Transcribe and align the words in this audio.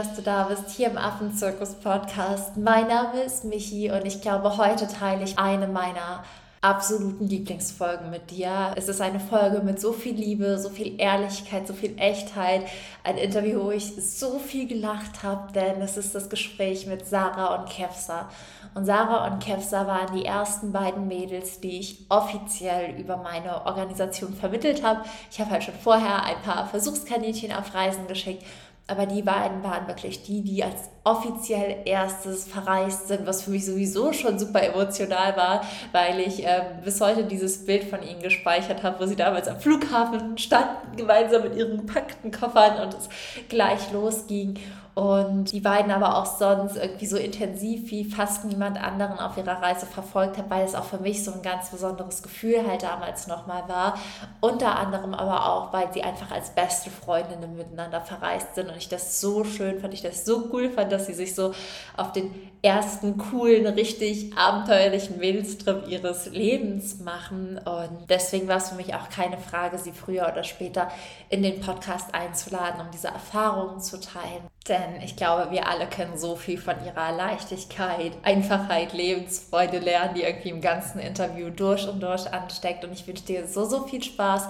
dass 0.00 0.16
du 0.16 0.22
da 0.22 0.44
bist, 0.44 0.70
hier 0.70 0.88
im 0.88 0.96
Affenzirkus-Podcast. 0.96 2.56
Mein 2.56 2.88
Name 2.88 3.20
ist 3.20 3.44
Michi 3.44 3.90
und 3.90 4.06
ich 4.06 4.22
glaube, 4.22 4.56
heute 4.56 4.88
teile 4.88 5.24
ich 5.24 5.38
eine 5.38 5.68
meiner 5.68 6.24
absoluten 6.62 7.28
Lieblingsfolgen 7.28 8.08
mit 8.08 8.30
dir. 8.30 8.72
Es 8.76 8.88
ist 8.88 9.02
eine 9.02 9.20
Folge 9.20 9.60
mit 9.60 9.78
so 9.78 9.92
viel 9.92 10.14
Liebe, 10.14 10.58
so 10.58 10.70
viel 10.70 10.98
Ehrlichkeit, 10.98 11.66
so 11.66 11.74
viel 11.74 11.98
Echtheit. 11.98 12.62
Ein 13.04 13.18
Interview, 13.18 13.62
wo 13.62 13.72
ich 13.72 13.92
so 13.96 14.38
viel 14.38 14.66
gelacht 14.66 15.22
habe, 15.22 15.52
denn 15.52 15.82
es 15.82 15.98
ist 15.98 16.14
das 16.14 16.30
Gespräch 16.30 16.86
mit 16.86 17.06
Sarah 17.06 17.56
und 17.56 17.68
Kevsa. 17.68 18.30
Und 18.74 18.86
Sarah 18.86 19.26
und 19.26 19.42
Kevsa 19.42 19.86
waren 19.86 20.16
die 20.16 20.24
ersten 20.24 20.72
beiden 20.72 21.08
Mädels, 21.08 21.60
die 21.60 21.78
ich 21.78 22.06
offiziell 22.08 22.98
über 22.98 23.18
meine 23.18 23.66
Organisation 23.66 24.32
vermittelt 24.32 24.82
habe. 24.82 25.02
Ich 25.30 25.38
habe 25.40 25.50
halt 25.50 25.64
schon 25.64 25.74
vorher 25.74 26.24
ein 26.24 26.40
paar 26.42 26.66
Versuchskaninchen 26.66 27.52
auf 27.52 27.74
Reisen 27.74 28.06
geschickt 28.06 28.44
aber 28.90 29.06
die 29.06 29.22
beiden 29.22 29.62
waren 29.62 29.86
wirklich 29.86 30.22
die, 30.24 30.42
die 30.42 30.64
als 30.64 30.90
offiziell 31.04 31.76
erstes 31.84 32.44
verreist 32.44 33.08
sind, 33.08 33.26
was 33.26 33.42
für 33.42 33.50
mich 33.50 33.64
sowieso 33.64 34.12
schon 34.12 34.38
super 34.38 34.62
emotional 34.62 35.36
war, 35.36 35.62
weil 35.92 36.20
ich 36.20 36.44
äh, 36.44 36.62
bis 36.84 37.00
heute 37.00 37.24
dieses 37.24 37.64
Bild 37.64 37.84
von 37.84 38.02
ihnen 38.02 38.20
gespeichert 38.20 38.82
habe, 38.82 39.00
wo 39.00 39.06
sie 39.06 39.16
damals 39.16 39.48
am 39.48 39.60
Flughafen 39.60 40.36
standen, 40.36 40.96
gemeinsam 40.96 41.42
mit 41.42 41.56
ihren 41.56 41.86
gepackten 41.86 42.30
Koffern 42.30 42.82
und 42.82 42.94
es 42.94 43.08
gleich 43.48 43.92
losging. 43.92 44.58
Und 44.94 45.52
die 45.52 45.60
beiden 45.60 45.92
aber 45.92 46.16
auch 46.16 46.26
sonst 46.26 46.76
irgendwie 46.76 47.06
so 47.06 47.16
intensiv 47.16 47.90
wie 47.90 48.04
fast 48.04 48.44
niemand 48.44 48.82
anderen 48.82 49.18
auf 49.18 49.36
ihrer 49.36 49.62
Reise 49.62 49.86
verfolgt 49.86 50.36
hat, 50.36 50.50
weil 50.50 50.64
es 50.64 50.74
auch 50.74 50.84
für 50.84 50.98
mich 50.98 51.24
so 51.24 51.32
ein 51.32 51.42
ganz 51.42 51.70
besonderes 51.70 52.22
Gefühl 52.22 52.66
halt 52.66 52.82
damals 52.82 53.28
nochmal 53.28 53.68
war. 53.68 53.94
Unter 54.40 54.76
anderem 54.76 55.14
aber 55.14 55.46
auch, 55.48 55.72
weil 55.72 55.92
sie 55.92 56.02
einfach 56.02 56.32
als 56.32 56.50
beste 56.50 56.90
Freundinnen 56.90 57.56
miteinander 57.56 58.00
verreist 58.00 58.56
sind 58.56 58.68
und 58.68 58.76
ich 58.76 58.88
das 58.88 59.20
so 59.20 59.44
schön 59.44 59.80
fand, 59.80 59.94
ich 59.94 60.02
das 60.02 60.24
so 60.24 60.48
cool 60.52 60.70
fand, 60.70 60.90
dass 60.90 61.06
sie 61.06 61.14
sich 61.14 61.34
so 61.34 61.54
auf 61.96 62.12
den 62.12 62.34
ersten 62.62 63.16
coolen, 63.16 63.66
richtig 63.66 64.36
abenteuerlichen 64.36 65.18
Mädelstrip 65.18 65.88
ihres 65.88 66.26
Lebens 66.26 67.00
machen. 67.00 67.58
Und 67.58 68.10
deswegen 68.10 68.48
war 68.48 68.56
es 68.56 68.70
für 68.70 68.74
mich 68.74 68.94
auch 68.94 69.08
keine 69.08 69.38
Frage, 69.38 69.78
sie 69.78 69.92
früher 69.92 70.28
oder 70.30 70.44
später 70.44 70.90
in 71.28 71.42
den 71.42 71.60
Podcast 71.60 72.14
einzuladen, 72.14 72.80
um 72.80 72.90
diese 72.90 73.08
Erfahrungen 73.08 73.80
zu 73.80 73.98
teilen. 74.00 74.42
Denn 74.68 75.00
ich 75.02 75.16
glaube, 75.16 75.50
wir 75.50 75.66
alle 75.68 75.86
können 75.86 76.18
so 76.18 76.36
viel 76.36 76.58
von 76.58 76.76
ihrer 76.84 77.12
Leichtigkeit, 77.12 78.12
Einfachheit, 78.22 78.92
Lebensfreude 78.92 79.78
lernen, 79.78 80.14
die 80.14 80.22
irgendwie 80.22 80.50
im 80.50 80.60
ganzen 80.60 80.98
Interview 80.98 81.48
durch 81.48 81.88
und 81.88 82.00
durch 82.02 82.30
ansteckt. 82.30 82.84
Und 82.84 82.92
ich 82.92 83.06
wünsche 83.06 83.24
dir 83.24 83.46
so, 83.46 83.64
so 83.64 83.84
viel 83.84 84.02
Spaß 84.02 84.48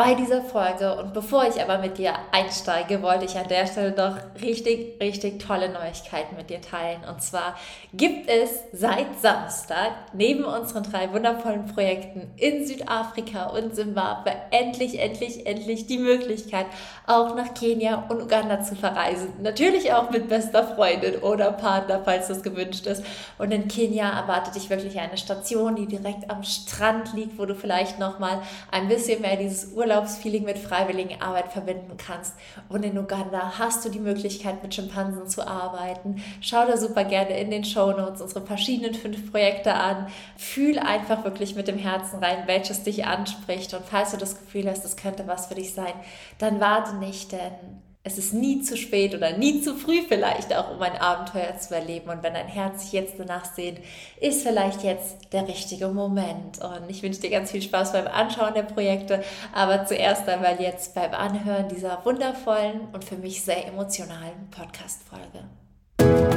bei 0.00 0.14
dieser 0.14 0.40
Folge. 0.40 0.96
Und 0.96 1.12
bevor 1.12 1.44
ich 1.46 1.60
aber 1.60 1.76
mit 1.76 1.98
dir 1.98 2.14
einsteige, 2.32 3.02
wollte 3.02 3.26
ich 3.26 3.36
an 3.36 3.48
der 3.48 3.66
Stelle 3.66 3.90
noch 3.90 4.16
richtig, 4.40 4.98
richtig 4.98 5.44
tolle 5.44 5.68
Neuigkeiten 5.68 6.36
mit 6.36 6.48
dir 6.48 6.62
teilen. 6.62 7.02
Und 7.06 7.22
zwar 7.22 7.54
gibt 7.92 8.26
es 8.26 8.60
seit 8.72 9.20
Samstag 9.20 9.90
neben 10.14 10.44
unseren 10.44 10.84
drei 10.84 11.12
wundervollen 11.12 11.66
Projekten 11.66 12.30
in 12.38 12.66
Südafrika 12.66 13.48
und 13.48 13.74
Zimbabwe 13.74 14.32
endlich, 14.50 14.98
endlich, 14.98 15.46
endlich 15.46 15.86
die 15.86 15.98
Möglichkeit, 15.98 16.64
auch 17.06 17.34
nach 17.34 17.52
Kenia 17.52 18.06
und 18.08 18.22
Uganda 18.22 18.62
zu 18.62 18.76
verreisen. 18.76 19.34
Natürlich 19.42 19.92
auch 19.92 20.08
mit 20.08 20.30
bester 20.30 20.64
Freundin 20.76 21.16
oder 21.16 21.52
Partner, 21.52 22.00
falls 22.02 22.28
das 22.28 22.42
gewünscht 22.42 22.86
ist. 22.86 23.04
Und 23.36 23.52
in 23.52 23.68
Kenia 23.68 24.08
erwartet 24.18 24.54
dich 24.54 24.70
wirklich 24.70 24.98
eine 24.98 25.18
Station, 25.18 25.76
die 25.76 25.86
direkt 25.86 26.30
am 26.30 26.42
Strand 26.42 27.12
liegt, 27.12 27.38
wo 27.38 27.44
du 27.44 27.54
vielleicht 27.54 27.98
nochmal 27.98 28.40
ein 28.70 28.88
bisschen 28.88 29.20
mehr 29.20 29.36
dieses 29.36 29.74
Urlaub 29.74 29.89
Urlaubsfeeling 29.90 30.44
mit 30.44 30.58
freiwilligen 30.58 31.20
Arbeit 31.20 31.52
verbinden 31.52 31.96
kannst. 31.96 32.34
Und 32.68 32.84
in 32.84 32.96
Uganda 32.96 33.58
hast 33.58 33.84
du 33.84 33.88
die 33.88 33.98
Möglichkeit, 33.98 34.62
mit 34.62 34.74
Schimpansen 34.74 35.26
zu 35.26 35.46
arbeiten. 35.46 36.22
Schau 36.40 36.64
da 36.64 36.76
super 36.76 37.04
gerne 37.04 37.38
in 37.38 37.50
den 37.50 37.64
Show 37.64 37.90
Notes 37.90 38.20
unsere 38.22 38.46
verschiedenen 38.46 38.94
fünf 38.94 39.30
Projekte 39.32 39.74
an. 39.74 40.06
Fühl 40.36 40.78
einfach 40.78 41.24
wirklich 41.24 41.56
mit 41.56 41.66
dem 41.66 41.78
Herzen 41.78 42.22
rein, 42.22 42.44
welches 42.46 42.84
dich 42.84 43.04
anspricht. 43.04 43.74
Und 43.74 43.84
falls 43.84 44.12
du 44.12 44.16
das 44.16 44.38
Gefühl 44.38 44.68
hast, 44.70 44.84
das 44.84 44.96
könnte 44.96 45.26
was 45.26 45.46
für 45.46 45.56
dich 45.56 45.74
sein, 45.74 45.92
dann 46.38 46.60
warte 46.60 46.96
nicht, 46.96 47.32
denn 47.32 47.80
es 48.02 48.16
ist 48.16 48.32
nie 48.32 48.62
zu 48.62 48.78
spät 48.78 49.14
oder 49.14 49.36
nie 49.36 49.60
zu 49.60 49.74
früh 49.74 50.00
vielleicht 50.08 50.54
auch, 50.56 50.74
um 50.74 50.80
ein 50.80 50.96
Abenteuer 50.96 51.58
zu 51.58 51.74
erleben. 51.74 52.08
Und 52.08 52.22
wenn 52.22 52.32
dein 52.32 52.48
Herz 52.48 52.82
sich 52.82 52.92
jetzt 52.92 53.14
danach 53.18 53.44
sehnt, 53.44 53.78
ist 54.20 54.42
vielleicht 54.42 54.82
jetzt 54.82 55.32
der 55.32 55.46
richtige 55.46 55.88
Moment. 55.88 56.58
Und 56.62 56.88
ich 56.88 57.02
wünsche 57.02 57.20
dir 57.20 57.30
ganz 57.30 57.50
viel 57.50 57.60
Spaß 57.60 57.92
beim 57.92 58.06
Anschauen 58.06 58.54
der 58.54 58.62
Projekte, 58.62 59.22
aber 59.52 59.84
zuerst 59.84 60.26
einmal 60.28 60.60
jetzt 60.60 60.94
beim 60.94 61.12
Anhören 61.12 61.68
dieser 61.68 62.02
wundervollen 62.04 62.88
und 62.92 63.04
für 63.04 63.16
mich 63.16 63.42
sehr 63.42 63.66
emotionalen 63.66 64.48
Podcast-Folge. 64.50 66.29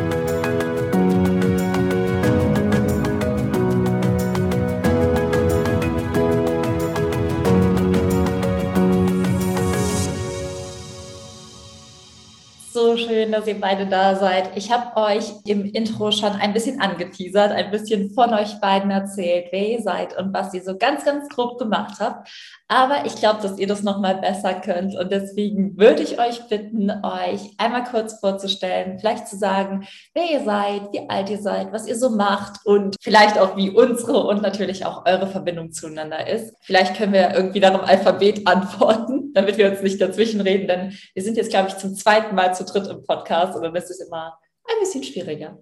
Dass 13.34 13.48
ihr 13.48 13.60
beide 13.60 13.88
da 13.88 14.16
seid. 14.16 14.56
Ich 14.56 14.72
habe 14.72 14.96
euch 14.96 15.34
im 15.46 15.66
Intro 15.66 16.12
schon 16.12 16.32
ein 16.34 16.54
bisschen 16.54 16.80
angeteasert, 16.80 17.52
ein 17.52 17.72
bisschen 17.72 18.12
von 18.12 18.34
euch 18.34 18.60
beiden 18.62 18.92
erzählt, 18.92 19.48
wer 19.52 19.68
ihr 19.70 19.82
seid 19.82 20.18
und 20.18 20.34
was 20.34 20.54
ihr 20.54 20.64
so 20.64 20.78
ganz, 20.78 21.04
ganz 21.04 21.28
grob 21.30 21.58
gemacht 21.58 22.00
habt. 22.00 22.30
Aber 22.74 23.06
ich 23.06 23.18
glaube, 23.18 23.40
dass 23.40 23.60
ihr 23.60 23.68
das 23.68 23.84
noch 23.84 24.00
mal 24.00 24.16
besser 24.16 24.56
könnt 24.56 24.96
und 24.96 25.12
deswegen 25.12 25.78
würde 25.78 26.02
ich 26.02 26.20
euch 26.20 26.48
bitten, 26.50 26.90
euch 26.90 27.52
einmal 27.60 27.84
kurz 27.84 28.20
vorzustellen, 28.20 28.98
vielleicht 28.98 29.28
zu 29.28 29.38
sagen, 29.38 29.88
wer 30.16 30.32
ihr 30.32 30.44
seid, 30.44 30.92
wie 30.92 31.08
alt 31.08 31.30
ihr 31.30 31.38
seid, 31.38 31.72
was 31.72 31.86
ihr 31.86 31.96
so 31.96 32.10
macht 32.10 32.66
und 32.66 32.96
vielleicht 33.00 33.38
auch 33.38 33.56
wie 33.56 33.70
unsere 33.70 34.26
und 34.26 34.42
natürlich 34.42 34.88
auch 34.88 35.06
eure 35.06 35.28
Verbindung 35.28 35.72
zueinander 35.72 36.26
ist. 36.28 36.56
Vielleicht 36.62 36.98
können 36.98 37.14
wir 37.14 37.36
irgendwie 37.36 37.60
dann 37.60 37.76
im 37.76 37.82
Alphabet 37.82 38.42
antworten, 38.48 39.32
damit 39.36 39.60
wir 39.60 39.70
uns 39.70 39.84
nicht 39.84 40.02
dazwischen 40.02 40.42
reden, 40.42 40.68
denn 40.68 40.98
wir 41.14 41.22
sind 41.22 41.38
jetzt, 41.38 41.52
glaube 41.52 41.70
ich, 41.70 41.78
zum 41.78 41.94
zweiten 41.94 42.34
Mal 42.34 42.56
zu 42.56 42.66
dritt 42.66 42.88
im 42.88 43.04
Podcast 43.04 43.56
und 43.56 43.62
dann 43.62 43.76
ist 43.76 43.92
es 43.92 44.00
immer 44.00 44.40
ein 44.68 44.80
bisschen 44.80 45.04
schwieriger. 45.04 45.60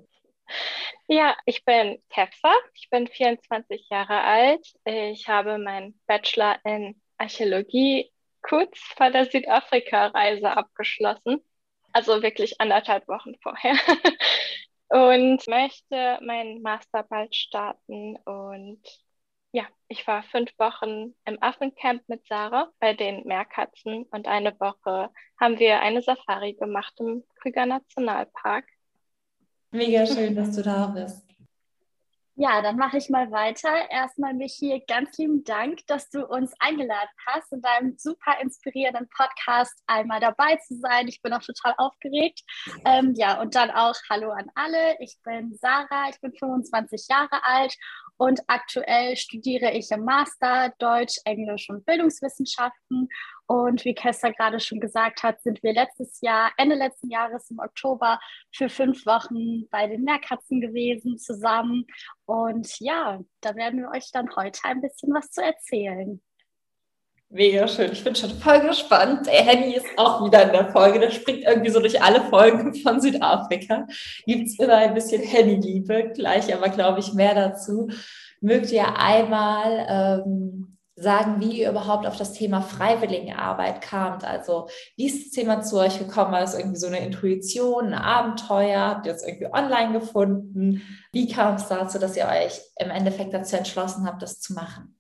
Ja, 1.08 1.36
ich 1.46 1.66
bin 1.66 2.02
Kefsa, 2.10 2.54
ich 2.74 2.90
bin 2.90 3.06
24 3.06 3.90
Jahre 3.90 4.22
alt. 4.22 4.66
Ich 4.86 5.28
habe 5.28 5.58
meinen 5.58 6.00
Bachelor 6.08 6.58
in 6.64 7.01
Archäologie 7.22 8.12
kurz 8.42 8.78
vor 8.98 9.12
der 9.12 9.26
Südafrika-Reise 9.26 10.58
abgeschlossen, 10.58 11.42
also 11.94 12.22
wirklich 12.24 12.60
anderthalb 12.60 13.08
Wochen 13.08 13.36
vorher. 13.42 13.76
und 14.90 15.48
möchte 15.48 16.20
meinen 16.22 16.62
Master 16.62 17.04
bald 17.04 17.36
starten. 17.36 18.18
Und 18.26 18.82
ja, 19.52 19.64
ich 19.88 20.06
war 20.08 20.24
fünf 20.24 20.52
Wochen 20.58 21.16
im 21.26 21.42
Affencamp 21.42 22.04
mit 22.08 22.26
Sarah 22.28 22.70
bei 22.80 22.94
den 22.94 23.26
Meerkatzen 23.26 24.04
und 24.12 24.28
eine 24.28 24.60
Woche 24.60 25.10
haben 25.40 25.60
wir 25.60 25.82
eine 25.82 26.02
Safari 26.02 26.54
gemacht 26.54 26.94
im 27.00 27.24
Krüger 27.42 27.66
Nationalpark. 27.66 28.66
Mega 29.72 30.06
schön, 30.06 30.36
dass 30.36 30.56
du 30.56 30.62
da 30.62 30.88
bist. 30.88 31.31
Ja, 32.44 32.60
dann 32.64 32.76
mache 32.76 32.98
ich 32.98 33.12
mal 33.12 33.30
weiter. 33.30 33.70
Erstmal, 33.92 34.34
Michi, 34.34 34.84
ganz 34.88 35.16
lieben 35.20 35.44
Dank, 35.44 35.86
dass 35.86 36.10
du 36.10 36.26
uns 36.26 36.52
eingeladen 36.58 37.12
hast, 37.28 37.54
in 37.54 37.62
deinem 37.62 37.96
super 38.00 38.42
inspirierenden 38.42 39.08
Podcast 39.16 39.80
einmal 39.86 40.20
dabei 40.20 40.56
zu 40.56 40.74
sein. 40.80 41.08
Ich 41.08 41.22
bin 41.22 41.34
auch 41.34 41.44
total 41.44 41.76
aufgeregt. 41.78 42.42
Ähm, 42.84 43.14
ja, 43.16 43.40
und 43.40 43.54
dann 43.54 43.70
auch 43.70 43.94
Hallo 44.10 44.32
an 44.32 44.50
alle. 44.56 44.98
Ich 45.02 45.20
bin 45.24 45.56
Sarah, 45.62 46.10
ich 46.10 46.20
bin 46.20 46.34
25 46.34 47.10
Jahre 47.12 47.44
alt 47.44 47.76
und 48.22 48.40
aktuell 48.46 49.18
studiere 49.18 49.72
ich 49.72 49.90
im 49.90 50.06
Master 50.06 50.72
Deutsch, 50.78 51.18
Englisch 51.26 51.68
und 51.72 51.84
Bildungswissenschaften 51.88 53.10
und 53.48 53.84
wie 53.84 53.96
Kester 53.96 54.32
gerade 54.32 54.60
schon 54.60 54.80
gesagt 54.80 55.24
hat, 55.24 55.42
sind 55.42 55.64
wir 55.64 55.74
letztes 55.74 56.22
Jahr, 56.22 56.52
Ende 56.58 56.76
letzten 56.76 57.10
Jahres 57.10 57.50
im 57.50 57.58
Oktober 57.58 58.20
für 58.54 58.70
fünf 58.70 59.08
Wochen 59.08 59.68
bei 59.72 59.88
den 59.88 60.04
Meerkatzen 60.04 60.62
gewesen 60.62 61.18
zusammen. 61.18 61.88
Und 62.26 62.80
ja, 62.80 63.20
da 63.42 63.56
werden 63.56 63.80
wir 63.80 63.90
euch 63.90 64.12
dann 64.14 64.30
heute 64.36 64.60
ein 64.66 64.82
bisschen 64.82 65.12
was 65.16 65.32
zu 65.32 65.42
erzählen. 65.42 66.22
Mega 67.34 67.66
schön. 67.66 67.94
Ich 67.94 68.04
bin 68.04 68.14
schon 68.14 68.32
voll 68.32 68.60
gespannt. 68.60 69.26
Der 69.26 69.46
Henny 69.46 69.76
ist 69.76 69.86
auch 69.96 70.26
wieder 70.26 70.44
in 70.44 70.52
der 70.52 70.70
Folge. 70.70 71.00
Der 71.00 71.12
springt 71.12 71.44
irgendwie 71.46 71.70
so 71.70 71.80
durch 71.80 72.02
alle 72.02 72.22
Folgen 72.26 72.76
von 72.84 73.00
Südafrika. 73.00 73.88
Gibt 74.26 74.48
es 74.48 74.60
immer 74.60 74.76
ein 74.76 74.94
bisschen 74.94 75.22
Henny-Liebe. 75.22 76.12
Gleich 76.14 76.54
aber, 76.54 76.68
glaube 76.68 77.00
ich, 77.00 77.14
mehr 77.14 77.34
dazu. 77.34 77.88
Mögt 78.42 78.70
ihr 78.74 78.98
einmal 78.98 79.86
ähm, 79.88 80.78
sagen, 80.96 81.40
wie 81.40 81.62
ihr 81.62 81.70
überhaupt 81.70 82.06
auf 82.06 82.18
das 82.18 82.34
Thema 82.34 82.62
Freiwilligenarbeit 82.62 83.80
kamt. 83.80 84.26
Also 84.26 84.68
wie 84.98 85.06
ist 85.06 85.28
das 85.28 85.32
Thema 85.32 85.62
zu 85.62 85.78
euch 85.78 86.00
gekommen? 86.00 86.34
War 86.34 86.42
das 86.42 86.58
irgendwie 86.58 86.80
so 86.80 86.88
eine 86.88 87.00
Intuition, 87.00 87.88
ein 87.88 87.94
Abenteuer? 87.94 88.82
Habt 88.82 89.06
ihr 89.06 89.14
es 89.14 89.26
irgendwie 89.26 89.54
online 89.54 89.94
gefunden? 89.94 90.82
Wie 91.14 91.30
kam 91.30 91.56
es 91.56 91.70
dazu, 91.70 91.98
dass 91.98 92.18
ihr 92.18 92.26
euch 92.26 92.60
im 92.78 92.90
Endeffekt 92.90 93.34
dazu 93.34 93.56
entschlossen 93.56 94.06
habt, 94.06 94.22
das 94.22 94.42
zu 94.42 94.54
machen? 94.54 94.98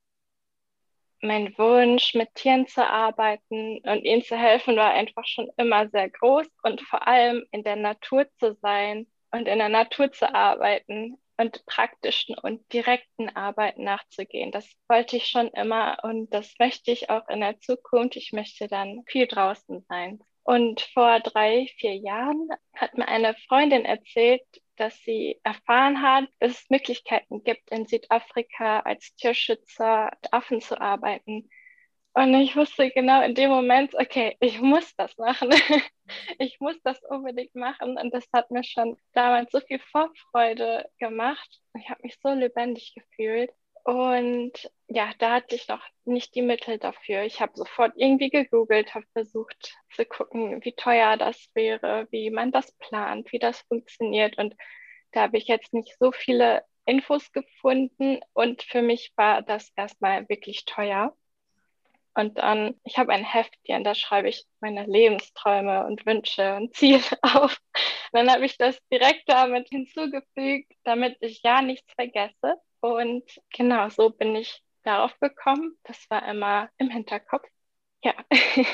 Mein 1.21 1.57
Wunsch, 1.57 2.13
mit 2.15 2.33
Tieren 2.35 2.68
zu 2.68 2.88
arbeiten 2.88 3.79
und 3.83 4.03
ihnen 4.03 4.23
zu 4.23 4.35
helfen, 4.35 4.75
war 4.75 4.91
einfach 4.91 5.25
schon 5.25 5.50
immer 5.57 5.88
sehr 5.89 6.09
groß 6.09 6.47
und 6.63 6.81
vor 6.81 7.07
allem 7.07 7.45
in 7.51 7.63
der 7.63 7.75
Natur 7.75 8.27
zu 8.39 8.56
sein 8.62 9.07
und 9.31 9.47
in 9.47 9.59
der 9.59 9.69
Natur 9.69 10.12
zu 10.12 10.33
arbeiten 10.33 11.18
und 11.38 11.65
praktischen 11.65 12.35
und 12.38 12.71
direkten 12.73 13.29
Arbeiten 13.35 13.83
nachzugehen. 13.83 14.51
Das 14.51 14.68
wollte 14.88 15.18
ich 15.18 15.27
schon 15.27 15.47
immer 15.50 15.97
und 16.03 16.33
das 16.33 16.53
möchte 16.59 16.91
ich 16.91 17.09
auch 17.09 17.27
in 17.29 17.39
der 17.39 17.59
Zukunft. 17.59 18.15
Ich 18.15 18.31
möchte 18.31 18.67
dann 18.67 19.03
viel 19.07 19.27
draußen 19.27 19.85
sein. 19.88 20.19
Und 20.44 20.81
vor 20.94 21.19
drei, 21.19 21.67
vier 21.77 21.95
Jahren 21.95 22.47
hat 22.74 22.97
mir 22.97 23.07
eine 23.07 23.35
Freundin 23.47 23.85
erzählt, 23.85 24.41
dass 24.81 24.97
sie 25.03 25.39
erfahren 25.43 26.01
hat, 26.01 26.27
dass 26.39 26.53
es 26.63 26.69
Möglichkeiten 26.71 27.43
gibt, 27.43 27.69
in 27.69 27.85
Südafrika 27.85 28.79
als 28.79 29.13
Tierschützer 29.15 30.09
mit 30.11 30.33
Affen 30.33 30.59
zu 30.59 30.81
arbeiten. 30.81 31.47
Und 32.13 32.33
ich 32.33 32.55
wusste 32.55 32.89
genau 32.89 33.21
in 33.21 33.35
dem 33.35 33.51
Moment, 33.51 33.93
okay, 33.93 34.35
ich 34.39 34.59
muss 34.59 34.95
das 34.95 35.15
machen. 35.17 35.49
ich 36.39 36.59
muss 36.59 36.75
das 36.83 36.99
unbedingt 37.03 37.53
machen. 37.53 37.95
Und 37.97 38.11
das 38.11 38.25
hat 38.33 38.49
mir 38.49 38.63
schon 38.63 38.97
damals 39.13 39.51
so 39.51 39.59
viel 39.61 39.79
Vorfreude 39.79 40.89
gemacht. 40.99 41.61
Ich 41.77 41.89
habe 41.89 42.01
mich 42.01 42.17
so 42.21 42.29
lebendig 42.29 42.93
gefühlt. 42.95 43.51
Und 43.83 44.51
ja, 44.87 45.11
da 45.19 45.35
hatte 45.35 45.55
ich 45.55 45.67
noch 45.67 45.83
nicht 46.05 46.35
die 46.35 46.41
Mittel 46.41 46.77
dafür. 46.77 47.23
Ich 47.23 47.41
habe 47.41 47.53
sofort 47.55 47.93
irgendwie 47.95 48.29
gegoogelt, 48.29 48.93
habe 48.93 49.05
versucht 49.13 49.75
zu 49.95 50.05
gucken, 50.05 50.63
wie 50.63 50.73
teuer 50.73 51.17
das 51.17 51.49
wäre, 51.53 52.07
wie 52.11 52.29
man 52.29 52.51
das 52.51 52.71
plant, 52.73 53.31
wie 53.31 53.39
das 53.39 53.61
funktioniert. 53.61 54.37
Und 54.37 54.55
da 55.11 55.21
habe 55.21 55.37
ich 55.37 55.47
jetzt 55.47 55.73
nicht 55.73 55.97
so 55.99 56.11
viele 56.11 56.63
Infos 56.85 57.31
gefunden. 57.31 58.19
Und 58.33 58.63
für 58.63 58.81
mich 58.81 59.13
war 59.15 59.41
das 59.41 59.71
erstmal 59.75 60.27
wirklich 60.29 60.65
teuer. 60.65 61.15
Und 62.13 62.37
dann, 62.37 62.79
ich 62.83 62.97
habe 62.97 63.13
ein 63.13 63.23
Heftchen, 63.23 63.83
da 63.83 63.95
schreibe 63.95 64.29
ich 64.29 64.45
meine 64.59 64.85
Lebensträume 64.85 65.85
und 65.85 66.05
Wünsche 66.05 66.55
und 66.55 66.75
Ziele 66.75 67.01
auf. 67.21 67.57
Dann 68.11 68.29
habe 68.29 68.45
ich 68.45 68.57
das 68.57 68.77
direkt 68.91 69.23
damit 69.27 69.69
hinzugefügt, 69.69 70.73
damit 70.83 71.17
ich 71.21 71.41
ja 71.43 71.61
nichts 71.61 71.91
vergesse. 71.93 72.57
Und 72.81 73.23
genau 73.55 73.89
so 73.89 74.09
bin 74.09 74.35
ich 74.35 74.63
darauf 74.83 75.17
gekommen. 75.19 75.77
Das 75.83 75.97
war 76.09 76.27
immer 76.27 76.69
im 76.77 76.89
Hinterkopf. 76.89 77.47
Ja. 78.03 78.13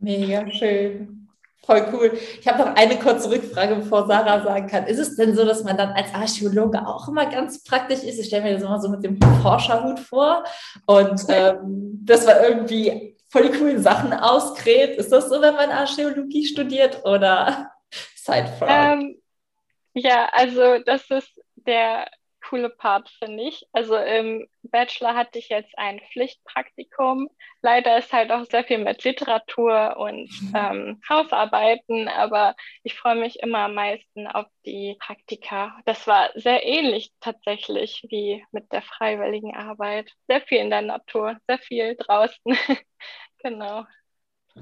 Mega 0.00 0.50
schön. 0.50 1.28
Voll 1.64 1.84
cool. 1.92 2.18
Ich 2.40 2.46
habe 2.46 2.60
noch 2.60 2.76
eine 2.76 2.96
kurze 2.96 3.28
Rückfrage, 3.28 3.74
bevor 3.74 4.06
Sarah 4.06 4.40
sagen 4.44 4.68
kann. 4.68 4.86
Ist 4.86 5.00
es 5.00 5.16
denn 5.16 5.34
so, 5.34 5.44
dass 5.44 5.64
man 5.64 5.76
dann 5.76 5.90
als 5.90 6.14
Archäologe 6.14 6.86
auch 6.86 7.08
immer 7.08 7.26
ganz 7.26 7.64
praktisch 7.64 8.04
ist? 8.04 8.20
Ich 8.20 8.26
stelle 8.26 8.44
mir 8.44 8.52
das 8.52 8.62
immer 8.62 8.80
so 8.80 8.88
mit 8.88 9.02
dem 9.02 9.20
Forscherhut 9.42 9.98
vor 9.98 10.44
und 10.86 11.20
ähm, 11.28 11.98
dass 12.04 12.24
man 12.24 12.36
irgendwie 12.40 13.16
voll 13.28 13.48
die 13.50 13.58
coolen 13.58 13.82
Sachen 13.82 14.12
ausgräbt. 14.12 14.96
Ist 14.96 15.10
das 15.10 15.28
so, 15.28 15.40
wenn 15.40 15.54
man 15.54 15.70
Archäologie 15.70 16.46
studiert 16.46 17.04
oder 17.04 17.72
Sidefrage? 18.14 19.00
Ähm, 19.02 19.22
ja, 19.94 20.28
also 20.32 20.78
das 20.84 21.10
ist 21.10 21.40
der 21.56 22.06
coole 22.48 22.70
Part, 22.70 23.08
finde 23.08 23.42
ich. 23.44 23.66
Also 23.72 23.96
im 23.96 24.46
Bachelor 24.62 25.14
hatte 25.14 25.38
ich 25.38 25.48
jetzt 25.48 25.76
ein 25.78 26.00
Pflichtpraktikum. 26.12 27.28
Leider 27.62 27.98
ist 27.98 28.12
halt 28.12 28.30
auch 28.30 28.44
sehr 28.44 28.64
viel 28.64 28.78
mit 28.78 29.02
Literatur 29.04 29.96
und 29.96 30.28
mhm. 30.42 30.52
ähm, 30.54 31.00
Hausarbeiten, 31.08 32.08
aber 32.08 32.54
ich 32.82 32.94
freue 32.94 33.16
mich 33.16 33.40
immer 33.40 33.60
am 33.60 33.74
meisten 33.74 34.26
auf 34.26 34.46
die 34.64 34.96
Praktika. 35.00 35.78
Das 35.84 36.06
war 36.06 36.30
sehr 36.34 36.64
ähnlich 36.64 37.12
tatsächlich 37.20 38.04
wie 38.08 38.44
mit 38.52 38.72
der 38.72 38.82
freiwilligen 38.82 39.54
Arbeit. 39.56 40.10
Sehr 40.28 40.40
viel 40.42 40.58
in 40.58 40.70
der 40.70 40.82
Natur, 40.82 41.36
sehr 41.46 41.58
viel 41.58 41.96
draußen. 41.96 42.38
genau. 43.38 43.84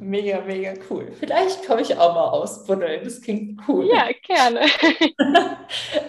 Mega, 0.01 0.41
mega 0.41 0.75
cool. 0.91 1.13
Vielleicht 1.13 1.67
komme 1.67 1.83
ich 1.83 1.97
auch 1.97 2.15
mal 2.15 2.29
ausbuddeln. 2.29 3.05
Das 3.05 3.21
klingt 3.21 3.61
cool. 3.69 3.87
Ja, 3.87 4.09
gerne. 4.23 4.61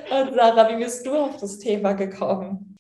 Und 0.10 0.34
Sarah, 0.34 0.70
wie 0.70 0.84
bist 0.84 1.06
du 1.06 1.16
auf 1.16 1.38
das 1.38 1.60
Thema 1.60 1.94
gekommen? 1.94 2.75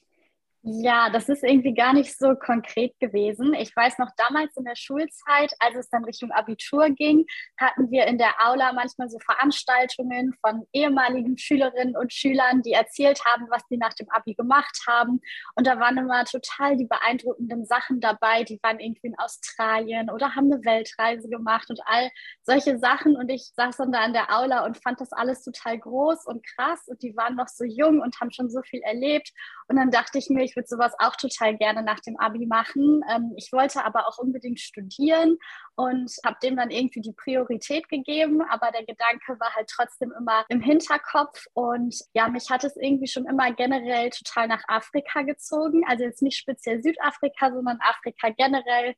Ja, 0.67 1.11
das 1.11 1.29
ist 1.29 1.43
irgendwie 1.43 1.75
gar 1.75 1.93
nicht 1.93 2.17
so 2.17 2.33
konkret 2.33 2.99
gewesen. 2.99 3.53
Ich 3.53 3.75
weiß 3.75 3.99
noch 3.99 4.09
damals 4.17 4.57
in 4.57 4.63
der 4.63 4.75
Schulzeit, 4.75 5.53
als 5.59 5.75
es 5.75 5.89
dann 5.91 6.03
Richtung 6.05 6.31
Abitur 6.31 6.89
ging, 6.89 7.27
hatten 7.55 7.91
wir 7.91 8.07
in 8.07 8.17
der 8.17 8.33
Aula 8.43 8.73
manchmal 8.73 9.07
so 9.07 9.19
Veranstaltungen 9.19 10.33
von 10.41 10.65
ehemaligen 10.73 11.37
Schülerinnen 11.37 11.95
und 11.95 12.11
Schülern, 12.11 12.63
die 12.63 12.71
erzählt 12.71 13.23
haben, 13.25 13.45
was 13.51 13.61
sie 13.69 13.77
nach 13.77 13.93
dem 13.93 14.09
Abi 14.09 14.33
gemacht 14.33 14.75
haben. 14.87 15.21
Und 15.53 15.67
da 15.67 15.79
waren 15.79 15.97
immer 15.97 16.25
total 16.25 16.75
die 16.77 16.87
beeindruckenden 16.87 17.67
Sachen 17.67 17.99
dabei. 17.99 18.43
Die 18.43 18.57
waren 18.63 18.79
irgendwie 18.79 19.09
in 19.09 19.19
Australien 19.19 20.09
oder 20.09 20.33
haben 20.33 20.51
eine 20.51 20.65
Weltreise 20.65 21.29
gemacht 21.29 21.69
und 21.69 21.79
all 21.85 22.09
solche 22.41 22.79
Sachen. 22.79 23.15
Und 23.15 23.29
ich 23.29 23.51
saß 23.55 23.77
dann 23.77 23.91
da 23.91 24.03
in 24.03 24.13
der 24.13 24.35
Aula 24.35 24.65
und 24.65 24.81
fand 24.81 24.99
das 24.99 25.13
alles 25.13 25.43
total 25.43 25.77
groß 25.77 26.25
und 26.25 26.43
krass. 26.43 26.87
Und 26.87 27.03
die 27.03 27.15
waren 27.15 27.35
noch 27.35 27.49
so 27.49 27.65
jung 27.65 28.01
und 28.01 28.19
haben 28.19 28.31
schon 28.31 28.49
so 28.49 28.63
viel 28.63 28.81
erlebt. 28.81 29.31
Und 29.67 29.77
dann 29.77 29.89
dachte 29.89 30.17
ich 30.19 30.29
mir, 30.29 30.43
ich 30.43 30.55
würde 30.55 30.67
sowas 30.67 30.93
auch 30.99 31.15
total 31.15 31.57
gerne 31.57 31.81
nach 31.81 31.99
dem 31.99 32.17
Abi 32.19 32.45
machen. 32.45 33.01
Ähm, 33.09 33.33
ich 33.35 33.51
wollte 33.51 33.83
aber 33.83 34.07
auch 34.07 34.17
unbedingt 34.17 34.59
studieren 34.59 35.37
und 35.75 36.11
habe 36.23 36.37
dem 36.43 36.55
dann 36.55 36.69
irgendwie 36.69 37.01
die 37.01 37.13
Priorität 37.13 37.89
gegeben. 37.89 38.41
Aber 38.43 38.71
der 38.71 38.85
Gedanke 38.85 39.39
war 39.39 39.53
halt 39.55 39.69
trotzdem 39.69 40.13
immer 40.17 40.45
im 40.49 40.61
Hinterkopf. 40.61 41.45
Und 41.53 41.95
ja, 42.13 42.27
mich 42.27 42.49
hat 42.49 42.63
es 42.63 42.75
irgendwie 42.75 43.07
schon 43.07 43.25
immer 43.25 43.51
generell 43.53 44.09
total 44.11 44.47
nach 44.47 44.63
Afrika 44.67 45.23
gezogen. 45.23 45.83
Also 45.87 46.03
jetzt 46.03 46.21
nicht 46.21 46.37
speziell 46.37 46.81
Südafrika, 46.83 47.51
sondern 47.51 47.79
Afrika 47.81 48.29
generell. 48.29 48.93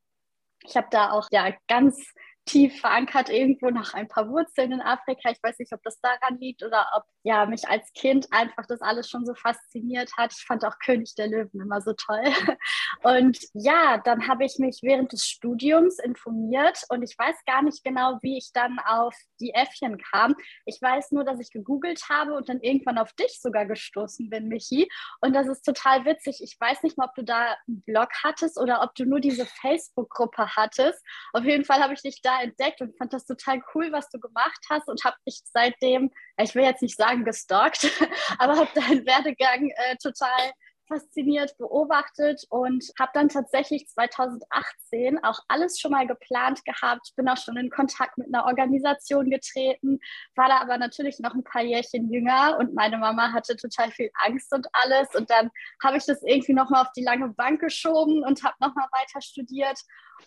Ich 0.63 0.75
habe 0.75 0.87
da 0.91 1.11
auch 1.11 1.27
ja 1.31 1.53
ganz 1.67 2.13
tief 2.47 2.79
verankert 2.79 3.29
irgendwo 3.29 3.69
noch 3.69 3.93
ein 3.93 4.07
paar 4.07 4.27
Wurzeln 4.29 4.71
in 4.71 4.81
Afrika. 4.81 5.29
Ich 5.29 5.43
weiß 5.43 5.59
nicht, 5.59 5.71
ob 5.73 5.83
das 5.83 5.99
daran 6.01 6.39
liegt 6.39 6.63
oder 6.63 6.87
ob 6.95 7.03
ja 7.23 7.45
mich 7.45 7.67
als 7.67 7.93
Kind 7.93 8.27
einfach 8.31 8.65
das 8.67 8.81
alles 8.81 9.09
schon 9.09 9.25
so 9.25 9.35
fasziniert 9.35 10.11
hat. 10.17 10.33
Ich 10.33 10.45
fand 10.45 10.65
auch 10.65 10.79
König 10.79 11.13
der 11.15 11.27
Löwen 11.27 11.61
immer 11.61 11.81
so 11.81 11.93
toll. 11.93 12.23
Und 13.03 13.37
ja, 13.53 13.99
dann 14.03 14.27
habe 14.27 14.45
ich 14.45 14.57
mich 14.59 14.79
während 14.81 15.13
des 15.13 15.25
Studiums 15.25 15.99
informiert 15.99 16.83
und 16.89 17.03
ich 17.03 17.17
weiß 17.17 17.35
gar 17.45 17.61
nicht 17.61 17.83
genau, 17.83 18.17
wie 18.21 18.37
ich 18.37 18.51
dann 18.53 18.79
auf 18.79 19.15
die 19.39 19.53
Äffchen 19.53 19.97
kam. 19.97 20.35
Ich 20.65 20.81
weiß 20.81 21.11
nur, 21.11 21.23
dass 21.23 21.39
ich 21.39 21.51
gegoogelt 21.51 22.09
habe 22.09 22.33
und 22.33 22.49
dann 22.49 22.61
irgendwann 22.61 22.97
auf 22.97 23.13
dich 23.13 23.39
sogar 23.41 23.65
gestoßen 23.65 24.29
bin, 24.29 24.47
Michi. 24.47 24.89
Und 25.21 25.33
das 25.33 25.47
ist 25.47 25.63
total 25.63 26.05
witzig. 26.05 26.41
Ich 26.41 26.57
weiß 26.59 26.83
nicht 26.83 26.97
mal, 26.97 27.05
ob 27.05 27.15
du 27.15 27.23
da 27.23 27.55
einen 27.67 27.81
Blog 27.83 28.09
hattest 28.23 28.59
oder 28.59 28.81
ob 28.81 28.95
du 28.95 29.05
nur 29.05 29.19
diese 29.19 29.45
Facebook-Gruppe 29.45 30.55
hattest. 30.55 31.03
Auf 31.33 31.43
jeden 31.43 31.65
Fall 31.65 31.81
habe 31.81 31.93
ich 31.93 32.01
dich 32.01 32.21
da 32.21 32.41
entdeckt 32.41 32.81
und 32.81 32.97
fand 32.97 33.13
das 33.13 33.25
total 33.25 33.61
cool, 33.73 33.91
was 33.91 34.09
du 34.09 34.19
gemacht 34.19 34.59
hast 34.69 34.87
und 34.87 35.03
habe 35.03 35.15
dich 35.27 35.41
seitdem, 35.45 36.11
ich 36.39 36.55
will 36.55 36.63
jetzt 36.63 36.81
nicht 36.81 36.97
sagen 36.97 37.23
gestalkt, 37.25 37.89
aber 38.39 38.57
habe 38.57 38.69
deinen 38.73 39.05
Werdegang 39.05 39.69
äh, 39.69 39.95
total 39.97 40.51
fasziniert 40.87 41.57
beobachtet 41.57 42.45
und 42.49 42.91
habe 42.99 43.11
dann 43.13 43.29
tatsächlich 43.29 43.87
2018 43.87 45.23
auch 45.23 45.39
alles 45.47 45.79
schon 45.79 45.91
mal 45.91 46.07
geplant 46.07 46.63
gehabt, 46.65 47.13
bin 47.15 47.27
auch 47.29 47.37
schon 47.37 47.57
in 47.57 47.69
Kontakt 47.69 48.17
mit 48.17 48.27
einer 48.27 48.45
Organisation 48.45 49.29
getreten, 49.29 49.99
war 50.35 50.47
da 50.47 50.59
aber 50.61 50.77
natürlich 50.77 51.19
noch 51.19 51.33
ein 51.33 51.43
paar 51.43 51.63
Jährchen 51.63 52.11
jünger 52.11 52.57
und 52.59 52.73
meine 52.73 52.97
Mama 52.97 53.31
hatte 53.33 53.55
total 53.55 53.91
viel 53.91 54.09
Angst 54.25 54.53
und 54.53 54.67
alles 54.73 55.13
und 55.15 55.29
dann 55.29 55.49
habe 55.83 55.97
ich 55.97 56.05
das 56.05 56.23
irgendwie 56.23 56.53
nochmal 56.53 56.83
auf 56.83 56.91
die 56.95 57.03
lange 57.03 57.29
Bank 57.29 57.61
geschoben 57.61 58.23
und 58.23 58.43
habe 58.43 58.55
nochmal 58.59 58.87
weiter 58.91 59.21
studiert 59.21 59.79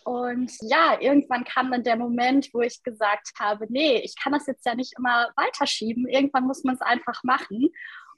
und 0.03 0.51
ja, 0.61 0.99
irgendwann 0.99 1.43
kam 1.43 1.71
dann 1.71 1.83
der 1.83 1.95
Moment, 1.95 2.49
wo 2.53 2.61
ich 2.61 2.81
gesagt 2.83 3.31
habe, 3.39 3.67
nee, 3.69 3.97
ich 3.97 4.15
kann 4.15 4.33
das 4.33 4.47
jetzt 4.47 4.65
ja 4.65 4.73
nicht 4.73 4.93
immer 4.97 5.29
weiterschieben. 5.35 6.07
Irgendwann 6.07 6.45
muss 6.45 6.63
man 6.63 6.75
es 6.75 6.81
einfach 6.81 7.23
machen. 7.23 7.69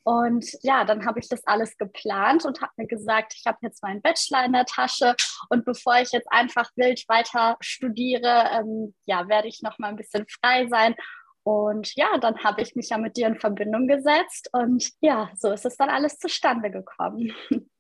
Und 0.04 0.46
ja, 0.62 0.84
dann 0.84 1.06
habe 1.06 1.20
ich 1.20 1.30
das 1.30 1.46
alles 1.48 1.78
geplant 1.78 2.46
und 2.46 2.62
habe 2.62 2.74
mir 2.78 2.88
gesagt, 2.88 3.34
ich 3.38 3.46
habe 3.46 3.58
jetzt 3.62 3.82
meinen 3.82 4.02
Bachelor 4.02 4.46
in 4.46 4.54
der 4.54 4.66
Tasche 4.66 5.16
und 5.50 5.64
bevor 5.64 5.96
ich 5.96 6.12
jetzt 6.12 6.28
einfach 6.30 6.70
wild 6.76 7.04
weiter 7.08 7.58
studiere, 7.62 8.50
ähm, 8.52 8.94
ja, 9.06 9.28
werde 9.30 9.48
ich 9.48 9.62
noch 9.62 9.80
mal 9.80 9.90
ein 9.90 9.96
bisschen 9.96 10.26
frei 10.28 10.68
sein. 10.68 10.96
Und 11.44 11.94
ja, 11.96 12.18
dann 12.18 12.44
habe 12.44 12.62
ich 12.62 12.76
mich 12.76 12.90
ja 12.90 12.98
mit 12.98 13.18
dir 13.18 13.28
in 13.28 13.40
Verbindung 13.40 13.88
gesetzt 13.88 14.50
und 14.54 14.90
ja, 15.02 15.30
so 15.36 15.52
ist 15.52 15.66
es 15.66 15.76
dann 15.76 15.90
alles 15.90 16.18
zustande 16.18 16.72
gekommen. 16.72 17.34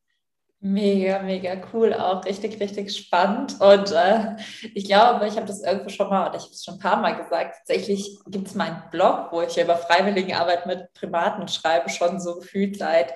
Mega, 0.66 1.20
mega 1.20 1.62
cool, 1.74 1.94
auch 1.94 2.24
richtig, 2.24 2.58
richtig 2.62 2.96
spannend. 2.96 3.60
Und 3.60 3.92
äh, 3.92 4.38
ich 4.74 4.86
glaube, 4.86 5.28
ich 5.28 5.36
habe 5.36 5.46
das 5.46 5.62
irgendwo 5.62 5.90
schon 5.90 6.08
mal, 6.08 6.30
oder 6.30 6.38
ich 6.38 6.44
habe 6.44 6.54
es 6.54 6.64
schon 6.64 6.76
ein 6.76 6.80
paar 6.80 7.02
Mal 7.02 7.22
gesagt, 7.22 7.58
tatsächlich 7.58 8.18
gibt 8.28 8.48
es 8.48 8.56
meinen 8.56 8.82
Blog, 8.90 9.28
wo 9.34 9.42
ich 9.42 9.62
über 9.62 9.76
Freiwilligenarbeit 9.76 10.66
mit 10.66 10.94
Primaten 10.94 11.50
schreibe, 11.50 11.90
schon 11.90 12.22
so 12.22 12.36
gefühlt 12.36 12.78
seit 12.78 13.14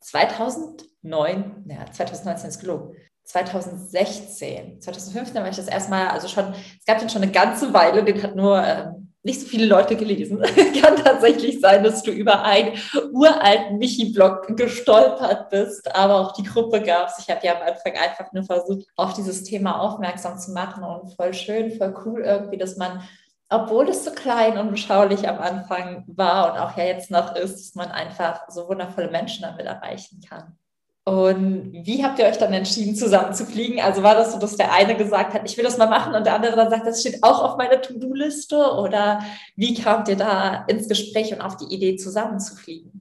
2009, 0.00 1.66
ja, 1.68 1.88
2019 1.88 2.48
ist 2.48 2.58
gelogen, 2.58 2.96
2016, 3.22 4.80
2015 4.80 5.40
war 5.40 5.48
ich 5.48 5.56
das 5.56 5.68
erstmal, 5.68 6.08
also 6.08 6.26
schon, 6.26 6.52
es 6.52 6.84
gab 6.84 6.98
den 6.98 7.10
schon 7.10 7.22
eine 7.22 7.30
ganze 7.30 7.72
Weile, 7.72 8.02
den 8.02 8.20
hat 8.20 8.34
nur 8.34 8.60
ähm, 8.60 8.97
nicht 9.22 9.40
so 9.40 9.46
viele 9.46 9.66
Leute 9.66 9.96
gelesen. 9.96 10.40
Kann 10.82 10.96
tatsächlich 10.96 11.60
sein, 11.60 11.84
dass 11.84 12.02
du 12.02 12.10
über 12.10 12.42
einen 12.42 12.72
uralten 13.12 13.78
Michi-Blog 13.78 14.56
gestolpert 14.56 15.50
bist, 15.50 15.94
aber 15.94 16.16
auch 16.16 16.32
die 16.32 16.44
Gruppe 16.44 16.80
gab 16.80 17.08
es. 17.08 17.18
Ich 17.18 17.28
habe 17.28 17.44
ja 17.44 17.56
am 17.56 17.66
Anfang 17.66 17.92
einfach 17.94 18.32
nur 18.32 18.44
versucht, 18.44 18.86
auf 18.96 19.14
dieses 19.14 19.44
Thema 19.44 19.80
aufmerksam 19.80 20.38
zu 20.38 20.52
machen 20.52 20.84
und 20.84 21.14
voll 21.14 21.34
schön, 21.34 21.72
voll 21.72 21.94
cool 22.04 22.22
irgendwie, 22.22 22.58
dass 22.58 22.76
man 22.76 23.02
obwohl 23.50 23.88
es 23.88 24.04
so 24.04 24.10
klein 24.12 24.58
und 24.58 24.70
beschaulich 24.70 25.26
am 25.26 25.38
Anfang 25.38 26.04
war 26.06 26.52
und 26.52 26.58
auch 26.58 26.76
ja 26.76 26.84
jetzt 26.84 27.10
noch 27.10 27.34
ist, 27.34 27.54
dass 27.54 27.74
man 27.74 27.90
einfach 27.90 28.42
so 28.48 28.68
wundervolle 28.68 29.10
Menschen 29.10 29.42
damit 29.42 29.64
erreichen 29.64 30.20
kann. 30.20 30.58
Und 31.08 31.72
wie 31.72 32.04
habt 32.04 32.18
ihr 32.18 32.26
euch 32.26 32.36
dann 32.36 32.52
entschieden, 32.52 32.94
zusammen 32.94 33.32
zu 33.32 33.46
fliegen? 33.46 33.80
Also 33.80 34.02
war 34.02 34.14
das 34.14 34.32
so, 34.32 34.38
dass 34.38 34.56
der 34.56 34.72
eine 34.74 34.94
gesagt 34.94 35.32
hat, 35.32 35.42
ich 35.46 35.56
will 35.56 35.64
das 35.64 35.78
mal 35.78 35.88
machen 35.88 36.14
und 36.14 36.26
der 36.26 36.34
andere 36.34 36.54
dann 36.54 36.68
sagt, 36.68 36.86
das 36.86 37.00
steht 37.00 37.22
auch 37.22 37.42
auf 37.42 37.56
meiner 37.56 37.80
To-Do-Liste? 37.80 38.74
Oder 38.74 39.20
wie 39.56 39.72
kamt 39.72 40.08
ihr 40.08 40.16
da 40.16 40.66
ins 40.68 40.86
Gespräch 40.86 41.32
und 41.32 41.40
auf 41.40 41.56
die 41.56 41.74
Idee, 41.74 41.96
zusammen 41.96 42.40
zu 42.40 42.56
fliegen? 42.56 43.00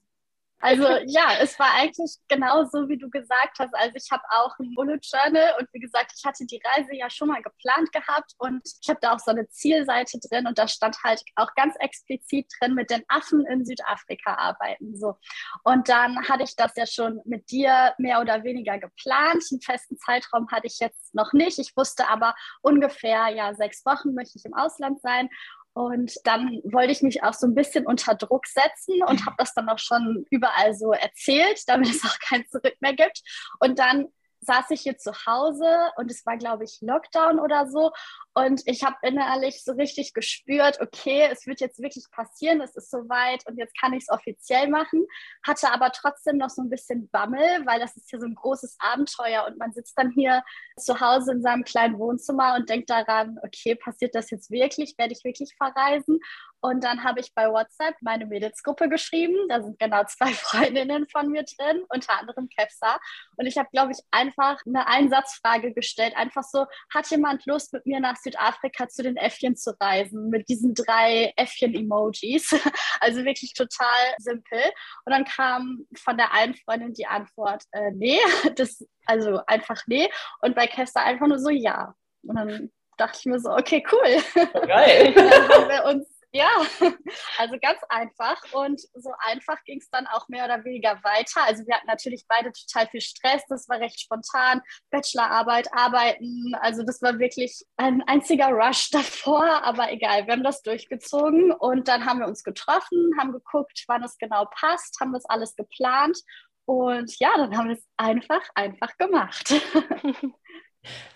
Also 0.59 0.87
ja, 1.05 1.33
es 1.39 1.57
war 1.59 1.73
eigentlich 1.75 2.17
genau 2.27 2.65
so, 2.65 2.89
wie 2.89 2.97
du 2.97 3.09
gesagt 3.09 3.59
hast. 3.59 3.75
Also 3.75 3.95
ich 3.95 4.09
habe 4.11 4.23
auch 4.31 4.57
ein 4.57 4.73
Bullet 4.73 4.99
Journal 5.03 5.53
und 5.59 5.67
wie 5.71 5.79
gesagt, 5.79 6.13
ich 6.17 6.25
hatte 6.25 6.45
die 6.45 6.59
Reise 6.65 6.95
ja 6.95 7.09
schon 7.09 7.27
mal 7.27 7.41
geplant 7.41 7.91
gehabt 7.91 8.33
und 8.39 8.61
ich 8.81 8.89
habe 8.89 8.99
da 9.01 9.13
auch 9.13 9.19
so 9.19 9.31
eine 9.31 9.47
Zielseite 9.49 10.19
drin 10.19 10.47
und 10.47 10.57
da 10.57 10.67
stand 10.67 10.97
halt 11.03 11.21
auch 11.35 11.53
ganz 11.55 11.75
explizit 11.79 12.51
drin, 12.59 12.73
mit 12.73 12.89
den 12.89 13.03
Affen 13.07 13.45
in 13.45 13.65
Südafrika 13.65 14.33
arbeiten. 14.33 14.97
So. 14.97 15.17
Und 15.63 15.89
dann 15.89 16.27
hatte 16.27 16.43
ich 16.43 16.55
das 16.55 16.73
ja 16.75 16.87
schon 16.87 17.21
mit 17.25 17.51
dir 17.51 17.93
mehr 17.99 18.19
oder 18.19 18.43
weniger 18.43 18.79
geplant. 18.79 19.43
Einen 19.51 19.61
festen 19.61 19.97
Zeitraum 19.99 20.49
hatte 20.51 20.65
ich 20.67 20.79
jetzt 20.79 21.13
noch 21.13 21.33
nicht. 21.33 21.59
Ich 21.59 21.77
wusste 21.77 22.07
aber 22.07 22.33
ungefähr, 22.61 23.29
ja, 23.29 23.53
sechs 23.53 23.85
Wochen 23.85 24.15
möchte 24.15 24.39
ich 24.39 24.45
im 24.45 24.55
Ausland 24.55 25.01
sein. 25.01 25.29
Und 25.77 26.15
dann 26.23 26.59
wollte 26.63 26.91
ich 26.91 27.03
mich 27.03 27.21
auch 27.21 27.35
so 27.35 27.45
ein 27.45 27.53
bisschen 27.53 27.85
unter 27.85 28.15
Druck 28.15 28.47
setzen 28.47 29.03
und 29.03 29.27
habe 29.27 29.35
das 29.37 29.53
dann 29.53 29.69
auch 29.69 29.77
schon 29.77 30.25
überall 30.31 30.73
so 30.73 30.91
erzählt, 30.91 31.61
damit 31.67 31.89
es 31.89 32.03
auch 32.03 32.17
kein 32.19 32.47
Zurück 32.47 32.73
mehr 32.79 32.95
gibt. 32.95 33.21
Und 33.59 33.77
dann 33.77 34.07
saß 34.47 34.71
ich 34.71 34.81
hier 34.81 34.97
zu 34.97 35.11
Hause 35.25 35.91
und 35.97 36.09
es 36.09 36.25
war, 36.25 36.37
glaube 36.37 36.63
ich, 36.63 36.79
Lockdown 36.81 37.39
oder 37.39 37.69
so. 37.69 37.91
Und 38.33 38.61
ich 38.65 38.83
habe 38.83 38.95
innerlich 39.01 39.63
so 39.63 39.73
richtig 39.73 40.13
gespürt, 40.13 40.79
okay, 40.81 41.27
es 41.31 41.45
wird 41.45 41.59
jetzt 41.59 41.79
wirklich 41.79 42.05
passieren, 42.11 42.61
es 42.61 42.75
ist 42.75 42.89
soweit 42.89 43.45
und 43.47 43.57
jetzt 43.57 43.79
kann 43.79 43.93
ich 43.93 44.03
es 44.03 44.09
offiziell 44.09 44.69
machen. 44.69 45.05
Hatte 45.45 45.71
aber 45.71 45.91
trotzdem 45.91 46.37
noch 46.37 46.49
so 46.49 46.61
ein 46.61 46.69
bisschen 46.69 47.09
Bammel, 47.09 47.65
weil 47.65 47.79
das 47.79 47.95
ist 47.95 48.11
ja 48.11 48.19
so 48.19 48.25
ein 48.25 48.35
großes 48.35 48.77
Abenteuer 48.79 49.45
und 49.47 49.57
man 49.57 49.73
sitzt 49.73 49.97
dann 49.97 50.11
hier 50.11 50.43
zu 50.77 50.99
Hause 50.99 51.33
in 51.33 51.41
seinem 51.41 51.63
kleinen 51.63 51.99
Wohnzimmer 51.99 52.55
und 52.55 52.69
denkt 52.69 52.89
daran, 52.89 53.37
okay, 53.43 53.75
passiert 53.75 54.15
das 54.15 54.31
jetzt 54.31 54.49
wirklich? 54.49 54.95
Werde 54.97 55.13
ich 55.13 55.23
wirklich 55.23 55.53
verreisen? 55.57 56.19
Und 56.61 56.83
dann 56.83 57.03
habe 57.03 57.19
ich 57.19 57.33
bei 57.33 57.49
WhatsApp 57.49 57.95
meine 58.01 58.25
Mädelsgruppe 58.25 58.89
geschrieben. 58.89 59.35
Da 59.49 59.61
sind 59.61 59.77
genau 59.79 60.03
zwei 60.05 60.27
Freundinnen 60.33 61.07
von 61.07 61.29
mir 61.29 61.43
drin, 61.43 61.83
unter 61.89 62.19
anderem 62.19 62.49
Kevsa. 62.49 62.97
Und 63.35 63.45
ich 63.45 63.57
habe, 63.57 63.69
glaube 63.71 63.91
ich, 63.91 63.99
einfach 64.11 64.59
eine 64.65 64.87
Einsatzfrage 64.87 65.73
gestellt. 65.73 66.15
Einfach 66.15 66.43
so, 66.43 66.65
hat 66.93 67.07
jemand 67.07 67.45
Lust, 67.45 67.73
mit 67.73 67.85
mir 67.85 67.99
nach 67.99 68.17
Südafrika 68.17 68.87
zu 68.89 69.03
den 69.03 69.17
Äffchen 69.17 69.55
zu 69.55 69.79
reisen? 69.79 70.29
Mit 70.29 70.49
diesen 70.49 70.73
drei 70.73 71.33
Äffchen-Emojis. 71.35 72.55
Also 72.99 73.23
wirklich 73.25 73.53
total 73.53 74.15
simpel. 74.17 74.59
Und 75.05 75.11
dann 75.11 75.23
kam 75.23 75.85
von 75.95 76.17
der 76.17 76.33
einen 76.33 76.55
Freundin 76.55 76.93
die 76.93 77.05
Antwort, 77.05 77.63
äh, 77.71 77.91
nee, 77.91 78.19
das, 78.55 78.83
also 79.05 79.39
einfach 79.45 79.83
nee. 79.87 80.09
Und 80.41 80.55
bei 80.55 80.65
Kevsa 80.67 81.01
einfach 81.01 81.27
nur 81.27 81.37
so, 81.37 81.49
ja. 81.49 81.93
Und 82.23 82.35
dann 82.35 82.71
dachte 82.97 83.19
ich 83.19 83.25
mir 83.25 83.39
so, 83.39 83.51
okay, 83.51 83.83
cool. 83.91 84.41
Geil. 84.67 85.13
dann 85.13 85.31
haben 85.31 85.69
wir 85.69 85.85
uns 85.85 86.16
ja, 86.37 86.49
also 87.37 87.55
ganz 87.59 87.79
einfach. 87.89 88.41
Und 88.53 88.79
so 88.93 89.11
einfach 89.19 89.63
ging 89.65 89.79
es 89.79 89.89
dann 89.89 90.05
auch 90.07 90.27
mehr 90.29 90.45
oder 90.45 90.63
weniger 90.63 90.99
weiter. 91.03 91.43
Also 91.43 91.65
wir 91.65 91.75
hatten 91.75 91.87
natürlich 91.87 92.25
beide 92.27 92.51
total 92.51 92.87
viel 92.87 93.01
Stress. 93.01 93.43
Das 93.49 93.67
war 93.67 93.79
recht 93.79 93.99
spontan. 93.99 94.61
Bachelorarbeit, 94.91 95.67
Arbeiten. 95.73 96.53
Also 96.61 96.83
das 96.83 97.01
war 97.01 97.17
wirklich 97.19 97.63
ein 97.77 98.03
einziger 98.03 98.49
Rush 98.49 98.89
davor. 98.91 99.63
Aber 99.63 99.91
egal, 99.91 100.27
wir 100.27 100.33
haben 100.33 100.43
das 100.43 100.61
durchgezogen. 100.61 101.51
Und 101.51 101.87
dann 101.87 102.05
haben 102.05 102.19
wir 102.19 102.27
uns 102.27 102.43
getroffen, 102.43 103.13
haben 103.19 103.31
geguckt, 103.31 103.83
wann 103.87 104.03
es 104.03 104.17
genau 104.17 104.45
passt, 104.51 104.99
haben 105.01 105.13
das 105.13 105.25
alles 105.25 105.55
geplant. 105.55 106.19
Und 106.65 107.17
ja, 107.19 107.29
dann 107.37 107.57
haben 107.57 107.69
wir 107.69 107.77
es 107.77 107.87
einfach, 107.97 108.41
einfach 108.53 108.95
gemacht. 108.97 109.55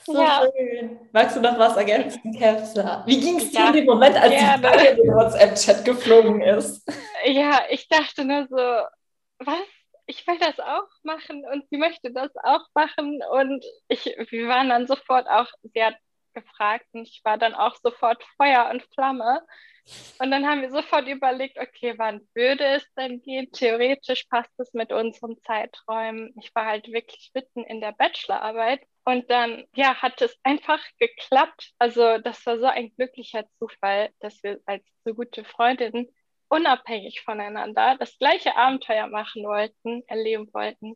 So 0.03 0.19
ja. 0.19 0.43
schön. 0.55 0.99
Magst 1.11 1.35
du 1.35 1.41
noch 1.41 1.57
was 1.59 1.77
ergänzen, 1.77 2.33
Kevsa? 2.37 3.03
Wie 3.05 3.19
ging 3.19 3.37
es 3.37 3.51
dir 3.51 3.59
ja, 3.59 3.67
in 3.67 3.73
dem 3.73 3.85
Moment, 3.85 4.15
als 4.15 4.31
gerne. 4.31 4.71
die 4.77 4.87
in 4.87 4.95
den 4.97 5.13
WhatsApp-Chat 5.13 5.85
geflogen 5.85 6.41
ist? 6.41 6.87
Ja, 7.25 7.61
ich 7.69 7.87
dachte 7.87 8.25
nur 8.25 8.47
so, 8.49 8.57
was? 9.45 9.67
Ich 10.07 10.25
will 10.27 10.37
das 10.39 10.59
auch 10.59 10.87
machen 11.03 11.45
und 11.51 11.69
sie 11.69 11.77
möchte 11.77 12.11
das 12.11 12.31
auch 12.43 12.65
machen. 12.73 13.21
Und 13.31 13.63
ich, 13.87 14.05
wir 14.05 14.47
waren 14.47 14.69
dann 14.69 14.87
sofort 14.87 15.27
auch, 15.27 15.47
sie 15.61 15.83
hat 15.83 15.95
gefragt 16.33 16.85
und 16.93 17.03
ich 17.03 17.21
war 17.23 17.37
dann 17.37 17.53
auch 17.53 17.75
sofort 17.75 18.23
Feuer 18.37 18.69
und 18.71 18.83
Flamme. 18.93 19.41
Und 20.19 20.31
dann 20.31 20.45
haben 20.45 20.61
wir 20.61 20.71
sofort 20.71 21.07
überlegt, 21.07 21.57
okay, 21.57 21.95
wann 21.97 22.21
würde 22.35 22.63
es 22.63 22.85
denn 22.93 23.21
gehen? 23.21 23.51
Theoretisch 23.51 24.25
passt 24.25 24.51
es 24.59 24.73
mit 24.73 24.91
unseren 24.91 25.41
Zeiträumen. 25.41 26.33
Ich 26.39 26.53
war 26.53 26.65
halt 26.65 26.87
wirklich 26.91 27.31
mitten 27.33 27.63
in 27.63 27.81
der 27.81 27.91
Bachelorarbeit 27.93 28.81
und 29.05 29.29
dann, 29.31 29.65
ja, 29.75 29.95
hat 30.01 30.21
es 30.21 30.37
einfach 30.43 30.79
geklappt. 30.99 31.71
Also 31.79 32.19
das 32.19 32.45
war 32.45 32.59
so 32.59 32.65
ein 32.65 32.93
glücklicher 32.95 33.45
Zufall, 33.57 34.09
dass 34.19 34.41
wir 34.43 34.59
als 34.65 34.83
so 35.05 35.13
gute 35.13 35.43
Freundinnen 35.43 36.07
unabhängig 36.49 37.21
voneinander 37.21 37.95
das 37.97 38.17
gleiche 38.19 38.55
Abenteuer 38.55 39.07
machen 39.07 39.43
wollten, 39.43 40.03
erleben 40.07 40.53
wollten 40.53 40.95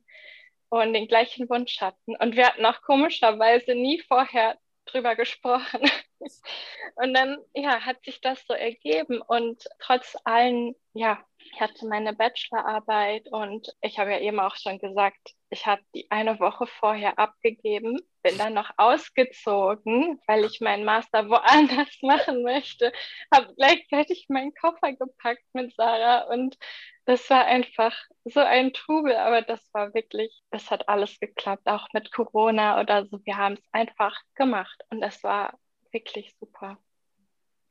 und 0.69 0.93
den 0.93 1.07
gleichen 1.07 1.49
Wunsch 1.49 1.79
hatten. 1.81 2.15
Und 2.17 2.35
wir 2.35 2.47
hatten 2.47 2.65
auch 2.65 2.81
komischerweise 2.81 3.73
nie 3.73 4.01
vorher 4.01 4.57
drüber 4.85 5.15
gesprochen. 5.15 5.81
Und 6.95 7.13
dann, 7.13 7.37
ja, 7.53 7.81
hat 7.81 8.03
sich 8.05 8.21
das 8.21 8.45
so 8.47 8.53
ergeben. 8.53 9.21
Und 9.21 9.65
trotz 9.79 10.15
allen, 10.23 10.75
ja, 10.93 11.23
ich 11.51 11.61
hatte 11.61 11.87
meine 11.87 12.13
Bachelorarbeit 12.13 13.27
und 13.31 13.67
ich 13.81 13.97
habe 13.99 14.11
ja 14.11 14.19
eben 14.19 14.39
auch 14.39 14.55
schon 14.55 14.79
gesagt, 14.79 15.31
ich 15.49 15.65
habe 15.65 15.81
die 15.93 16.09
eine 16.11 16.39
Woche 16.39 16.67
vorher 16.67 17.17
abgegeben, 17.19 17.99
bin 18.23 18.37
dann 18.37 18.53
noch 18.53 18.71
ausgezogen, 18.77 20.19
weil 20.27 20.43
ich 20.45 20.59
meinen 20.61 20.83
Master 20.85 21.29
woanders 21.29 21.89
machen 22.01 22.43
möchte, 22.43 22.91
habe 23.33 23.53
gleichzeitig 23.55 24.25
meinen 24.29 24.53
Koffer 24.55 24.93
gepackt 24.93 25.43
mit 25.53 25.73
Sarah 25.75 26.23
und 26.33 26.57
das 27.05 27.29
war 27.29 27.45
einfach 27.45 27.95
so 28.25 28.39
ein 28.39 28.73
Trubel, 28.73 29.15
aber 29.15 29.41
das 29.43 29.61
war 29.73 29.93
wirklich, 29.93 30.41
es 30.49 30.71
hat 30.71 30.89
alles 30.89 31.19
geklappt, 31.19 31.67
auch 31.67 31.87
mit 31.93 32.11
Corona 32.11 32.79
oder 32.81 33.05
so. 33.05 33.19
Wir 33.25 33.37
haben 33.37 33.53
es 33.53 33.63
einfach 33.71 34.17
gemacht 34.35 34.81
und 34.89 35.03
es 35.03 35.23
war 35.23 35.57
wirklich 35.91 36.35
super. 36.39 36.77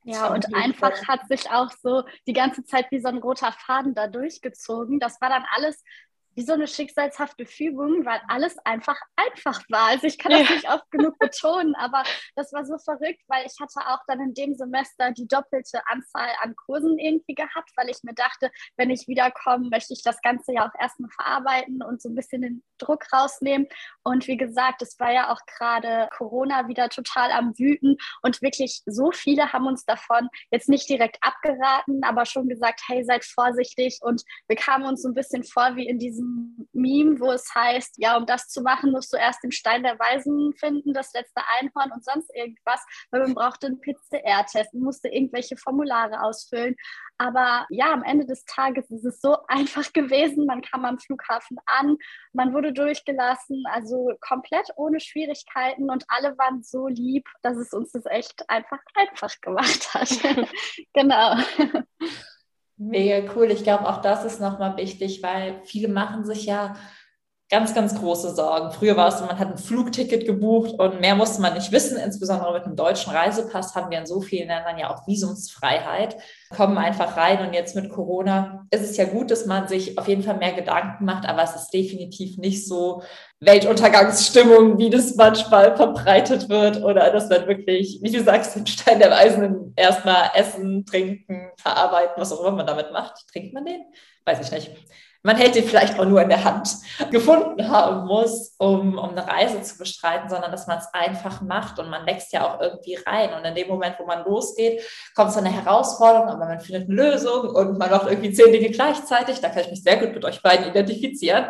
Ja, 0.07 0.31
und 0.31 0.53
einfach 0.53 1.07
hat 1.07 1.27
sich 1.27 1.49
auch 1.49 1.71
so 1.81 2.03
die 2.27 2.33
ganze 2.33 2.63
Zeit 2.63 2.85
wie 2.91 2.99
so 2.99 3.07
ein 3.07 3.17
roter 3.17 3.51
Faden 3.51 3.95
da 3.95 4.07
durchgezogen. 4.07 4.99
Das 4.99 5.19
war 5.19 5.29
dann 5.29 5.45
alles 5.55 5.83
wie 6.35 6.43
so 6.43 6.53
eine 6.53 6.67
schicksalshafte 6.67 7.45
Fügung, 7.45 8.05
weil 8.05 8.19
alles 8.27 8.57
einfach 8.65 8.99
einfach 9.15 9.63
war. 9.69 9.89
Also 9.89 10.07
ich 10.07 10.17
kann 10.17 10.33
das 10.33 10.49
ja. 10.49 10.55
nicht 10.55 10.69
oft 10.69 10.91
genug 10.91 11.17
betonen, 11.17 11.75
aber 11.75 12.03
das 12.35 12.51
war 12.51 12.65
so 12.65 12.77
verrückt, 12.77 13.21
weil 13.27 13.45
ich 13.45 13.53
hatte 13.59 13.79
auch 13.87 13.99
dann 14.07 14.19
in 14.19 14.33
dem 14.33 14.53
Semester 14.53 15.11
die 15.11 15.27
doppelte 15.27 15.81
Anzahl 15.87 16.29
an 16.41 16.55
Kursen 16.55 16.99
irgendwie 16.99 17.35
gehabt, 17.35 17.71
weil 17.77 17.89
ich 17.89 18.03
mir 18.03 18.13
dachte, 18.13 18.51
wenn 18.75 18.89
ich 18.89 19.07
wiederkomme, 19.07 19.69
möchte 19.69 19.93
ich 19.93 20.03
das 20.03 20.21
Ganze 20.21 20.53
ja 20.53 20.67
auch 20.67 20.79
erstmal 20.79 21.09
verarbeiten 21.11 21.81
und 21.81 22.01
so 22.01 22.09
ein 22.09 22.15
bisschen 22.15 22.41
den 22.41 22.63
Druck 22.77 23.05
rausnehmen. 23.13 23.67
Und 24.03 24.27
wie 24.27 24.37
gesagt, 24.37 24.81
es 24.81 24.99
war 24.99 25.11
ja 25.11 25.31
auch 25.31 25.39
gerade 25.45 26.09
Corona 26.15 26.67
wieder 26.67 26.89
total 26.89 27.31
am 27.31 27.57
Wüten 27.57 27.97
und 28.21 28.41
wirklich 28.41 28.81
so 28.85 29.11
viele 29.11 29.53
haben 29.53 29.67
uns 29.67 29.85
davon 29.85 30.27
jetzt 30.51 30.67
nicht 30.67 30.89
direkt 30.89 31.17
abgeraten, 31.21 32.03
aber 32.03 32.25
schon 32.25 32.49
gesagt, 32.49 32.81
hey, 32.87 33.03
seid 33.05 33.23
vorsichtig 33.23 33.99
und 34.01 34.23
wir 34.47 34.57
kamen 34.57 34.85
uns 34.85 35.01
so 35.01 35.09
ein 35.09 35.13
bisschen 35.13 35.43
vor 35.43 35.75
wie 35.75 35.87
in 35.87 35.97
diesem 35.97 36.24
diesem 36.24 36.24
Meme, 36.73 37.19
wo 37.19 37.31
es 37.31 37.53
heißt, 37.53 37.95
ja, 37.97 38.17
um 38.17 38.25
das 38.25 38.49
zu 38.49 38.61
machen, 38.61 38.91
musst 38.91 39.13
du 39.13 39.17
erst 39.17 39.43
den 39.43 39.51
Stein 39.51 39.83
der 39.83 39.97
Weisen 39.99 40.53
finden, 40.53 40.93
das 40.93 41.13
letzte 41.13 41.41
Einhorn 41.59 41.91
und 41.91 42.03
sonst 42.03 42.29
irgendwas, 42.35 42.85
weil 43.11 43.21
man 43.21 43.33
brauchte 43.33 43.67
einen 43.67 43.81
PCR-Test, 43.81 44.73
musste 44.73 45.07
irgendwelche 45.09 45.57
Formulare 45.57 46.21
ausfüllen. 46.21 46.75
Aber 47.17 47.65
ja, 47.69 47.93
am 47.93 48.03
Ende 48.03 48.25
des 48.25 48.43
Tages 48.45 48.89
ist 48.91 49.05
es 49.05 49.21
so 49.21 49.37
einfach 49.47 49.91
gewesen. 49.93 50.45
Man 50.45 50.61
kam 50.61 50.85
am 50.85 50.99
Flughafen 50.99 51.57
an, 51.65 51.97
man 52.33 52.53
wurde 52.53 52.73
durchgelassen, 52.73 53.63
also 53.71 54.11
komplett 54.21 54.69
ohne 54.75 54.99
Schwierigkeiten 54.99 55.89
und 55.89 56.05
alle 56.07 56.37
waren 56.37 56.63
so 56.63 56.87
lieb, 56.87 57.27
dass 57.41 57.57
es 57.57 57.73
uns 57.73 57.91
das 57.91 58.05
echt 58.05 58.49
einfach 58.49 58.79
einfach 58.95 59.33
gemacht 59.41 59.93
hat. 59.93 60.09
genau. 60.93 61.35
Mega 62.77 63.31
cool. 63.33 63.51
Ich 63.51 63.63
glaube, 63.63 63.87
auch 63.87 64.01
das 64.01 64.25
ist 64.25 64.41
nochmal 64.41 64.75
wichtig, 64.77 65.23
weil 65.23 65.61
viele 65.63 65.87
machen 65.87 66.25
sich 66.25 66.45
ja 66.45 66.75
ganz, 67.49 67.75
ganz 67.75 67.93
große 67.93 68.33
Sorgen. 68.33 68.71
Früher 68.71 68.97
war 68.97 69.09
es 69.09 69.21
man 69.21 69.37
hat 69.37 69.51
ein 69.51 69.57
Flugticket 69.57 70.25
gebucht 70.25 70.79
und 70.79 70.99
mehr 70.99 71.13
musste 71.13 71.41
man 71.41 71.53
nicht 71.53 71.71
wissen. 71.71 71.97
Insbesondere 71.97 72.53
mit 72.53 72.63
einem 72.63 72.75
deutschen 72.75 73.13
Reisepass 73.13 73.75
haben 73.75 73.91
wir 73.91 73.99
in 73.99 74.07
so 74.07 74.21
vielen 74.21 74.47
Ländern 74.47 74.79
ja 74.79 74.91
auch 74.91 75.05
Visumsfreiheit, 75.05 76.17
kommen 76.49 76.77
einfach 76.79 77.15
rein. 77.17 77.45
Und 77.45 77.53
jetzt 77.53 77.75
mit 77.75 77.91
Corona 77.91 78.65
ist 78.71 78.81
es 78.81 78.97
ja 78.97 79.05
gut, 79.05 79.29
dass 79.29 79.45
man 79.45 79.67
sich 79.67 79.97
auf 79.99 80.07
jeden 80.07 80.23
Fall 80.23 80.37
mehr 80.37 80.53
Gedanken 80.53 81.05
macht, 81.05 81.27
aber 81.27 81.43
es 81.43 81.55
ist 81.55 81.69
definitiv 81.69 82.37
nicht 82.37 82.67
so 82.67 83.03
Weltuntergangsstimmung, 83.41 84.79
wie 84.79 84.89
das 84.89 85.15
manchmal 85.15 85.75
verbreitet 85.75 86.49
wird 86.49 86.81
oder 86.83 87.11
dass 87.11 87.29
man 87.29 87.45
wirklich, 87.47 87.99
wie 88.01 88.11
du 88.11 88.23
sagst, 88.23 88.55
den 88.55 88.65
Stein 88.65 88.97
der 88.97 89.11
Weisen 89.11 89.73
erstmal 89.75 90.31
essen, 90.33 90.83
trinken, 90.85 91.51
verarbeiten, 91.57 92.15
was 92.17 92.31
auch 92.31 92.41
immer 92.41 92.57
man 92.57 92.67
damit 92.67 92.91
macht. 92.91 93.27
Trinkt 93.31 93.53
man 93.53 93.65
den? 93.65 93.83
Weiß 94.25 94.39
ich 94.41 94.51
nicht 94.51 94.71
man 95.25 95.37
hätte 95.37 95.63
vielleicht 95.63 95.99
auch 95.99 96.05
nur 96.05 96.21
in 96.21 96.29
der 96.29 96.43
Hand 96.43 96.69
gefunden 97.09 97.67
haben 97.67 98.05
muss, 98.05 98.53
um, 98.59 98.99
um 98.99 99.09
eine 99.09 99.27
Reise 99.27 99.59
zu 99.63 99.75
bestreiten, 99.79 100.29
sondern 100.29 100.51
dass 100.51 100.67
man 100.67 100.77
es 100.77 100.85
einfach 100.93 101.41
macht 101.41 101.79
und 101.79 101.89
man 101.89 102.05
wächst 102.05 102.31
ja 102.31 102.47
auch 102.47 102.61
irgendwie 102.61 102.99
rein. 103.07 103.33
Und 103.33 103.43
in 103.43 103.55
dem 103.55 103.67
Moment, 103.67 103.95
wo 103.97 104.05
man 104.05 104.23
losgeht, 104.23 104.83
kommt 105.15 105.31
so 105.31 105.39
eine 105.39 105.49
Herausforderung, 105.49 106.27
aber 106.27 106.45
man 106.45 106.59
findet 106.59 106.87
eine 106.87 106.93
Lösung 106.93 107.49
und 107.49 107.79
man 107.79 107.89
macht 107.89 108.07
irgendwie 108.07 108.33
zehn 108.33 108.51
Dinge 108.51 108.69
gleichzeitig. 108.69 109.41
Da 109.41 109.49
kann 109.49 109.63
ich 109.63 109.71
mich 109.71 109.81
sehr 109.81 109.97
gut 109.97 110.13
mit 110.13 110.23
euch 110.23 110.43
beiden 110.43 110.67
identifizieren. 110.67 111.47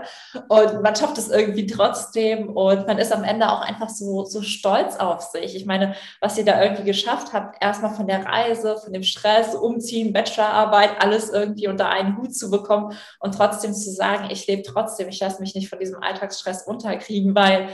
Und 0.47 0.81
man 0.81 0.95
schafft 0.95 1.17
es 1.17 1.29
irgendwie 1.29 1.67
trotzdem 1.67 2.55
und 2.55 2.87
man 2.87 2.97
ist 2.97 3.11
am 3.11 3.25
Ende 3.25 3.51
auch 3.51 3.61
einfach 3.61 3.89
so, 3.89 4.23
so 4.23 4.41
stolz 4.41 4.95
auf 4.95 5.21
sich. 5.21 5.53
Ich 5.53 5.65
meine, 5.65 5.95
was 6.21 6.37
ihr 6.37 6.45
da 6.45 6.63
irgendwie 6.63 6.85
geschafft 6.85 7.33
habt, 7.33 7.61
erstmal 7.61 7.93
von 7.93 8.07
der 8.07 8.25
Reise, 8.25 8.77
von 8.77 8.93
dem 8.93 9.03
Stress, 9.03 9.53
Umziehen, 9.53 10.13
Bachelorarbeit, 10.13 10.91
alles 11.01 11.29
irgendwie 11.29 11.67
unter 11.67 11.89
einen 11.89 12.15
Hut 12.17 12.33
zu 12.33 12.49
bekommen 12.49 12.95
und 13.19 13.35
trotzdem 13.35 13.64
trotzdem 13.65 13.73
zu 13.73 13.91
sagen, 13.91 14.29
ich 14.29 14.47
lebe 14.47 14.63
trotzdem, 14.63 15.09
ich 15.09 15.19
lasse 15.19 15.41
mich 15.41 15.55
nicht 15.55 15.69
von 15.69 15.79
diesem 15.79 16.01
Alltagsstress 16.01 16.63
unterkriegen, 16.63 17.35
weil 17.35 17.69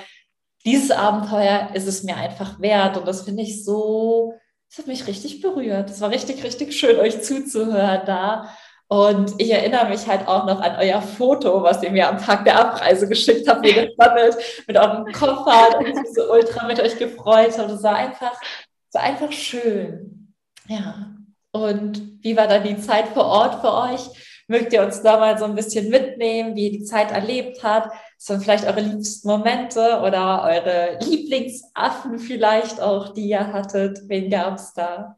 dieses 0.63 0.91
Abenteuer 0.91 1.69
ist 1.73 1.87
es 1.87 2.03
mir 2.03 2.15
einfach 2.15 2.59
wert. 2.59 2.97
Und 2.97 3.07
das 3.07 3.23
finde 3.23 3.43
ich 3.43 3.65
so, 3.65 4.33
das 4.69 4.79
hat 4.79 4.87
mich 4.87 5.07
richtig 5.07 5.41
berührt. 5.41 5.89
Das 5.89 6.01
war 6.01 6.09
richtig, 6.09 6.43
richtig 6.43 6.77
schön, 6.77 6.99
euch 6.99 7.21
zuzuhören 7.21 8.01
da. 8.05 8.49
Und 8.87 9.35
ich 9.37 9.49
erinnere 9.49 9.87
mich 9.87 10.05
halt 10.07 10.27
auch 10.27 10.45
noch 10.45 10.59
an 10.59 10.75
euer 10.77 11.01
Foto, 11.01 11.63
was 11.63 11.81
ihr 11.81 11.91
mir 11.91 12.09
am 12.09 12.17
Tag 12.17 12.43
der 12.43 12.59
Abreise 12.59 13.07
geschickt 13.07 13.47
habt, 13.47 13.65
wie 13.65 13.73
gesammelt, 13.73 14.35
mit 14.67 14.77
eurem 14.77 15.05
Koffer 15.13 15.77
und 15.79 15.87
ich 15.87 15.95
so 16.13 16.29
ultra 16.29 16.67
mit 16.67 16.79
euch 16.79 16.97
gefreut 16.97 17.57
habe. 17.57 17.69
Das 17.69 17.83
war 17.83 17.95
einfach, 17.95 18.31
das 18.31 19.01
war 19.01 19.03
einfach 19.03 19.31
schön. 19.31 20.35
Ja. 20.67 21.07
Und 21.53 22.21
wie 22.21 22.35
war 22.35 22.47
dann 22.47 22.63
die 22.63 22.77
Zeit 22.79 23.07
vor 23.07 23.25
Ort 23.25 23.61
für 23.61 23.73
euch? 23.73 24.09
Mögt 24.51 24.73
ihr 24.73 24.81
uns 24.81 25.01
da 25.01 25.17
mal 25.17 25.37
so 25.37 25.45
ein 25.45 25.55
bisschen 25.55 25.89
mitnehmen, 25.89 26.57
wie 26.57 26.65
ihr 26.65 26.71
die 26.73 26.83
Zeit 26.83 27.09
erlebt 27.09 27.63
habt? 27.63 27.95
Was 28.17 28.29
waren 28.29 28.41
vielleicht 28.41 28.65
eure 28.65 28.81
liebsten 28.81 29.29
Momente 29.29 30.01
oder 30.01 30.43
eure 30.43 30.99
Lieblingsaffen 30.99 32.19
vielleicht 32.19 32.81
auch, 32.81 33.13
die 33.13 33.29
ihr 33.29 33.53
hattet? 33.53 33.99
Wen 34.09 34.29
gab 34.29 34.55
es 34.55 34.73
da? 34.73 35.15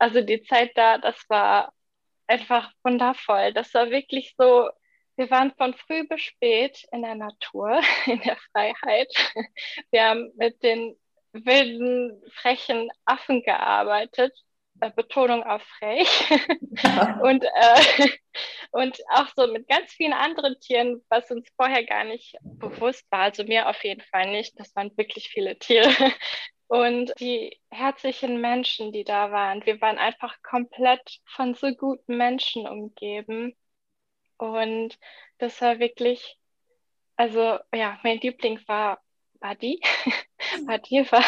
Also 0.00 0.22
die 0.22 0.42
Zeit 0.42 0.72
da, 0.74 0.98
das 0.98 1.14
war 1.28 1.72
einfach 2.26 2.72
wundervoll. 2.82 3.52
Das 3.52 3.72
war 3.74 3.88
wirklich 3.90 4.34
so, 4.36 4.68
wir 5.14 5.30
waren 5.30 5.52
von 5.56 5.72
früh 5.74 6.04
bis 6.08 6.20
spät 6.20 6.84
in 6.90 7.02
der 7.02 7.14
Natur, 7.14 7.80
in 8.06 8.20
der 8.22 8.38
Freiheit. 8.50 9.14
Wir 9.92 10.06
haben 10.06 10.32
mit 10.34 10.60
den 10.64 10.96
wilden, 11.32 12.20
frechen 12.32 12.90
Affen 13.04 13.44
gearbeitet 13.44 14.32
äh, 14.84 14.90
Betonung 14.94 15.42
auf 15.42 15.62
frech. 15.62 16.30
und, 17.22 17.44
äh, 17.44 18.08
und 18.72 18.98
auch 19.10 19.28
so 19.34 19.46
mit 19.46 19.68
ganz 19.68 19.92
vielen 19.92 20.12
anderen 20.12 20.58
Tieren, 20.60 21.02
was 21.08 21.30
uns 21.30 21.48
vorher 21.56 21.84
gar 21.84 22.04
nicht 22.04 22.36
bewusst 22.42 23.06
war. 23.10 23.20
Also 23.20 23.44
mir 23.44 23.68
auf 23.68 23.82
jeden 23.84 24.02
Fall 24.02 24.30
nicht. 24.30 24.58
Das 24.58 24.74
waren 24.76 24.96
wirklich 24.96 25.28
viele 25.28 25.58
Tiere. 25.58 25.90
Und 26.66 27.12
die 27.20 27.60
herzlichen 27.70 28.40
Menschen, 28.40 28.90
die 28.90 29.04
da 29.04 29.30
waren. 29.30 29.64
Wir 29.66 29.80
waren 29.82 29.98
einfach 29.98 30.34
komplett 30.42 31.20
von 31.26 31.54
so 31.54 31.70
guten 31.74 32.16
Menschen 32.16 32.66
umgeben. 32.66 33.54
Und 34.38 34.98
das 35.38 35.60
war 35.60 35.78
wirklich, 35.78 36.38
also 37.16 37.58
ja, 37.72 38.00
mein 38.02 38.18
Liebling 38.18 38.60
war 38.66 39.00
Buddy. 39.40 39.78
Buddy 40.66 41.06
war, 41.12 41.24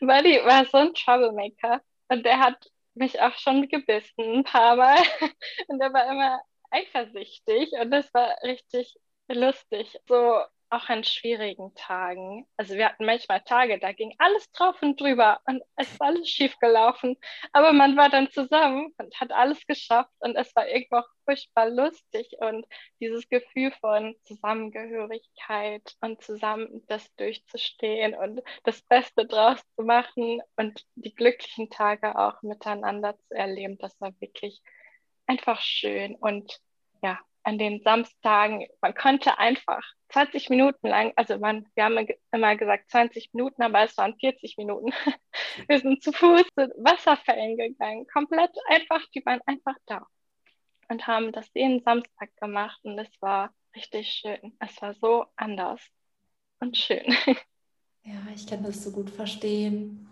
Buddy 0.00 0.44
war 0.44 0.66
so 0.66 0.76
ein 0.76 0.94
Troublemaker. 0.94 1.80
Und 2.08 2.24
der 2.24 2.38
hat 2.40 2.70
mich 2.94 3.20
auch 3.20 3.36
schon 3.38 3.68
gebissen 3.68 4.38
ein 4.38 4.44
paar 4.44 4.76
Mal. 4.76 4.96
Und 5.68 5.78
der 5.80 5.92
war 5.92 6.10
immer 6.10 6.40
eifersüchtig 6.70 7.72
und 7.80 7.90
das 7.92 8.12
war 8.14 8.36
richtig 8.42 8.96
lustig. 9.28 9.96
So 10.08 10.40
auch 10.74 10.88
an 10.88 11.04
schwierigen 11.04 11.74
Tagen. 11.74 12.46
Also 12.56 12.74
wir 12.74 12.86
hatten 12.86 13.04
manchmal 13.04 13.40
Tage, 13.42 13.78
da 13.78 13.92
ging 13.92 14.14
alles 14.18 14.50
drauf 14.52 14.80
und 14.82 15.00
drüber 15.00 15.40
und 15.46 15.62
es 15.76 15.90
ist 15.92 16.02
alles 16.02 16.28
schief 16.28 16.58
gelaufen. 16.58 17.16
Aber 17.52 17.72
man 17.72 17.96
war 17.96 18.08
dann 18.08 18.30
zusammen 18.30 18.92
und 18.98 19.20
hat 19.20 19.32
alles 19.32 19.66
geschafft 19.66 20.12
und 20.18 20.36
es 20.36 20.54
war 20.56 20.68
irgendwo 20.68 20.96
auch 20.96 21.08
furchtbar 21.24 21.70
lustig 21.70 22.36
und 22.38 22.66
dieses 23.00 23.28
Gefühl 23.28 23.72
von 23.80 24.14
Zusammengehörigkeit 24.24 25.94
und 26.00 26.22
zusammen 26.22 26.84
das 26.88 27.14
durchzustehen 27.16 28.14
und 28.14 28.42
das 28.64 28.82
Beste 28.82 29.26
draus 29.26 29.60
zu 29.76 29.82
machen 29.82 30.40
und 30.56 30.84
die 30.94 31.14
glücklichen 31.14 31.70
Tage 31.70 32.18
auch 32.18 32.42
miteinander 32.42 33.16
zu 33.28 33.34
erleben, 33.34 33.78
das 33.78 33.98
war 34.00 34.12
wirklich 34.20 34.62
einfach 35.26 35.60
schön 35.60 36.16
und 36.16 36.60
ja, 37.02 37.18
an 37.44 37.58
den 37.58 37.82
Samstagen, 37.82 38.66
man 38.80 38.94
konnte 38.94 39.38
einfach 39.38 39.82
20 40.08 40.50
Minuten 40.50 40.88
lang, 40.88 41.12
also 41.16 41.38
man, 41.38 41.66
wir 41.74 41.84
haben 41.84 42.06
immer 42.32 42.56
gesagt 42.56 42.90
20 42.90 43.32
Minuten, 43.34 43.62
aber 43.62 43.84
es 43.84 43.96
waren 43.96 44.16
40 44.18 44.56
Minuten. 44.56 44.92
Wir 45.68 45.78
sind 45.78 46.02
zu 46.02 46.12
Fuß 46.12 46.42
zu 46.56 46.68
Wasserfällen 46.78 47.56
gegangen, 47.56 48.06
komplett 48.12 48.50
einfach, 48.68 49.06
die 49.14 49.24
waren 49.24 49.40
einfach 49.46 49.76
da 49.86 50.04
und 50.88 51.06
haben 51.06 51.32
das 51.32 51.48
jeden 51.54 51.82
Samstag 51.82 52.34
gemacht 52.36 52.78
und 52.82 52.98
es 52.98 53.10
war 53.20 53.54
richtig 53.74 54.08
schön. 54.08 54.56
Es 54.58 54.80
war 54.82 54.94
so 54.94 55.26
anders 55.36 55.80
und 56.60 56.76
schön. 56.76 57.04
Ja, 58.06 58.20
ich 58.34 58.46
kann 58.46 58.62
das 58.62 58.84
so 58.84 58.90
gut 58.90 59.08
verstehen. 59.08 60.06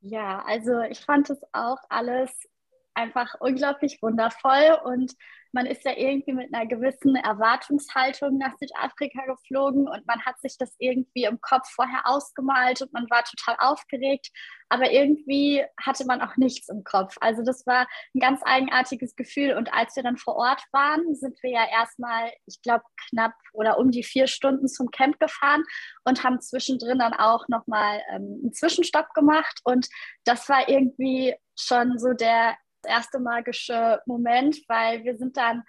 Ja, 0.00 0.42
also 0.46 0.80
ich 0.80 0.98
fand 1.00 1.28
es 1.28 1.42
auch 1.52 1.76
alles 1.90 2.48
einfach 2.94 3.34
unglaublich 3.40 3.98
wundervoll 4.02 4.78
und 4.84 5.14
man 5.52 5.66
ist 5.66 5.84
ja 5.84 5.92
irgendwie 5.96 6.32
mit 6.32 6.52
einer 6.52 6.66
gewissen 6.66 7.14
Erwartungshaltung 7.14 8.38
nach 8.38 8.56
Südafrika 8.58 9.26
geflogen 9.26 9.86
und 9.86 10.06
man 10.06 10.24
hat 10.24 10.40
sich 10.40 10.56
das 10.58 10.74
irgendwie 10.78 11.24
im 11.24 11.40
Kopf 11.40 11.68
vorher 11.70 12.06
ausgemalt 12.06 12.80
und 12.80 12.92
man 12.92 13.08
war 13.10 13.22
total 13.24 13.56
aufgeregt, 13.58 14.30
aber 14.70 14.90
irgendwie 14.90 15.62
hatte 15.78 16.06
man 16.06 16.22
auch 16.22 16.36
nichts 16.36 16.68
im 16.70 16.84
Kopf. 16.84 17.16
Also 17.20 17.42
das 17.42 17.66
war 17.66 17.86
ein 18.14 18.20
ganz 18.20 18.40
eigenartiges 18.44 19.14
Gefühl 19.14 19.54
und 19.54 19.72
als 19.74 19.94
wir 19.94 20.02
dann 20.02 20.16
vor 20.16 20.36
Ort 20.36 20.62
waren, 20.72 21.14
sind 21.14 21.42
wir 21.42 21.50
ja 21.50 21.66
erstmal, 21.70 22.32
ich 22.46 22.62
glaube, 22.62 22.84
knapp 23.10 23.34
oder 23.52 23.78
um 23.78 23.90
die 23.90 24.04
vier 24.04 24.26
Stunden 24.26 24.68
zum 24.68 24.90
Camp 24.90 25.20
gefahren 25.20 25.64
und 26.04 26.24
haben 26.24 26.40
zwischendrin 26.40 26.98
dann 26.98 27.12
auch 27.12 27.46
nochmal 27.48 28.00
ähm, 28.10 28.40
einen 28.42 28.52
Zwischenstopp 28.54 29.12
gemacht 29.12 29.60
und 29.64 29.86
das 30.24 30.48
war 30.48 30.68
irgendwie 30.68 31.34
schon 31.58 31.98
so 31.98 32.14
der 32.14 32.56
erste 32.86 33.20
magische 33.20 34.00
Moment, 34.06 34.58
weil 34.68 35.04
wir 35.04 35.16
sind 35.16 35.36
dann 35.36 35.64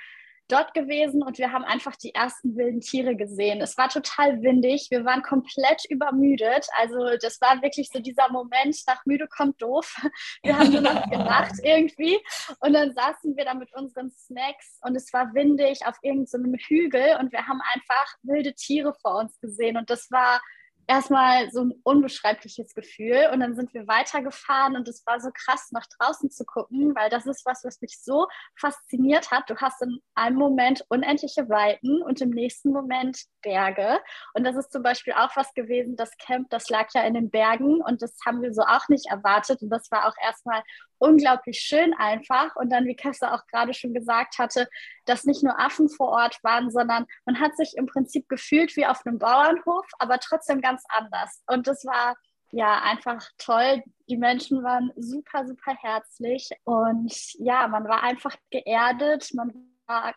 dort 0.48 0.74
gewesen 0.74 1.24
und 1.24 1.38
wir 1.38 1.52
haben 1.52 1.64
einfach 1.64 1.96
die 1.96 2.14
ersten 2.14 2.56
wilden 2.56 2.82
Tiere 2.82 3.16
gesehen. 3.16 3.62
Es 3.62 3.78
war 3.78 3.90
total 3.90 4.42
windig, 4.42 4.88
wir 4.92 5.06
waren 5.06 5.24
komplett 5.24 5.84
übermüdet. 5.90 6.68
Also 6.80 7.18
das 7.22 7.40
war 7.42 7.62
wirklich 7.62 7.90
so 7.92 8.00
dieser 8.00 8.30
Moment, 8.30 8.78
nach 8.88 9.06
müde 9.06 9.28
kommt 9.28 9.62
doof. 9.62 9.96
Wir 10.44 10.58
haben 10.58 10.72
nur 10.72 10.82
noch 10.82 11.10
gelacht 11.10 11.56
irgendwie 11.64 12.20
und 12.60 12.74
dann 12.74 12.94
saßen 12.94 13.36
wir 13.36 13.46
da 13.46 13.54
mit 13.54 13.74
unseren 13.74 14.12
Snacks 14.12 14.80
und 14.82 14.96
es 14.96 15.12
war 15.14 15.34
windig 15.34 15.86
auf 15.86 15.96
irgendeinem 16.02 16.52
so 16.52 16.68
Hügel 16.68 17.18
und 17.20 17.32
wir 17.32 17.48
haben 17.48 17.62
einfach 17.74 18.16
wilde 18.24 18.54
Tiere 18.54 18.94
vor 19.02 19.20
uns 19.20 19.40
gesehen 19.40 19.78
und 19.78 19.90
das 19.90 20.12
war 20.12 20.42
erstmal 20.88 21.52
so 21.52 21.62
ein 21.62 21.74
unbeschreibliches 21.84 22.74
Gefühl. 22.74 23.30
Und 23.32 23.40
dann 23.40 23.56
sind 23.56 23.74
wir 23.74 23.88
weitergefahren 23.88 24.76
und 24.76 24.88
es 24.88 25.06
war 25.06 25.20
so 25.20 25.30
krass, 25.34 25.70
nach 25.72 25.86
draußen 25.98 26.30
zu 26.30 26.46
gucken, 26.46 26.96
weil 26.96 27.10
das 27.10 27.26
ist 27.26 27.46
was, 27.46 27.64
was 27.64 27.82
mich 27.82 28.00
so 28.02 28.28
fasziniert 28.56 29.32
hat. 29.32 29.50
Du 29.50 29.56
hast 29.58 29.82
in 29.82 30.00
einem 30.16 30.38
Moment 30.38 30.84
unendliche 30.90 31.50
Weiten 31.50 32.02
und 32.02 32.22
im 32.22 32.30
nächsten 32.30 32.72
Moment 32.72 33.24
Berge. 33.42 34.00
Und 34.34 34.44
das 34.46 34.56
ist 34.56 34.72
zum 34.72 34.84
Beispiel 34.84 35.14
auch 35.14 35.36
was 35.36 35.54
gewesen, 35.54 35.96
das 35.96 36.12
Camp, 36.18 36.50
das 36.50 36.70
lag 36.70 36.88
ja 36.94 37.04
in 37.04 37.14
den 37.14 37.30
Bergen 37.30 37.82
und 37.82 38.02
das 38.02 38.18
haben 38.26 38.42
wir 38.42 38.54
so 38.54 38.62
auch 38.64 38.88
nicht 38.90 39.08
erwartet. 39.10 39.62
Und 39.62 39.70
das 39.70 39.92
war 39.92 40.08
auch 40.08 40.16
erstmal 40.24 40.64
unglaublich 41.04 41.60
schön 41.60 41.94
einfach. 41.94 42.56
Und 42.56 42.72
dann, 42.72 42.86
wie 42.86 42.96
Kessa 42.96 43.34
auch 43.34 43.46
gerade 43.48 43.74
schon 43.74 43.94
gesagt 43.94 44.38
hatte, 44.40 44.68
dass 45.06 45.26
nicht 45.26 45.44
nur 45.44 45.60
Affen 45.60 45.90
vor 45.90 46.10
Ort 46.10 46.42
waren, 46.44 46.72
sondern 46.72 47.06
man 47.26 47.40
hat 47.40 47.56
sich 47.58 47.76
im 47.76 47.86
Prinzip 47.86 48.30
gefühlt 48.30 48.76
wie 48.76 48.86
auf 48.86 49.06
einem 49.06 49.20
Bauernhof, 49.20 49.86
aber 50.00 50.20
trotzdem 50.20 50.62
ganz 50.62 50.84
anders. 50.90 51.44
Und 51.48 51.68
das 51.68 51.86
war 51.86 52.16
ja 52.52 52.82
einfach 52.84 53.28
toll. 53.38 53.84
Die 54.08 54.18
Menschen 54.18 54.64
waren 54.64 54.92
super, 54.96 55.46
super 55.46 55.76
herzlich 55.82 56.50
und 56.64 57.14
ja, 57.40 57.68
man 57.68 57.88
war 57.88 58.04
einfach 58.04 58.36
geerdet, 58.52 59.30
man 59.34 59.52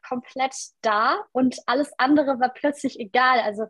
komplett 0.09 0.55
da 0.81 1.25
und 1.33 1.57
alles 1.67 1.93
andere 1.99 2.39
war 2.39 2.51
plötzlich 2.51 3.01
egal. 3.01 3.41
Also 3.41 3.67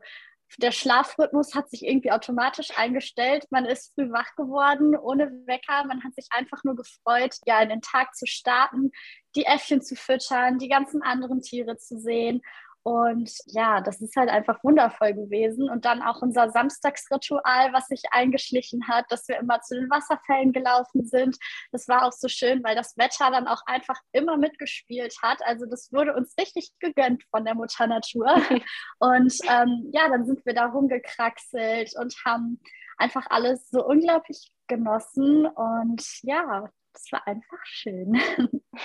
der 0.59 0.73
Schlafrhythmus 0.73 1.55
hat 1.55 1.69
sich 1.71 1.85
irgendwie 1.85 2.13
automatisch 2.13 2.77
eingestellt. 2.77 3.47
Man 3.51 3.65
ist 3.65 3.93
früh 3.95 4.11
wach 4.11 4.35
geworden, 4.37 4.97
ohne 4.97 5.31
Wecker. 5.47 5.85
Man 5.87 6.03
hat 6.05 6.15
sich 6.15 6.29
einfach 6.31 6.65
nur 6.65 6.77
gefreut, 6.77 7.37
ja, 7.47 7.61
in 7.61 7.69
den 7.69 7.83
Tag 7.83 8.15
zu 8.15 8.27
starten, 8.27 8.91
die 9.35 9.45
Äffchen 9.45 9.83
zu 9.83 9.97
füttern, 9.97 10.59
die 10.59 10.69
ganzen 10.69 11.03
anderen 11.03 11.43
Tiere 11.43 11.77
zu 11.77 11.99
sehen. 11.99 12.43
Und 12.87 13.33
ja, 13.47 13.81
das 13.81 14.01
ist 14.01 14.15
halt 14.15 14.29
einfach 14.29 14.63
wundervoll 14.63 15.13
gewesen. 15.13 15.69
Und 15.69 15.85
dann 15.85 16.03
auch 16.03 16.23
unser 16.23 16.51
Samstagsritual, 16.51 17.73
was 17.73 17.89
sich 17.89 18.03
eingeschlichen 18.13 18.87
hat, 18.87 19.07
dass 19.11 19.27
wir 19.27 19.39
immer 19.39 19.61
zu 19.61 19.75
den 19.75 19.91
Wasserfällen 19.91 20.53
gelaufen 20.53 21.05
sind. 21.05 21.37
Das 21.73 21.89
war 21.89 22.05
auch 22.05 22.13
so 22.13 22.29
schön, 22.29 22.63
weil 22.63 22.77
das 22.77 22.97
Wetter 22.97 23.33
dann 23.33 23.49
auch 23.49 23.63
einfach 23.67 23.99
immer 24.13 24.37
mitgespielt 24.37 25.17
hat. 25.21 25.45
Also 25.45 25.67
das 25.67 25.93
wurde 25.93 26.15
uns 26.15 26.33
richtig 26.39 26.71
gegönnt 26.79 27.25
von 27.33 27.45
der 27.45 27.57
Mutter 27.57 27.89
Natur. 27.89 28.27
Und 29.01 29.35
ähm, 29.49 29.91
ja, 29.93 30.09
dann 30.09 30.25
sind 30.25 30.47
wir 30.47 30.55
da 30.55 30.67
rumgekraxelt 30.67 31.91
und 31.99 32.15
haben 32.25 32.61
einfach 32.99 33.27
alles 33.31 33.69
so 33.69 33.85
unglaublich 33.85 34.53
genossen. 34.69 35.47
Und 35.47 36.07
ja, 36.23 36.71
das 36.93 37.11
war 37.11 37.27
einfach 37.27 37.65
schön. 37.65 38.21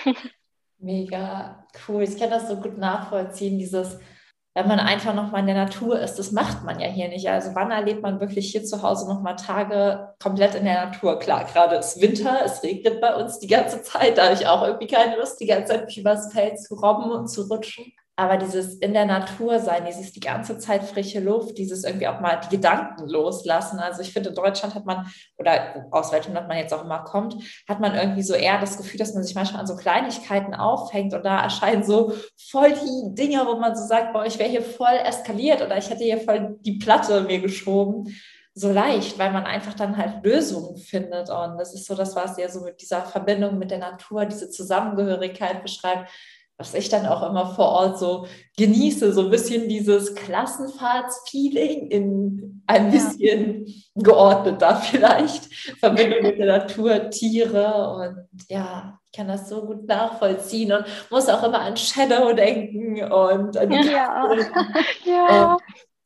Mega 0.82 1.64
cool. 1.86 2.02
Ich 2.02 2.18
kann 2.18 2.30
das 2.30 2.48
so 2.48 2.56
gut 2.56 2.76
nachvollziehen, 2.76 3.56
dieses, 3.56 4.00
wenn 4.52 4.66
man 4.66 4.80
einfach 4.80 5.14
nochmal 5.14 5.40
in 5.40 5.46
der 5.46 5.54
Natur 5.54 6.00
ist, 6.00 6.16
das 6.16 6.32
macht 6.32 6.64
man 6.64 6.80
ja 6.80 6.88
hier 6.88 7.08
nicht. 7.08 7.28
Also 7.28 7.54
wann 7.54 7.70
erlebt 7.70 8.02
man 8.02 8.18
wirklich 8.18 8.50
hier 8.50 8.64
zu 8.64 8.82
Hause 8.82 9.06
nochmal 9.06 9.36
Tage 9.36 10.12
komplett 10.20 10.56
in 10.56 10.64
der 10.64 10.86
Natur? 10.86 11.20
Klar, 11.20 11.44
gerade 11.44 11.76
ist 11.76 12.00
Winter, 12.00 12.40
es 12.44 12.64
regnet 12.64 13.00
bei 13.00 13.14
uns 13.14 13.38
die 13.38 13.46
ganze 13.46 13.82
Zeit, 13.82 14.18
da 14.18 14.24
habe 14.24 14.34
ich 14.34 14.46
auch 14.48 14.64
irgendwie 14.64 14.88
keine 14.88 15.16
Lust, 15.16 15.38
die 15.40 15.46
ganze 15.46 15.72
Zeit 15.72 15.96
übers 15.96 16.32
Feld 16.32 16.60
zu 16.60 16.74
robben 16.74 17.12
und 17.12 17.28
zu 17.28 17.42
rutschen. 17.42 17.92
Aber 18.14 18.36
dieses 18.36 18.74
in 18.74 18.92
der 18.92 19.06
Natur 19.06 19.58
sein, 19.58 19.86
dieses 19.86 20.12
die 20.12 20.20
ganze 20.20 20.58
Zeit 20.58 20.84
frische 20.84 21.18
Luft, 21.18 21.56
dieses 21.56 21.82
irgendwie 21.82 22.08
auch 22.08 22.20
mal 22.20 22.40
die 22.44 22.56
Gedanken 22.56 23.08
loslassen. 23.08 23.78
Also 23.78 24.02
ich 24.02 24.12
finde, 24.12 24.28
in 24.28 24.34
Deutschland 24.34 24.74
hat 24.74 24.84
man, 24.84 25.10
oder 25.38 25.86
aus 25.90 26.12
welchem 26.12 26.34
Land 26.34 26.46
man 26.46 26.58
jetzt 26.58 26.74
auch 26.74 26.84
immer 26.84 27.04
kommt, 27.04 27.36
hat 27.66 27.80
man 27.80 27.94
irgendwie 27.94 28.22
so 28.22 28.34
eher 28.34 28.60
das 28.60 28.76
Gefühl, 28.76 28.98
dass 28.98 29.14
man 29.14 29.22
sich 29.22 29.34
manchmal 29.34 29.62
an 29.62 29.66
so 29.66 29.76
Kleinigkeiten 29.76 30.54
aufhängt 30.54 31.14
und 31.14 31.24
da 31.24 31.42
erscheinen 31.42 31.84
so 31.84 32.12
voll 32.50 32.72
die 32.72 33.14
Dinge, 33.14 33.46
wo 33.46 33.56
man 33.56 33.74
so 33.74 33.86
sagt, 33.86 34.12
boah, 34.12 34.26
ich 34.26 34.38
wäre 34.38 34.50
hier 34.50 34.62
voll 34.62 34.98
eskaliert 35.06 35.62
oder 35.62 35.78
ich 35.78 35.88
hätte 35.88 36.04
hier 36.04 36.20
voll 36.20 36.58
die 36.60 36.78
Platte 36.78 37.22
mir 37.22 37.40
geschoben. 37.40 38.14
So 38.54 38.70
leicht, 38.70 39.18
weil 39.18 39.32
man 39.32 39.46
einfach 39.46 39.72
dann 39.72 39.96
halt 39.96 40.22
Lösungen 40.22 40.76
findet. 40.76 41.30
Und 41.30 41.56
das 41.56 41.72
ist 41.72 41.86
so 41.86 41.94
das, 41.94 42.14
was 42.14 42.36
ja 42.36 42.50
so 42.50 42.60
mit 42.60 42.82
dieser 42.82 43.00
Verbindung 43.00 43.56
mit 43.56 43.70
der 43.70 43.78
Natur, 43.78 44.26
diese 44.26 44.50
Zusammengehörigkeit 44.50 45.62
beschreibt 45.62 46.10
was 46.62 46.74
ich 46.74 46.88
dann 46.88 47.06
auch 47.06 47.28
immer 47.28 47.54
vor 47.54 47.70
Ort 47.70 47.98
so 47.98 48.26
genieße, 48.56 49.12
so 49.12 49.22
ein 49.22 49.30
bisschen 49.30 49.68
dieses 49.68 50.14
Klassenfahrtsfeeling 50.14 51.88
in 51.88 52.62
ein 52.68 52.92
bisschen 52.92 53.66
ja. 53.66 53.74
geordneter 53.96 54.76
vielleicht, 54.82 55.52
Verbindung 55.80 56.22
mit 56.22 56.38
der 56.38 56.58
Natur, 56.58 57.10
Tiere 57.10 57.90
und 57.96 58.46
ja, 58.48 59.00
ich 59.10 59.18
kann 59.18 59.26
das 59.26 59.48
so 59.48 59.66
gut 59.66 59.88
nachvollziehen 59.88 60.72
und 60.72 60.84
muss 61.10 61.28
auch 61.28 61.42
immer 61.42 61.62
an 61.62 61.76
Shadow 61.76 62.32
denken 62.32 63.02
und 63.12 63.56
an 63.56 63.68
die 63.68 63.90
ja. 63.90 64.28
ja 65.04 65.56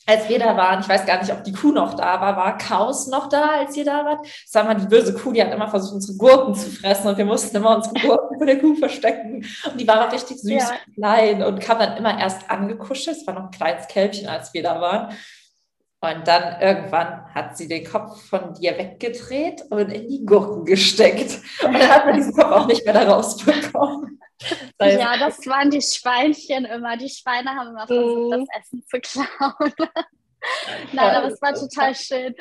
als 0.07 0.29
wir 0.29 0.39
da 0.39 0.57
waren, 0.57 0.81
ich 0.81 0.89
weiß 0.89 1.05
gar 1.05 1.21
nicht, 1.21 1.33
ob 1.33 1.43
die 1.43 1.53
Kuh 1.53 1.73
noch 1.73 1.95
da 1.95 2.21
war, 2.21 2.37
war 2.37 2.57
Chaos 2.59 3.09
noch 3.09 3.29
da, 3.29 3.59
als 3.59 3.77
ihr 3.77 3.85
da 3.85 4.05
wart? 4.05 4.27
Sag 4.47 4.65
mal, 4.65 4.75
die 4.75 4.87
böse 4.87 5.13
Kuh, 5.13 5.33
die 5.33 5.43
hat 5.43 5.53
immer 5.53 5.69
versucht, 5.69 5.95
unsere 5.95 6.17
Gurken 6.17 6.55
zu 6.55 6.71
fressen 6.71 7.09
und 7.09 7.19
wir 7.19 7.25
mussten 7.25 7.57
immer 7.57 7.77
unsere 7.77 7.95
Gurken 8.01 8.39
vor 8.39 8.47
der 8.47 8.61
Kuh 8.61 8.77
verstecken. 8.77 9.45
Und 9.69 9.81
die 9.81 9.89
war 9.89 10.13
richtig 10.13 10.39
süß 10.39 10.51
ja. 10.53 10.71
und 10.87 10.95
klein 10.95 11.43
und 11.43 11.61
kam 11.61 11.81
dann 11.81 11.97
immer 11.97 12.19
erst 12.19 12.49
angekuschelt. 12.49 13.17
Es 13.17 13.27
war 13.27 13.35
noch 13.35 13.45
ein 13.47 13.51
kleines 13.51 13.89
Kälbchen, 13.89 14.29
als 14.29 14.55
wir 14.55 14.63
da 14.63 14.81
waren. 14.81 15.13
Und 16.01 16.29
dann 16.29 16.61
irgendwann 16.61 17.25
hat 17.35 17.57
sie 17.57 17.67
den 17.67 17.85
Kopf 17.85 18.23
von 18.29 18.55
dir 18.55 18.79
weggedreht 18.79 19.65
und 19.71 19.91
in 19.91 20.09
die 20.09 20.25
Gurken 20.25 20.65
gesteckt. 20.65 21.41
Und 21.65 21.73
dann 21.75 21.89
hat 21.89 22.07
man 22.07 22.15
diesen 22.15 22.35
Kopf 22.35 22.53
auch 22.53 22.67
nicht 22.67 22.85
mehr 22.85 22.95
da 22.95 23.13
rausbekommen. 23.13 24.21
Ja, 24.81 25.17
das 25.17 25.47
waren 25.47 25.71
die 25.71 25.83
Schweinchen 25.83 26.65
immer. 26.65 26.97
Die 26.97 27.09
Schweine 27.09 27.51
haben 27.51 27.71
immer 27.71 27.87
versucht, 27.87 28.33
das 28.33 28.41
mhm. 28.41 28.47
Essen 28.59 28.85
zu 28.87 29.01
klauen. 29.01 29.73
Nein, 30.93 31.15
aber 31.17 31.27
es 31.29 31.43
war 31.43 31.55
total 31.55 31.95
schön. 31.95 32.35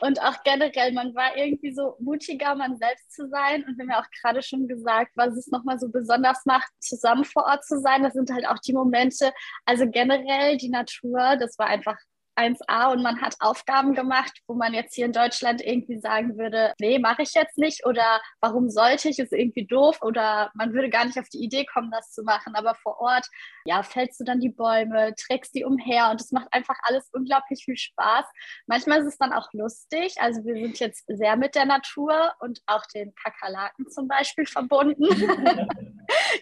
Und 0.00 0.20
auch 0.20 0.42
generell, 0.42 0.92
man 0.92 1.14
war 1.14 1.36
irgendwie 1.36 1.72
so 1.72 1.96
mutiger, 2.00 2.54
man 2.54 2.76
selbst 2.76 3.12
zu 3.12 3.28
sein. 3.28 3.64
Und 3.64 3.76
wir 3.76 3.84
haben 3.84 3.90
ja 3.90 4.00
auch 4.00 4.10
gerade 4.20 4.42
schon 4.42 4.66
gesagt, 4.66 5.12
was 5.14 5.36
es 5.36 5.48
nochmal 5.48 5.78
so 5.78 5.88
besonders 5.88 6.44
macht, 6.44 6.68
zusammen 6.80 7.24
vor 7.24 7.44
Ort 7.44 7.64
zu 7.64 7.80
sein. 7.80 8.02
Das 8.02 8.14
sind 8.14 8.30
halt 8.30 8.46
auch 8.48 8.58
die 8.58 8.72
Momente, 8.72 9.32
also 9.64 9.86
generell 9.88 10.56
die 10.56 10.70
Natur, 10.70 11.36
das 11.36 11.58
war 11.58 11.66
einfach 11.66 11.96
1a 12.36 12.92
und 12.92 13.02
man 13.02 13.20
hat 13.20 13.36
Aufgaben 13.40 13.94
gemacht, 13.94 14.32
wo 14.46 14.54
man 14.54 14.74
jetzt 14.74 14.94
hier 14.94 15.06
in 15.06 15.12
Deutschland 15.12 15.60
irgendwie 15.60 15.98
sagen 15.98 16.38
würde, 16.38 16.72
nee, 16.80 16.98
mache 16.98 17.22
ich 17.22 17.34
jetzt 17.34 17.58
nicht 17.58 17.84
oder 17.86 18.20
warum 18.40 18.70
sollte 18.70 19.08
ich, 19.08 19.18
ist 19.18 19.32
irgendwie 19.32 19.66
doof 19.66 19.98
oder 20.02 20.50
man 20.54 20.72
würde 20.72 20.90
gar 20.90 21.04
nicht 21.04 21.18
auf 21.18 21.28
die 21.28 21.42
Idee 21.42 21.64
kommen, 21.64 21.90
das 21.90 22.12
zu 22.12 22.22
machen. 22.22 22.54
Aber 22.54 22.74
vor 22.76 23.00
Ort, 23.00 23.26
ja, 23.64 23.82
fällst 23.82 24.20
du 24.20 24.24
dann 24.24 24.40
die 24.40 24.50
Bäume, 24.50 25.14
trägst 25.14 25.54
die 25.54 25.64
umher 25.64 26.10
und 26.10 26.20
es 26.20 26.32
macht 26.32 26.52
einfach 26.52 26.76
alles 26.82 27.08
unglaublich 27.12 27.64
viel 27.64 27.76
Spaß. 27.76 28.24
Manchmal 28.66 29.00
ist 29.00 29.08
es 29.08 29.18
dann 29.18 29.32
auch 29.32 29.48
lustig. 29.52 30.16
Also 30.20 30.44
wir 30.44 30.54
sind 30.54 30.78
jetzt 30.80 31.04
sehr 31.08 31.36
mit 31.36 31.54
der 31.54 31.66
Natur 31.66 32.32
und 32.40 32.60
auch 32.66 32.84
den 32.86 33.14
Kakerlaken 33.14 33.90
zum 33.90 34.08
Beispiel 34.08 34.46
verbunden. 34.46 35.04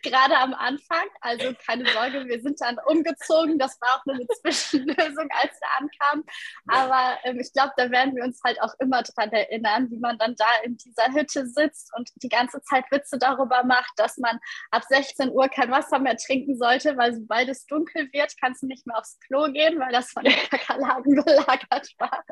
Gerade 0.03 0.37
am 0.39 0.55
Anfang. 0.55 1.07
Also 1.21 1.53
keine 1.67 1.87
Sorge, 1.91 2.27
wir 2.27 2.41
sind 2.41 2.61
dann 2.61 2.79
umgezogen. 2.87 3.59
Das 3.59 3.81
war 3.81 3.97
auch 3.97 4.07
nur 4.07 4.17
eine 4.17 4.27
Zwischenlösung, 4.41 5.29
als 5.31 5.59
der 5.61 5.69
ankam. 5.79 6.25
Aber 6.67 7.19
ähm, 7.25 7.39
ich 7.41 7.53
glaube, 7.53 7.73
da 7.77 7.91
werden 7.91 8.15
wir 8.17 8.25
uns 8.25 8.41
halt 8.45 8.61
auch 8.63 8.75
immer 8.79 9.03
dran 9.03 9.31
erinnern, 9.33 9.91
wie 9.91 9.99
man 9.99 10.19
dann 10.19 10.35
da 10.37 10.47
in 10.65 10.77
dieser 10.77 11.13
Hütte 11.13 11.47
sitzt 11.47 11.91
und 11.97 12.11
die 12.23 12.29
ganze 12.29 12.63
Zeit 12.63 12.85
Witze 12.91 13.19
darüber 13.19 13.65
macht, 13.65 13.93
dass 13.97 14.19
man 14.19 14.39
ab 14.71 14.83
16 14.89 15.31
Uhr 15.31 15.49
kein 15.49 15.71
Wasser 15.71 15.99
mehr 15.99 16.17
trinken 16.17 16.57
sollte, 16.57 16.97
weil 16.97 17.15
sobald 17.15 17.49
es 17.49 17.67
dunkel 17.67 18.09
wird, 18.13 18.35
kannst 18.41 18.63
du 18.63 18.67
nicht 18.67 18.87
mehr 18.87 18.99
aufs 18.99 19.19
Klo 19.21 19.51
gehen, 19.53 19.79
weil 19.79 19.93
das 19.93 20.11
von 20.11 20.25
den 20.25 20.35
Kakerlaken 20.35 21.23
belagert 21.25 21.95
war. 21.99 22.25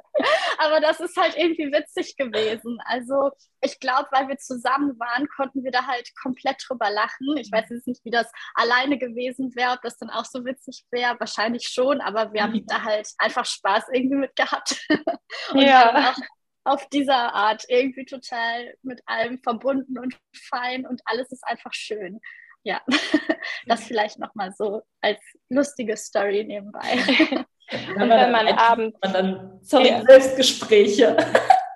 Aber 0.59 0.81
das 0.81 1.01
ist 1.01 1.17
halt 1.17 1.37
irgendwie 1.37 1.73
witzig 1.73 2.17
gewesen. 2.17 2.79
Also 2.85 3.31
ich 3.61 3.81
glaube, 3.81 4.09
weil 4.13 4.29
wir 4.29 4.39
zusammen 4.39 4.99
waren, 4.99 5.29
konnten 5.29 5.65
wir 5.65 5.71
da 5.71 5.87
halt 5.87 6.11
komplett 6.21 6.63
drüber 6.69 6.91
lachen. 6.91 7.37
Ich 7.37 7.51
weiß 7.51 7.58
jetzt 7.59 7.87
nicht, 7.87 8.05
wie 8.05 8.11
das 8.11 8.31
alleine 8.55 8.99
gewesen 8.99 9.55
wäre, 9.55 9.73
ob 9.73 9.83
das 9.83 9.99
dann 9.99 10.11
auch 10.11 10.25
so 10.25 10.45
witzig 10.45 10.85
wäre. 10.91 11.19
Wahrscheinlich 11.19 11.69
schon, 11.69 12.01
aber 12.01 12.33
wir 12.33 12.43
haben 12.43 12.65
da 12.67 12.83
halt 12.83 13.09
einfach 13.19 13.45
Spaß 13.45 13.85
irgendwie 13.93 14.17
mit 14.17 14.37
gehabt. 14.37 14.87
und 15.53 15.61
ja. 15.61 16.11
auch 16.11 16.23
auf 16.65 16.89
dieser 16.89 17.35
Art 17.35 17.65
irgendwie 17.69 18.05
total 18.05 18.75
mit 18.83 19.03
allem 19.07 19.39
verbunden 19.39 19.99
und 19.99 20.17
fein 20.35 20.87
und 20.87 21.01
alles 21.05 21.31
ist 21.33 21.45
einfach 21.45 21.73
schön. 21.73 22.21
Ja, 22.63 22.83
das 23.67 23.85
vielleicht 23.85 24.19
nochmal 24.19 24.53
so 24.53 24.83
als 25.01 25.21
lustige 25.49 25.97
Story 25.97 26.45
nebenbei. 26.45 26.99
Und 27.71 28.09
wenn 28.09 28.33
man 28.33 28.49
abends. 28.49 28.99
dann, 29.03 29.61
sorry, 29.61 29.91
ja. 29.91 30.03
Selbstgespräche. 30.03 31.15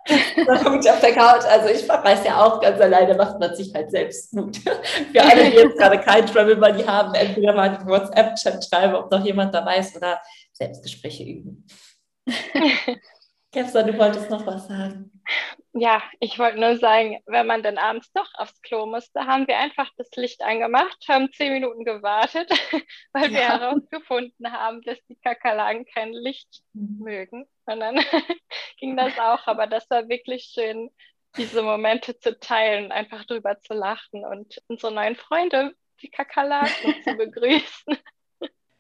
Da 0.07 0.57
kommt 0.59 0.89
auf 0.89 1.01
der 1.01 1.13
Couch. 1.13 1.45
Also 1.45 1.69
ich 1.69 1.89
weiß 1.89 2.25
ja 2.25 2.45
auch, 2.45 2.61
ganz 2.61 2.81
alleine 2.81 3.15
macht 3.15 3.39
man 3.39 3.55
sich 3.55 3.73
halt 3.75 3.91
selbst 3.91 4.33
Mut. 4.35 4.57
Für 4.57 5.23
alle, 5.23 5.51
die 5.51 5.57
jetzt 5.57 5.79
gerade 5.79 5.99
kein 6.01 6.27
Travel 6.27 6.57
Money 6.57 6.85
haben, 6.85 7.15
entweder 7.15 7.55
mal 7.55 7.71
einen 7.71 7.87
WhatsApp-Chat 7.87 8.65
schreiben, 8.65 8.95
ob 8.95 9.11
noch 9.11 9.25
jemand 9.25 9.55
dabei 9.55 9.79
ist 9.79 9.97
oder 9.97 10.21
Selbstgespräche 10.53 11.25
üben. 11.25 11.67
Kevsa, 13.53 13.83
du 13.83 13.97
wolltest 13.99 14.31
noch 14.31 14.47
was 14.47 14.67
sagen. 14.67 15.11
Ja, 15.75 16.03
ich 16.21 16.39
wollte 16.39 16.61
nur 16.61 16.77
sagen, 16.77 17.23
wenn 17.25 17.47
man 17.47 17.63
dann 17.63 17.79
abends 17.79 18.13
doch 18.13 18.29
aufs 18.35 18.61
Klo 18.61 18.85
musste, 18.85 19.21
haben 19.27 19.49
wir 19.49 19.59
einfach 19.59 19.89
das 19.97 20.11
Licht 20.17 20.43
angemacht, 20.43 21.03
haben 21.09 21.33
zehn 21.33 21.51
Minuten 21.51 21.85
gewartet, 21.85 22.51
weil 23.15 23.31
wir 23.31 23.41
ja. 23.41 23.59
herausgefunden 23.59 24.53
haben, 24.53 24.83
dass 24.83 24.99
die 25.09 25.17
Kakerlaken 25.17 25.87
kein 25.87 26.13
Licht 26.13 26.63
mhm. 26.75 26.99
mögen. 27.03 27.49
Und 27.65 27.81
dann 27.81 27.97
ging 28.79 28.99
das 28.99 29.19
auch. 29.19 29.47
Aber 29.47 29.67
das 29.67 29.89
war 29.89 30.09
wirklich 30.11 30.53
schön, 30.53 30.91
diese 31.39 31.63
Momente 31.63 32.19
zu 32.19 32.39
teilen, 32.39 32.93
einfach 32.93 33.25
drüber 33.25 33.59
zu 33.61 33.73
lachen 33.73 34.27
und 34.27 34.63
unsere 34.69 34.93
neuen 34.93 35.17
Freunde, 35.17 35.75
die 36.03 36.11
Kakerlaken, 36.11 37.03
zu 37.03 37.15
begrüßen. 37.17 37.97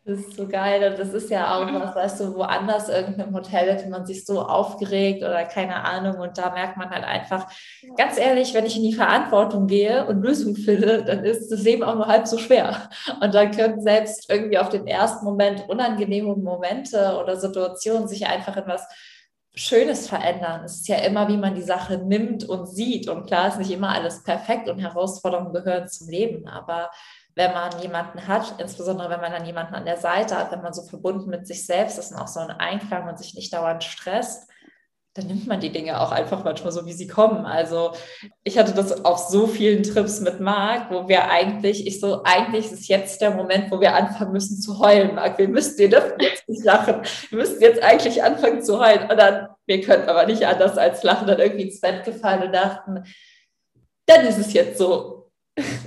Das 0.04 0.18
ist 0.18 0.34
so 0.34 0.48
geil. 0.48 0.96
Das 0.98 1.14
ist 1.14 1.30
ja 1.30 1.56
auch 1.56 1.72
was, 1.72 1.94
weißt 1.94 2.20
du, 2.20 2.34
woanders 2.34 2.88
irgendeinem 2.88 3.32
Hotel 3.34 3.72
hätte 3.72 3.88
man 3.88 4.04
sich 4.04 4.26
so 4.26 4.42
aufgeregt 4.42 5.22
oder 5.22 5.44
keine 5.44 5.76
Ahnung. 5.84 6.20
Und 6.20 6.36
da 6.36 6.50
merkt 6.50 6.76
man 6.76 6.90
halt 6.90 7.04
einfach, 7.04 7.46
ganz 7.96 8.18
ehrlich, 8.18 8.52
wenn 8.52 8.66
ich 8.66 8.76
in 8.76 8.82
die 8.82 8.94
Verantwortung 8.94 9.68
gehe 9.68 10.04
und 10.06 10.20
Lösungen 10.20 10.56
finde, 10.56 11.04
dann 11.04 11.24
ist 11.24 11.52
das 11.52 11.62
Leben 11.62 11.84
auch 11.84 11.94
nur 11.94 12.08
halb 12.08 12.26
so 12.26 12.36
schwer. 12.36 12.90
Und 13.20 13.32
dann 13.32 13.52
können 13.52 13.80
selbst 13.80 14.28
irgendwie 14.28 14.58
auf 14.58 14.70
den 14.70 14.88
ersten 14.88 15.24
Moment 15.24 15.68
unangenehme 15.68 16.34
Momente 16.34 17.16
oder 17.22 17.36
Situationen 17.36 18.08
sich 18.08 18.26
einfach 18.26 18.56
in 18.56 18.66
was 18.66 18.88
Schönes 19.54 20.08
verändern. 20.08 20.64
Es 20.64 20.76
ist 20.76 20.88
ja 20.88 20.96
immer, 20.96 21.28
wie 21.28 21.36
man 21.36 21.54
die 21.54 21.62
Sache 21.62 21.98
nimmt 21.98 22.48
und 22.48 22.66
sieht. 22.66 23.08
Und 23.08 23.26
klar 23.26 23.48
ist 23.48 23.58
nicht 23.58 23.70
immer 23.70 23.90
alles 23.90 24.24
perfekt 24.24 24.68
und 24.68 24.78
Herausforderungen 24.78 25.52
gehören 25.52 25.86
zum 25.88 26.08
Leben, 26.08 26.48
aber 26.48 26.90
wenn 27.34 27.52
man 27.52 27.78
jemanden 27.80 28.26
hat, 28.26 28.54
insbesondere 28.58 29.10
wenn 29.10 29.20
man 29.20 29.32
dann 29.32 29.46
jemanden 29.46 29.74
an 29.74 29.84
der 29.84 29.96
Seite 29.96 30.36
hat, 30.36 30.52
wenn 30.52 30.62
man 30.62 30.72
so 30.72 30.82
verbunden 30.82 31.30
mit 31.30 31.46
sich 31.46 31.66
selbst 31.66 31.98
ist 31.98 32.12
und 32.12 32.18
auch 32.18 32.28
so 32.28 32.40
ein 32.40 32.50
Einklang 32.50 33.08
und 33.08 33.18
sich 33.18 33.34
nicht 33.34 33.52
dauernd 33.52 33.84
stresst, 33.84 34.48
dann 35.14 35.26
nimmt 35.26 35.46
man 35.46 35.60
die 35.60 35.70
Dinge 35.70 36.00
auch 36.00 36.10
einfach 36.10 36.42
manchmal 36.42 36.72
so, 36.72 36.86
wie 36.86 36.92
sie 36.92 37.06
kommen. 37.06 37.44
Also 37.44 37.92
ich 38.44 38.56
hatte 38.56 38.72
das 38.72 39.04
auf 39.04 39.18
so 39.18 39.46
vielen 39.46 39.82
Trips 39.82 40.20
mit 40.20 40.40
Marc, 40.40 40.90
wo 40.90 41.06
wir 41.06 41.30
eigentlich, 41.30 41.86
ich 41.86 42.00
so, 42.00 42.22
eigentlich 42.24 42.72
ist 42.72 42.88
jetzt 42.88 43.20
der 43.20 43.32
Moment, 43.32 43.70
wo 43.70 43.78
wir 43.78 43.94
anfangen 43.94 44.32
müssen 44.32 44.58
zu 44.58 44.78
heulen, 44.78 45.14
Marc. 45.14 45.36
Wir 45.36 45.48
müssen, 45.48 45.76
wir 45.78 45.90
dürfen 45.90 46.14
jetzt 46.18 46.48
nicht 46.48 46.64
lachen. 46.64 47.02
Wir 47.28 47.38
müssen 47.38 47.60
jetzt 47.60 47.82
eigentlich 47.82 48.22
anfangen 48.22 48.62
zu 48.62 48.80
heulen. 48.80 49.10
Und 49.10 49.18
dann, 49.18 49.48
wir 49.66 49.82
können 49.82 50.08
aber 50.08 50.24
nicht 50.24 50.46
anders 50.46 50.78
als 50.78 51.02
lachen, 51.02 51.26
dann 51.26 51.38
irgendwie 51.38 51.64
ins 51.64 51.80
Bett 51.80 52.04
gefallen 52.04 52.44
und 52.44 52.52
dachten, 52.52 53.04
dann 54.06 54.26
ist 54.26 54.38
es 54.38 54.54
jetzt 54.54 54.78
so. 54.78 55.30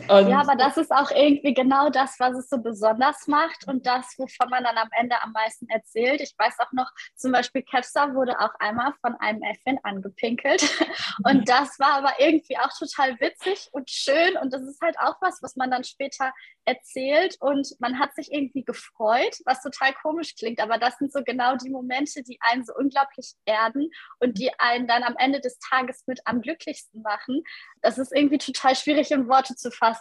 Und 0.08 0.30
ja, 0.30 0.42
aber 0.42 0.56
das 0.56 0.78
ist 0.78 0.92
auch 0.92 1.12
irgendwie 1.12 1.54
genau 1.54 1.90
das, 1.90 2.20
was 2.20 2.38
es 2.38 2.50
so 2.50 2.58
besonders 2.60 3.28
macht 3.28 3.68
und 3.68 3.86
das, 3.86 4.14
wovon 4.18 4.50
man 4.50 4.64
dann 4.64 4.78
am 4.78 4.90
Ende 4.92 5.22
am 5.22 5.32
meisten 5.32 5.68
erzählt. 5.70 6.22
Ich 6.22 6.34
weiß 6.38 6.60
auch 6.60 6.72
noch, 6.74 6.92
zum 7.16 7.32
Beispiel 7.32 7.64
Kevstar 7.64 8.14
wurde 8.14 8.40
auch 8.40 8.54
einmal 8.60 8.94
von 9.02 9.16
einem 9.16 9.42
Äffchen 9.42 9.80
angepinkelt. 9.84 10.62
Und 11.24 11.48
das 11.50 11.80
war 11.80 11.94
aber 11.94 12.14
irgendwie 12.20 12.58
auch 12.58 12.70
total 12.78 13.20
witzig 13.20 13.70
und 13.72 13.90
schön. 13.90 14.38
Und 14.38 14.54
das 14.54 14.62
ist 14.64 14.82
halt 14.82 14.98
auch 15.00 15.16
was, 15.22 15.42
was 15.42 15.56
man 15.56 15.72
dann 15.72 15.84
später 15.84 16.34
erzählt. 16.66 17.38
Und 17.40 17.76
man 17.80 18.00
hat 18.00 18.14
sich 18.16 18.32
irgendwie 18.32 18.64
gefreut, 18.64 19.38
was 19.46 19.62
total 19.62 19.94
komisch 19.94 20.36
klingt, 20.36 20.60
aber 20.60 20.78
das 20.78 20.98
sind 20.98 21.14
so 21.14 21.24
genau 21.24 21.56
die 21.56 21.70
Momente, 21.70 22.24
die 22.24 22.38
einen 22.42 22.66
so 22.66 22.74
unglaublich 22.76 23.34
erden 23.46 23.90
und 24.20 24.38
die 24.38 24.52
einen 24.60 24.88
dann 24.88 25.04
am 25.04 25.16
Ende 25.18 25.40
des 25.40 25.58
Tages 25.60 26.04
mit 26.08 26.20
am 26.26 26.42
glücklichsten 26.42 27.02
machen. 27.02 27.44
Das 27.82 27.98
ist 27.98 28.14
irgendwie 28.14 28.38
total 28.38 28.76
schwierig 28.76 29.12
in 29.12 29.28
Worte 29.28 29.56
zu 29.56 29.72
fassen, 29.72 29.95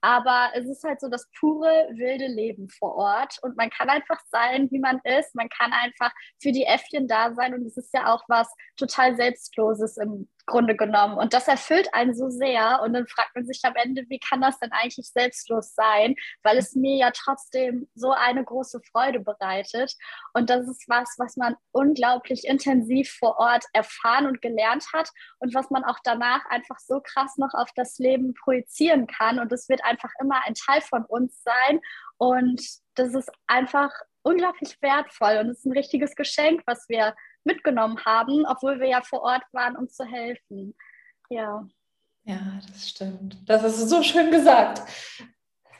aber 0.00 0.50
es 0.54 0.66
ist 0.66 0.84
halt 0.84 1.00
so 1.00 1.08
das 1.08 1.28
pure 1.38 1.88
wilde 1.92 2.26
Leben 2.26 2.68
vor 2.68 2.94
Ort. 2.94 3.38
Und 3.42 3.56
man 3.56 3.70
kann 3.70 3.88
einfach 3.88 4.20
sein, 4.30 4.70
wie 4.70 4.78
man 4.78 5.00
ist, 5.04 5.34
man 5.34 5.48
kann 5.48 5.72
einfach 5.72 6.12
für 6.40 6.52
die 6.52 6.64
Äffchen 6.64 7.08
da 7.08 7.34
sein. 7.34 7.54
Und 7.54 7.66
es 7.66 7.76
ist 7.76 7.92
ja 7.94 8.12
auch 8.12 8.22
was 8.28 8.48
total 8.76 9.16
Selbstloses 9.16 9.96
im 9.96 10.28
Grunde 10.46 10.76
genommen. 10.76 11.18
Und 11.18 11.34
das 11.34 11.48
erfüllt 11.48 11.92
einen 11.92 12.14
so 12.14 12.30
sehr. 12.30 12.80
Und 12.82 12.92
dann 12.92 13.06
fragt 13.06 13.34
man 13.34 13.44
sich 13.44 13.60
am 13.64 13.74
Ende, 13.76 14.04
wie 14.08 14.18
kann 14.18 14.40
das 14.40 14.58
denn 14.58 14.72
eigentlich 14.72 15.10
selbstlos 15.10 15.74
sein? 15.74 16.14
Weil 16.42 16.56
es 16.56 16.74
mir 16.74 16.96
ja 16.96 17.10
trotzdem 17.10 17.88
so 17.94 18.12
eine 18.12 18.44
große 18.44 18.80
Freude 18.90 19.20
bereitet. 19.20 19.94
Und 20.32 20.48
das 20.48 20.68
ist 20.68 20.88
was, 20.88 21.14
was 21.18 21.36
man 21.36 21.56
unglaublich 21.72 22.46
intensiv 22.46 23.12
vor 23.18 23.38
Ort 23.38 23.64
erfahren 23.72 24.26
und 24.26 24.40
gelernt 24.40 24.86
hat 24.94 25.10
und 25.40 25.54
was 25.54 25.70
man 25.70 25.84
auch 25.84 25.98
danach 26.04 26.44
einfach 26.46 26.78
so 26.78 27.00
krass 27.00 27.36
noch 27.36 27.52
auf 27.52 27.70
das 27.74 27.98
Leben 27.98 28.34
projizieren 28.34 29.06
kann. 29.06 29.38
Und 29.38 29.52
es 29.52 29.68
wird 29.68 29.84
einfach 29.84 30.10
immer 30.20 30.40
ein 30.46 30.54
Teil 30.54 30.80
von 30.80 31.04
uns 31.04 31.42
sein. 31.42 31.80
Und 32.18 32.62
das 32.94 33.14
ist 33.14 33.30
einfach 33.46 33.90
unglaublich 34.22 34.76
wertvoll 34.82 35.38
und 35.38 35.50
es 35.50 35.58
ist 35.58 35.66
ein 35.66 35.72
richtiges 35.72 36.16
Geschenk, 36.16 36.62
was 36.66 36.88
wir 36.88 37.14
mitgenommen 37.46 38.04
haben, 38.04 38.44
obwohl 38.46 38.78
wir 38.80 38.88
ja 38.88 39.00
vor 39.02 39.22
Ort 39.22 39.44
waren, 39.52 39.76
um 39.76 39.88
zu 39.88 40.04
helfen. 40.04 40.74
Ja. 41.30 41.66
Ja, 42.24 42.60
das 42.70 42.88
stimmt. 42.88 43.38
Das 43.46 43.62
ist 43.64 43.88
so 43.88 44.02
schön 44.02 44.30
gesagt. 44.30 44.82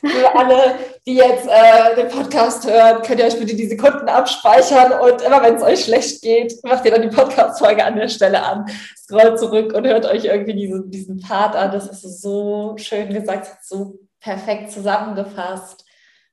Für 0.05 0.35
alle, 0.37 0.79
die 1.07 1.15
jetzt 1.15 1.49
äh, 1.49 1.97
den 1.97 2.09
Podcast 2.09 2.69
hören, 2.71 3.03
könnt 3.03 3.19
ihr 3.19 3.27
euch 3.27 3.39
bitte 3.39 3.57
die 3.57 3.67
Sekunden 3.67 4.09
abspeichern 4.09 4.93
und 5.01 5.23
immer 5.23 5.43
wenn 5.43 5.57
es 5.57 5.63
euch 5.63 5.85
schlecht 5.85 6.23
geht, 6.23 6.63
macht 6.65 6.85
ihr 6.85 6.91
dann 6.91 7.03
die 7.03 7.17
Podcast-Folge 7.17 7.85
an 7.85 7.97
der 7.97 8.09
Stelle 8.09 8.43
an, 8.43 8.67
scrollt 8.97 9.39
zurück 9.39 9.73
und 9.73 9.87
hört 9.87 10.07
euch 10.07 10.27
irgendwie 10.27 10.55
diesen, 10.55 10.91
diesen 10.91 11.21
Part 11.21 11.57
an. 11.57 11.73
Das 11.73 11.89
ist 11.89 12.21
so 12.21 12.77
schön 12.77 13.13
gesagt, 13.13 13.65
so 13.65 13.99
perfekt 14.21 14.71
zusammengefasst. 14.71 15.86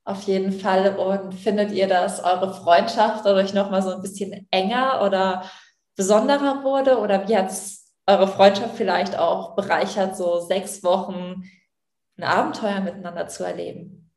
Auf 0.06 0.24
jeden 0.24 0.52
Fall. 0.52 0.98
Und 0.98 1.34
findet 1.34 1.72
ihr, 1.72 1.88
dass 1.88 2.24
eure 2.24 2.54
Freundschaft 2.54 3.26
dadurch 3.26 3.54
nochmal 3.54 3.82
so 3.82 3.92
ein 3.92 4.02
bisschen 4.02 4.48
enger 4.52 5.02
oder 5.06 5.50
besonderer 5.96 6.64
wurde? 6.64 7.00
Oder 7.00 7.28
wie 7.28 7.38
hat 7.38 7.50
es 7.50 7.94
eure 8.06 8.28
Freundschaft 8.28 8.76
vielleicht 8.76 9.18
auch 9.18 9.56
bereichert, 9.56 10.18
so 10.18 10.40
sechs 10.40 10.84
Wochen 10.84 11.44
ein 12.18 12.24
Abenteuer 12.24 12.82
miteinander 12.82 13.28
zu 13.28 13.44
erleben? 13.46 14.12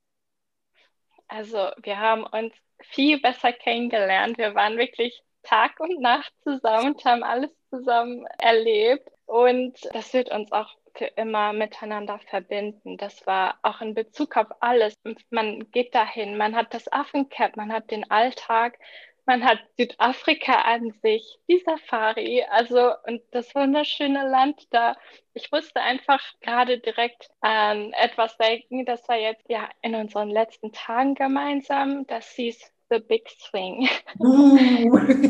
Also 1.29 1.71
wir 1.83 1.99
haben 1.99 2.25
uns 2.25 2.53
viel 2.83 3.21
besser 3.21 3.53
kennengelernt. 3.53 4.39
Wir 4.39 4.55
waren 4.55 4.77
wirklich 4.77 5.23
Tag 5.43 5.79
und 5.81 6.01
Nacht 6.01 6.33
zusammen 6.43 6.95
und 6.95 7.05
haben 7.05 7.23
alles 7.23 7.51
zusammen 7.71 8.27
erlebt. 8.39 9.09
Und 9.27 9.79
das 9.93 10.13
wird 10.13 10.31
uns 10.31 10.51
auch 10.53 10.71
für 10.97 11.07
immer 11.07 11.53
miteinander 11.53 12.19
verbinden. 12.31 12.97
Das 12.97 13.27
war 13.27 13.59
auch 13.63 13.81
in 13.81 13.95
Bezug 13.95 14.37
auf 14.37 14.49
alles. 14.61 14.95
Man 15.31 15.71
geht 15.71 15.95
dahin, 15.95 16.37
man 16.37 16.57
hat 16.57 16.75
das 16.75 16.91
Affencap, 16.93 17.57
man 17.57 17.73
hat 17.73 17.91
den 17.91 18.11
Alltag, 18.11 18.79
man 19.27 19.45
hat 19.45 19.59
Südafrika 19.77 20.63
an 20.63 20.93
sich, 21.03 21.39
die 21.49 21.59
Safari, 21.59 22.45
also 22.49 22.93
und 23.07 23.23
das 23.33 23.55
wunderschöne 23.55 24.29
Land 24.29 24.69
da. 24.71 24.97
Ich 25.35 25.51
musste 25.51 25.81
einfach 25.83 26.23
gerade 26.41 26.79
direkt 26.79 27.29
an 27.41 27.93
etwas 27.93 28.37
denken, 28.39 28.85
das 28.87 29.09
war 29.09 29.17
jetzt 29.17 29.49
ja 29.49 29.69
in 29.83 29.97
unseren 29.97 30.31
letzten 30.31 30.73
Tagen 30.73 31.15
gemeinsam. 31.17 32.07
Das 32.07 32.31
hieß 32.31 32.73
The 32.89 33.01
Big 33.01 33.29
Swing. 33.49 33.89
Uh. 34.21 34.57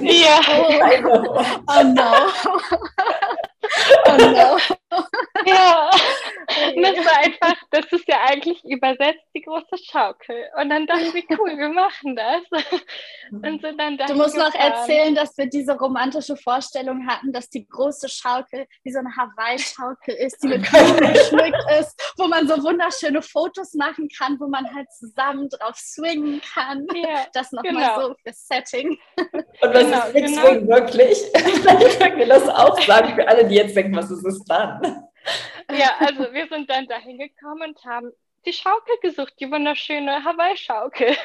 ja. 0.03 0.41
Oh, 0.49 1.45
oh 1.69 1.83
no. 1.83 2.13
oh 4.07 4.17
no. 4.17 4.59
Ja. 5.47 5.91
Und 6.75 6.83
das 6.83 6.97
war 7.05 7.19
einfach, 7.19 7.55
das 7.71 7.87
ist 7.93 8.09
ja 8.09 8.19
eigentlich 8.27 8.65
übersetzt 8.65 9.25
die 9.35 9.43
große 9.43 9.77
Schaukel. 9.79 10.45
Und 10.61 10.71
dann 10.71 10.87
dachte 10.87 11.17
ich, 11.17 11.27
cool, 11.39 11.57
wir 11.57 11.69
machen 11.69 12.17
das. 12.17 12.43
Und 13.31 13.63
so 13.63 13.73
dann 13.73 13.97
du 13.97 14.15
musst 14.15 14.37
noch 14.37 14.55
erzählen, 14.55 15.15
dass 15.15 15.37
wir 15.37 15.47
diese 15.47 15.77
romantische 15.77 16.37
Vorstellung 16.37 17.07
hatten, 17.07 17.33
dass 17.33 17.49
die 17.51 17.67
große 17.67 18.09
Schaukel 18.09 18.67
wie 18.85 18.93
so 18.93 19.01
eine 19.01 19.15
Hawaii-Schaukel 19.17 20.15
ist, 20.15 20.43
die 20.43 20.49
mit 20.49 20.63
Blumen 20.71 21.13
geschmückt 21.13 21.65
ist, 21.81 22.15
wo 22.17 22.27
man 22.29 22.47
so 22.49 22.63
wunderschöne 22.63 23.23
Fotos 23.23 23.75
machen 23.75 24.09
kann, 24.17 24.39
wo 24.41 24.49
man 24.49 24.73
halt 24.75 24.91
zusammen 24.93 25.49
drauf 25.49 25.77
swingen 25.77 26.41
kann. 26.41 26.87
Ja, 26.95 27.27
das 27.33 27.46
nochmal 27.53 27.73
genau. 27.73 28.01
so 28.09 28.15
für 28.23 28.33
Setting. 28.33 28.99
Und 29.17 29.75
was 29.75 29.85
genau, 29.85 30.07
ist 30.07 30.13
Big 30.13 30.27
genau. 30.27 30.69
Wirklich? 30.69 31.19
Vielleicht 31.35 32.01
können 32.01 32.19
wir 32.19 32.27
das 32.27 32.49
auch 32.49 32.81
sagen 32.83 33.15
für 33.15 33.27
alle, 33.27 33.47
die 33.47 33.57
jetzt 33.57 33.77
denken, 33.77 33.97
was 33.97 34.11
ist 34.11 34.25
es 34.25 34.45
dann? 34.45 35.09
Ja, 35.71 35.97
also 35.99 36.33
wir 36.33 36.47
sind 36.49 36.71
dann 36.71 36.87
dahin 36.87 37.19
gekommen 37.19 37.71
und 37.71 37.85
haben 37.85 38.13
die 38.47 38.53
Schaukel 38.53 38.97
gesucht, 39.03 39.35
die 39.41 39.51
wunderschöne 39.51 40.25
Hawaii-Schaukel. 40.25 41.17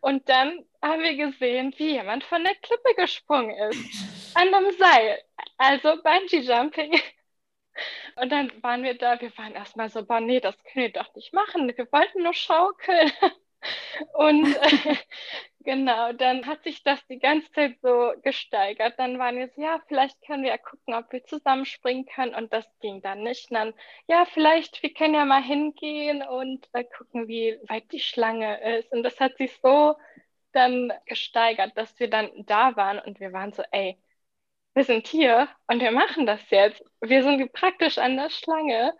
Und 0.00 0.28
dann 0.28 0.64
haben 0.82 1.02
wir 1.02 1.16
gesehen, 1.16 1.74
wie 1.78 1.92
jemand 1.92 2.24
von 2.24 2.44
der 2.44 2.54
Klippe 2.56 2.94
gesprungen 2.96 3.56
ist. 3.70 4.34
An 4.34 4.52
einem 4.52 4.70
Seil. 4.78 5.18
Also 5.56 6.02
Bungee-Jumping. 6.02 7.00
Und 8.16 8.30
dann 8.30 8.52
waren 8.62 8.82
wir 8.82 8.94
da, 8.94 9.20
wir 9.20 9.36
waren 9.38 9.54
erstmal 9.54 9.88
so, 9.88 10.04
boah, 10.04 10.20
nee, 10.20 10.40
das 10.40 10.56
können 10.64 10.86
wir 10.86 10.92
doch 10.92 11.14
nicht 11.14 11.32
machen. 11.32 11.72
Wir 11.74 11.90
wollten 11.92 12.22
nur 12.22 12.34
schaukeln. 12.34 13.12
Und 14.14 14.54
äh, 14.54 14.96
genau, 15.60 16.12
dann 16.12 16.46
hat 16.46 16.62
sich 16.64 16.82
das 16.82 17.04
die 17.06 17.18
ganze 17.18 17.50
Zeit 17.52 17.78
so 17.82 18.12
gesteigert. 18.22 18.98
Dann 18.98 19.18
waren 19.18 19.36
wir 19.36 19.48
so, 19.48 19.60
ja, 19.62 19.80
vielleicht 19.88 20.20
können 20.26 20.42
wir 20.42 20.50
ja 20.50 20.58
gucken, 20.58 20.94
ob 20.94 21.12
wir 21.12 21.24
zusammenspringen 21.24 22.06
können. 22.06 22.34
Und 22.34 22.52
das 22.52 22.66
ging 22.80 23.02
dann 23.02 23.22
nicht. 23.22 23.50
Und 23.50 23.54
dann, 23.56 23.74
ja, 24.08 24.24
vielleicht, 24.26 24.82
wir 24.82 24.92
können 24.94 25.14
ja 25.14 25.24
mal 25.24 25.42
hingehen 25.42 26.22
und 26.22 26.68
äh, 26.72 26.84
gucken, 26.84 27.28
wie 27.28 27.58
weit 27.68 27.90
die 27.92 28.00
Schlange 28.00 28.78
ist. 28.78 28.92
Und 28.92 29.02
das 29.02 29.18
hat 29.20 29.36
sich 29.38 29.56
so 29.62 29.96
dann 30.52 30.92
gesteigert, 31.06 31.76
dass 31.76 31.98
wir 32.00 32.10
dann 32.10 32.30
da 32.46 32.76
waren 32.76 32.98
und 33.00 33.20
wir 33.20 33.32
waren 33.32 33.52
so, 33.52 33.62
ey, 33.70 33.98
wir 34.74 34.84
sind 34.84 35.06
hier 35.08 35.48
und 35.66 35.80
wir 35.80 35.90
machen 35.92 36.26
das 36.26 36.40
jetzt. 36.50 36.82
Wir 37.00 37.22
sind 37.22 37.52
praktisch 37.52 37.98
an 37.98 38.16
der 38.16 38.30
Schlange. 38.30 38.94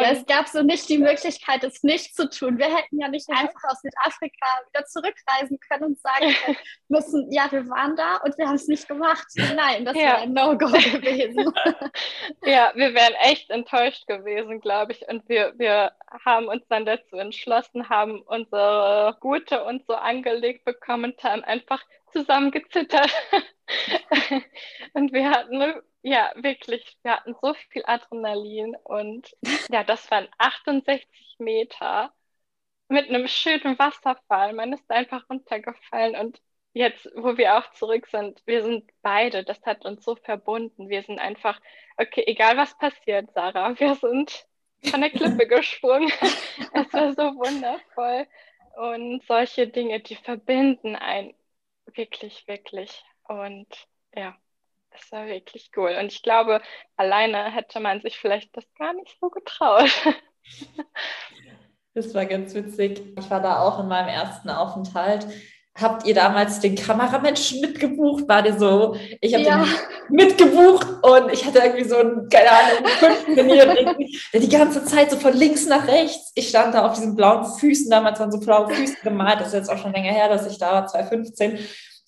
Ja, 0.00 0.10
es 0.10 0.26
gab 0.26 0.48
so 0.48 0.62
nicht 0.62 0.88
die 0.88 0.98
Möglichkeit, 0.98 1.62
es 1.64 1.82
nicht 1.82 2.16
zu 2.16 2.28
tun. 2.28 2.58
Wir 2.58 2.74
hätten 2.74 3.00
ja 3.00 3.08
nicht 3.08 3.28
einfach 3.30 3.62
aus 3.68 3.80
Südafrika 3.80 4.46
wieder 4.72 4.84
zurückreisen 4.86 5.58
können 5.60 5.84
und 5.84 6.00
sagen 6.00 6.34
müssen, 6.88 7.30
ja, 7.30 7.50
wir 7.50 7.68
waren 7.68 7.96
da 7.96 8.16
und 8.18 8.36
wir 8.38 8.46
haben 8.46 8.56
es 8.56 8.66
nicht 8.66 8.88
gemacht. 8.88 9.26
Nein, 9.36 9.84
das 9.84 9.96
ja. 9.96 10.02
wäre 10.02 10.18
ein 10.18 10.32
No-Go 10.32 10.66
gewesen. 10.68 11.52
ja, 12.44 12.72
wir 12.74 12.94
wären 12.94 13.14
echt 13.20 13.50
enttäuscht 13.50 14.06
gewesen, 14.06 14.60
glaube 14.60 14.92
ich. 14.92 15.06
Und 15.08 15.28
wir, 15.28 15.52
wir 15.56 15.92
haben 16.24 16.46
uns 16.46 16.66
dann 16.68 16.84
dazu 16.84 17.16
entschlossen, 17.16 17.88
haben 17.88 18.20
unsere 18.22 19.16
Gute 19.20 19.64
uns 19.64 19.86
so 19.86 19.94
angelegt 19.94 20.64
bekommen 20.64 21.12
und 21.12 21.22
haben 21.22 21.44
einfach 21.44 21.82
zusammengezittert. 22.12 23.10
und 24.94 25.12
wir 25.12 25.30
hatten 25.30 25.82
ja, 26.04 26.32
wirklich. 26.36 26.98
Wir 27.02 27.12
hatten 27.16 27.34
so 27.40 27.54
viel 27.70 27.82
Adrenalin 27.86 28.76
und 28.84 29.34
ja, 29.70 29.84
das 29.84 30.10
waren 30.10 30.28
68 30.38 31.08
Meter 31.38 32.12
mit 32.88 33.08
einem 33.08 33.28
schönen 33.28 33.78
Wasserfall. 33.78 34.52
Man 34.54 34.74
ist 34.74 34.90
einfach 34.90 35.28
runtergefallen 35.30 36.16
und 36.16 36.40
jetzt, 36.74 37.06
wo 37.16 37.36
wir 37.38 37.58
auch 37.58 37.70
zurück 37.72 38.06
sind, 38.08 38.42
wir 38.46 38.62
sind 38.62 38.90
beide, 39.02 39.44
das 39.44 39.62
hat 39.64 39.84
uns 39.86 40.04
so 40.04 40.16
verbunden. 40.16 40.88
Wir 40.90 41.02
sind 41.04 41.18
einfach, 41.20 41.60
okay, 41.96 42.24
egal 42.26 42.56
was 42.58 42.76
passiert, 42.78 43.32
Sarah, 43.34 43.78
wir 43.80 43.94
sind 43.96 44.46
von 44.84 45.00
der 45.00 45.10
Klippe 45.10 45.46
gesprungen. 45.48 46.12
Es 46.74 46.92
war 46.92 47.12
so 47.14 47.22
wundervoll. 47.36 48.26
Und 48.76 49.24
solche 49.26 49.68
Dinge, 49.68 50.00
die 50.00 50.16
verbinden 50.16 50.96
einen 50.96 51.34
wirklich, 51.94 52.46
wirklich. 52.48 53.04
Und 53.28 53.68
ja, 54.14 54.36
das 54.94 55.10
war 55.12 55.26
wirklich 55.26 55.70
cool. 55.76 55.96
Und 56.00 56.12
ich 56.12 56.22
glaube, 56.22 56.60
alleine 56.96 57.52
hätte 57.52 57.80
man 57.80 58.00
sich 58.00 58.16
vielleicht 58.16 58.56
das 58.56 58.64
gar 58.78 58.94
nicht 58.94 59.16
so 59.20 59.28
getraut. 59.28 59.90
Das 61.96 62.12
war 62.12 62.26
ganz 62.26 62.52
witzig. 62.54 63.00
Ich 63.16 63.30
war 63.30 63.40
da 63.40 63.60
auch 63.60 63.78
in 63.78 63.86
meinem 63.86 64.08
ersten 64.08 64.50
Aufenthalt. 64.50 65.28
Habt 65.80 66.04
ihr 66.04 66.14
damals 66.14 66.58
den 66.58 66.74
Kameramenschen 66.74 67.60
mitgebucht? 67.60 68.28
War 68.28 68.42
der 68.42 68.58
so, 68.58 68.96
ich 69.20 69.32
habe 69.32 69.44
ja. 69.44 69.64
den 69.64 70.16
mitgebucht 70.16 70.86
und 71.02 71.32
ich 71.32 71.44
hatte 71.46 71.60
irgendwie 71.60 71.84
so 71.84 71.96
einen, 71.98 72.28
keine 72.28 72.50
Ahnung, 72.50 72.88
fünfjährigen, 72.98 74.08
der 74.32 74.40
die 74.40 74.48
ganze 74.48 74.84
Zeit 74.84 75.12
so 75.12 75.16
von 75.16 75.34
links 75.34 75.66
nach 75.66 75.86
rechts. 75.86 76.32
Ich 76.34 76.48
stand 76.48 76.74
da 76.74 76.84
auf 76.84 76.94
diesen 76.94 77.14
blauen 77.14 77.44
Füßen, 77.44 77.88
damals 77.88 78.18
waren 78.18 78.32
so 78.32 78.40
blaue 78.40 78.70
Füße 78.70 78.96
gemalt, 79.04 79.38
das 79.38 79.48
ist 79.48 79.54
jetzt 79.54 79.70
auch 79.70 79.78
schon 79.78 79.92
länger 79.92 80.12
her, 80.12 80.28
dass 80.28 80.48
ich 80.48 80.58
da 80.58 80.72
war, 80.72 80.86
2015. 80.88 81.58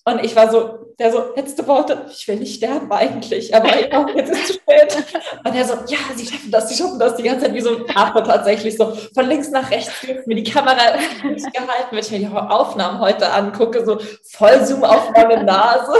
Und 0.07 0.23
ich 0.23 0.33
war 0.37 0.49
so, 0.49 0.93
der 0.97 1.11
so, 1.11 1.33
letzte 1.35 1.67
Worte, 1.67 2.05
ich 2.09 2.25
will 2.29 2.37
nicht 2.37 2.55
sterben 2.55 2.89
eigentlich, 2.89 3.53
aber 3.53 3.67
ja, 3.67 4.07
jetzt 4.15 4.31
ist 4.31 4.39
es 4.39 4.47
zu 4.47 4.53
spät. 4.53 5.05
Und 5.43 5.53
er 5.53 5.65
so, 5.65 5.73
ja, 5.87 5.97
sie 6.15 6.25
schaffen 6.25 6.49
das, 6.49 6.69
sie 6.69 6.81
schaffen 6.81 6.97
das 6.97 7.17
die 7.17 7.23
ganze 7.23 7.43
Zeit 7.43 7.53
wie 7.53 7.59
so 7.59 7.75
ein 7.75 7.85
Affe 7.93 8.23
tatsächlich 8.23 8.77
so 8.77 8.95
von 9.13 9.25
links 9.27 9.49
nach 9.49 9.69
rechts 9.69 9.91
mir 10.25 10.35
die 10.35 10.45
Kamera 10.45 10.93
gehalten, 10.93 11.89
wenn 11.91 11.99
ich 11.99 12.11
mir 12.11 12.19
die 12.19 12.27
Aufnahmen 12.27 13.01
heute 13.01 13.29
angucke, 13.29 13.83
so 13.83 13.99
Vollzoom 14.31 14.85
auf 14.85 15.11
meine 15.11 15.43
Nase. 15.43 15.91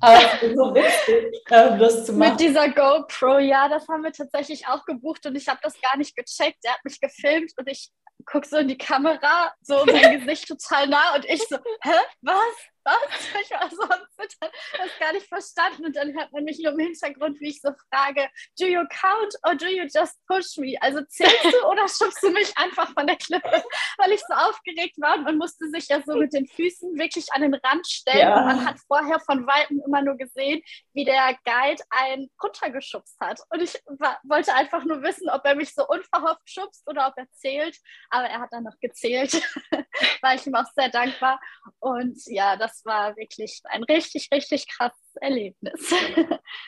Aber 0.00 0.20
so 0.40 0.74
witzig, 0.74 1.44
ähm, 1.50 1.78
das 1.78 2.06
zu 2.06 2.14
machen. 2.14 2.30
Mit 2.30 2.40
dieser 2.40 2.70
GoPro, 2.70 3.40
ja, 3.40 3.68
das 3.68 3.86
haben 3.88 4.04
wir 4.04 4.12
tatsächlich 4.12 4.66
auch 4.68 4.86
gebucht 4.86 5.26
und 5.26 5.36
ich 5.36 5.48
habe 5.48 5.60
das 5.62 5.74
gar 5.82 5.98
nicht 5.98 6.16
gecheckt. 6.16 6.60
Er 6.62 6.72
hat 6.72 6.84
mich 6.84 6.98
gefilmt 6.98 7.52
und 7.58 7.68
ich 7.68 7.90
gucke 8.24 8.48
so 8.48 8.56
in 8.56 8.68
die 8.68 8.78
Kamera, 8.78 9.52
so 9.60 9.84
mein 9.84 10.20
Gesicht 10.24 10.48
total 10.48 10.88
nah 10.88 11.14
und 11.14 11.26
ich 11.26 11.42
so, 11.46 11.56
hä, 11.82 11.92
was? 12.22 12.73
Was? 12.84 12.94
Ich 13.44 13.50
war 13.50 13.68
so 13.68 13.82
Zittern, 14.16 14.50
das 14.78 14.98
gar 14.98 15.12
nicht 15.12 15.26
verstanden. 15.26 15.86
Und 15.86 15.96
dann 15.96 16.14
hört 16.14 16.32
man 16.32 16.44
mich 16.44 16.58
nur 16.60 16.72
im 16.72 16.78
Hintergrund, 16.78 17.40
wie 17.40 17.48
ich 17.48 17.60
so 17.60 17.70
frage, 17.90 18.28
do 18.58 18.66
you 18.66 18.80
count 18.88 19.34
or 19.46 19.54
do 19.54 19.66
you 19.66 19.84
just 19.84 20.18
push 20.26 20.56
me? 20.56 20.76
Also 20.80 21.02
zählst 21.02 21.44
du 21.44 21.68
oder 21.68 21.86
schubst 21.88 22.22
du 22.22 22.30
mich 22.30 22.56
einfach 22.56 22.92
von 22.92 23.06
der 23.06 23.16
Klippe? 23.16 23.48
Weil 23.98 24.12
ich 24.12 24.20
so 24.20 24.34
aufgeregt 24.34 24.96
war 24.98 25.16
und 25.16 25.24
man 25.24 25.36
musste 25.36 25.68
sich 25.68 25.88
ja 25.88 26.00
so 26.02 26.14
mit 26.14 26.32
den 26.32 26.46
Füßen 26.46 26.96
wirklich 26.98 27.32
an 27.32 27.42
den 27.42 27.54
Rand 27.54 27.86
stellen. 27.86 28.18
Ja. 28.18 28.38
Und 28.38 28.46
man 28.46 28.66
hat 28.66 28.76
vorher 28.86 29.20
von 29.20 29.46
Weitem 29.46 29.82
immer 29.86 30.02
nur 30.02 30.16
gesehen, 30.16 30.62
wie 30.92 31.04
der 31.04 31.36
Guide 31.44 31.82
einen 31.90 32.30
runtergeschubst 32.42 33.18
hat. 33.20 33.40
Und 33.50 33.62
ich 33.62 33.74
war, 33.86 34.18
wollte 34.24 34.54
einfach 34.54 34.84
nur 34.84 35.02
wissen, 35.02 35.28
ob 35.28 35.44
er 35.44 35.54
mich 35.54 35.74
so 35.74 35.86
unverhofft 35.86 36.48
schubst 36.48 36.86
oder 36.86 37.08
ob 37.08 37.14
er 37.16 37.30
zählt. 37.32 37.76
Aber 38.10 38.26
er 38.26 38.40
hat 38.40 38.52
dann 38.52 38.64
noch 38.64 38.78
gezählt, 38.80 39.32
war 40.22 40.34
ich 40.34 40.46
ihm 40.46 40.54
auch 40.54 40.70
sehr 40.74 40.88
dankbar. 40.88 41.40
Und 41.80 42.18
ja, 42.26 42.56
das 42.56 42.73
das 42.74 42.84
war 42.84 43.16
wirklich 43.16 43.60
ein 43.64 43.84
richtig, 43.84 44.28
richtig 44.32 44.66
krasses 44.68 45.16
Erlebnis. 45.20 45.90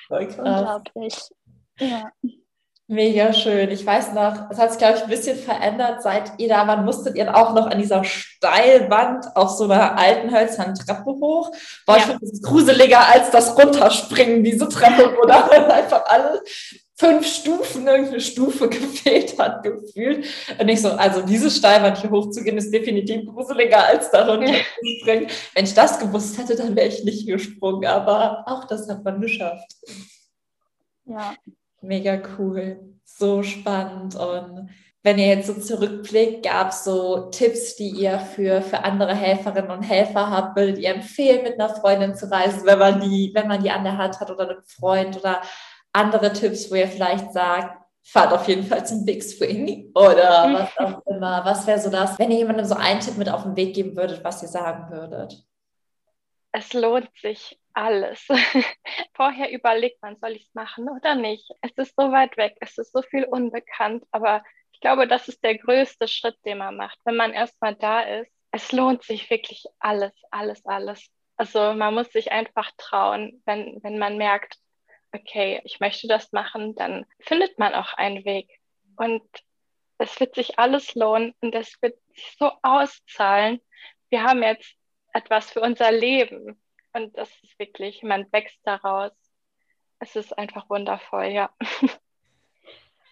Krass. 0.09 0.39
Unglaublich. 0.39 1.19
Ja. 1.79 2.11
Mega 2.89 3.33
schön. 3.33 3.69
Ich 3.73 3.85
weiß 3.85 4.13
noch, 4.13 4.49
es 4.49 4.59
hat 4.59 4.71
sich, 4.71 4.79
glaube 4.79 4.99
ich, 4.99 5.03
ein 5.03 5.11
bisschen 5.11 5.37
verändert, 5.37 6.03
seit 6.03 6.39
ihr 6.39 6.49
da 6.49 6.69
wart, 6.69 6.85
musstet 6.85 7.17
ihr 7.17 7.35
auch 7.35 7.53
noch 7.53 7.67
an 7.67 7.81
dieser 7.81 8.05
Steilwand 8.05 9.27
auf 9.35 9.51
so 9.51 9.65
einer 9.65 9.99
alten 9.99 10.33
hölzernen 10.33 10.77
Treppe 10.77 11.11
hoch. 11.11 11.51
Boah, 11.85 11.97
ja. 11.97 11.99
ich 11.99 12.05
finde, 12.05 12.21
das 12.21 12.33
ist 12.35 12.45
gruseliger 12.45 13.09
als 13.09 13.33
das 13.33 13.59
Runterspringen, 13.59 14.45
diese 14.45 14.69
Treppe, 14.69 15.17
wo 15.19 15.27
da 15.27 15.47
einfach 15.49 16.05
alle 16.07 16.41
fünf 16.99 17.27
Stufen, 17.27 17.87
irgendeine 17.87 18.21
Stufe 18.21 18.69
gefehlt 18.71 19.39
hat, 19.39 19.63
gefühlt. 19.63 20.27
Und 20.59 20.69
ich 20.69 20.81
so, 20.81 20.91
also 20.91 21.23
diese 21.23 21.51
Steilwand 21.51 21.99
hier 21.99 22.11
hochzugehen, 22.11 22.57
ist 22.57 22.73
definitiv 22.73 23.27
gruseliger 23.27 23.85
als 23.85 24.11
darunter 24.11 24.53
zu 24.53 24.87
springen. 25.01 25.29
Wenn 25.55 25.65
ich 25.65 25.75
das 25.75 25.99
gewusst 25.99 26.39
hätte, 26.39 26.57
dann 26.57 26.75
wäre 26.75 26.89
ich 26.89 27.05
nicht 27.05 27.27
gesprungen. 27.27 27.87
Aber 27.87 28.45
auch 28.47 28.65
das 28.65 28.89
hat 28.89 29.05
man 29.05 29.21
geschafft. 29.21 29.75
Ja. 31.05 31.35
Mega 31.83 32.21
cool. 32.39 32.81
So 33.05 33.43
spannend. 33.43 34.17
Und 34.17 34.71
wenn 35.03 35.19
ihr 35.19 35.29
jetzt 35.29 35.47
so 35.47 35.55
zurückblickt, 35.55 36.45
gab 36.45 36.71
es 36.71 36.83
so 36.83 37.31
Tipps, 37.31 37.77
die 37.77 37.91
ihr 37.91 38.19
für, 38.19 38.61
für 38.61 38.83
andere 38.83 39.15
Helferinnen 39.15 39.71
und 39.71 39.83
Helfer 39.85 40.31
habt? 40.31 40.57
Würdet 40.57 40.79
ihr 40.79 40.93
empfehlen, 40.93 41.45
mit 41.45 41.61
einer 41.61 41.69
Freundin 41.69 42.17
zu 42.17 42.29
reisen, 42.29 42.67
wenn 42.67 42.79
man 42.81 43.01
die, 43.01 43.31
wenn 43.33 43.47
man 43.47 43.63
die 43.63 43.71
an 43.71 43.85
der 43.85 43.99
Hand 43.99 44.19
hat 44.19 44.31
oder 44.31 44.49
einem 44.49 44.65
Freund 44.65 45.17
oder 45.17 45.43
andere 45.97 46.33
Tipps, 46.33 46.71
wo 46.71 46.75
ihr 46.75 46.89
vielleicht 46.89 47.33
sagt, 47.33 47.83
fahrt 48.05 48.33
auf 48.33 48.47
jeden 48.47 48.65
Fall 48.65 48.87
zum 48.87 49.05
Big 49.05 49.23
Swing 49.23 49.91
oder 49.95 50.53
was 50.53 50.79
auch 50.79 51.07
immer. 51.07 51.45
Was 51.45 51.67
wäre 51.67 51.81
so 51.81 51.91
das, 51.91 52.19
wenn 52.19 52.31
ihr 52.31 52.39
jemandem 52.39 52.65
so 52.65 52.77
einen 52.77 53.01
Tipp 53.01 53.17
mit 53.17 53.29
auf 53.29 53.43
den 53.43 53.57
Weg 53.57 53.75
geben 53.75 53.97
würdet, 53.97 54.23
was 54.23 54.43
ihr 54.43 54.49
sagen 54.49 54.91
würdet? 54.91 55.43
Es 56.53 56.73
lohnt 56.73 57.11
sich 57.21 57.59
alles. 57.75 58.27
Vorher 59.15 59.51
überlegt 59.51 60.01
man, 60.03 60.17
soll 60.17 60.33
ich 60.33 60.47
es 60.47 60.55
machen 60.55 60.89
oder 60.89 61.15
nicht? 61.17 61.51
Es 61.63 61.73
ist 61.73 61.95
so 61.97 62.13
weit 62.13 62.37
weg, 62.37 62.57
es 62.61 62.79
ist 62.79 62.93
so 62.93 63.03
viel 63.03 63.25
unbekannt, 63.25 64.05
aber 64.13 64.43
ich 64.73 64.81
glaube, 64.81 65.09
das 65.09 65.29
ist 65.29 65.43
der 65.43 65.59
größte 65.59 66.07
Schritt, 66.07 66.37
den 66.45 66.59
man 66.59 66.77
macht, 66.77 66.99
wenn 67.05 67.17
man 67.17 67.33
erstmal 67.33 67.75
da 67.75 68.01
ist. 68.01 68.31
Es 68.53 68.73
lohnt 68.73 69.03
sich 69.03 69.29
wirklich 69.31 69.65
alles, 69.81 70.13
alles, 70.31 70.65
alles. 70.65 71.11
Also 71.37 71.75
man 71.75 71.93
muss 71.95 72.11
sich 72.13 72.31
einfach 72.31 72.71
trauen, 72.79 73.43
wenn, 73.45 73.83
wenn 73.83 73.99
man 73.99 74.17
merkt, 74.17 74.57
okay, 75.17 75.61
ich 75.65 75.81
möchte 75.81 76.09
das 76.09 76.33
machen, 76.33 76.75
dann 76.75 77.07
findet 77.21 77.59
man 77.59 77.75
auch 77.75 77.95
einen 77.95 78.25
Weg. 78.25 78.49
Und 78.97 79.23
es 79.99 80.19
wird 80.21 80.35
sich 80.35 80.59
alles 80.59 80.95
lohnen 80.95 81.35
und 81.41 81.55
es 81.55 81.81
wird 81.83 81.99
sich 82.15 82.37
so 82.39 82.53
auszahlen. 82.63 83.61
Wir 84.11 84.23
haben 84.23 84.43
jetzt 84.43 84.75
etwas 85.13 85.51
für 85.51 85.61
unser 85.61 85.91
Leben 85.91 86.61
und 86.93 87.17
das 87.17 87.31
ist 87.43 87.59
wirklich, 87.59 88.03
man 88.03 88.31
wächst 88.33 88.61
daraus. 88.65 89.13
Es 89.99 90.17
ist 90.17 90.37
einfach 90.37 90.69
wundervoll, 90.69 91.27
ja. 91.27 91.55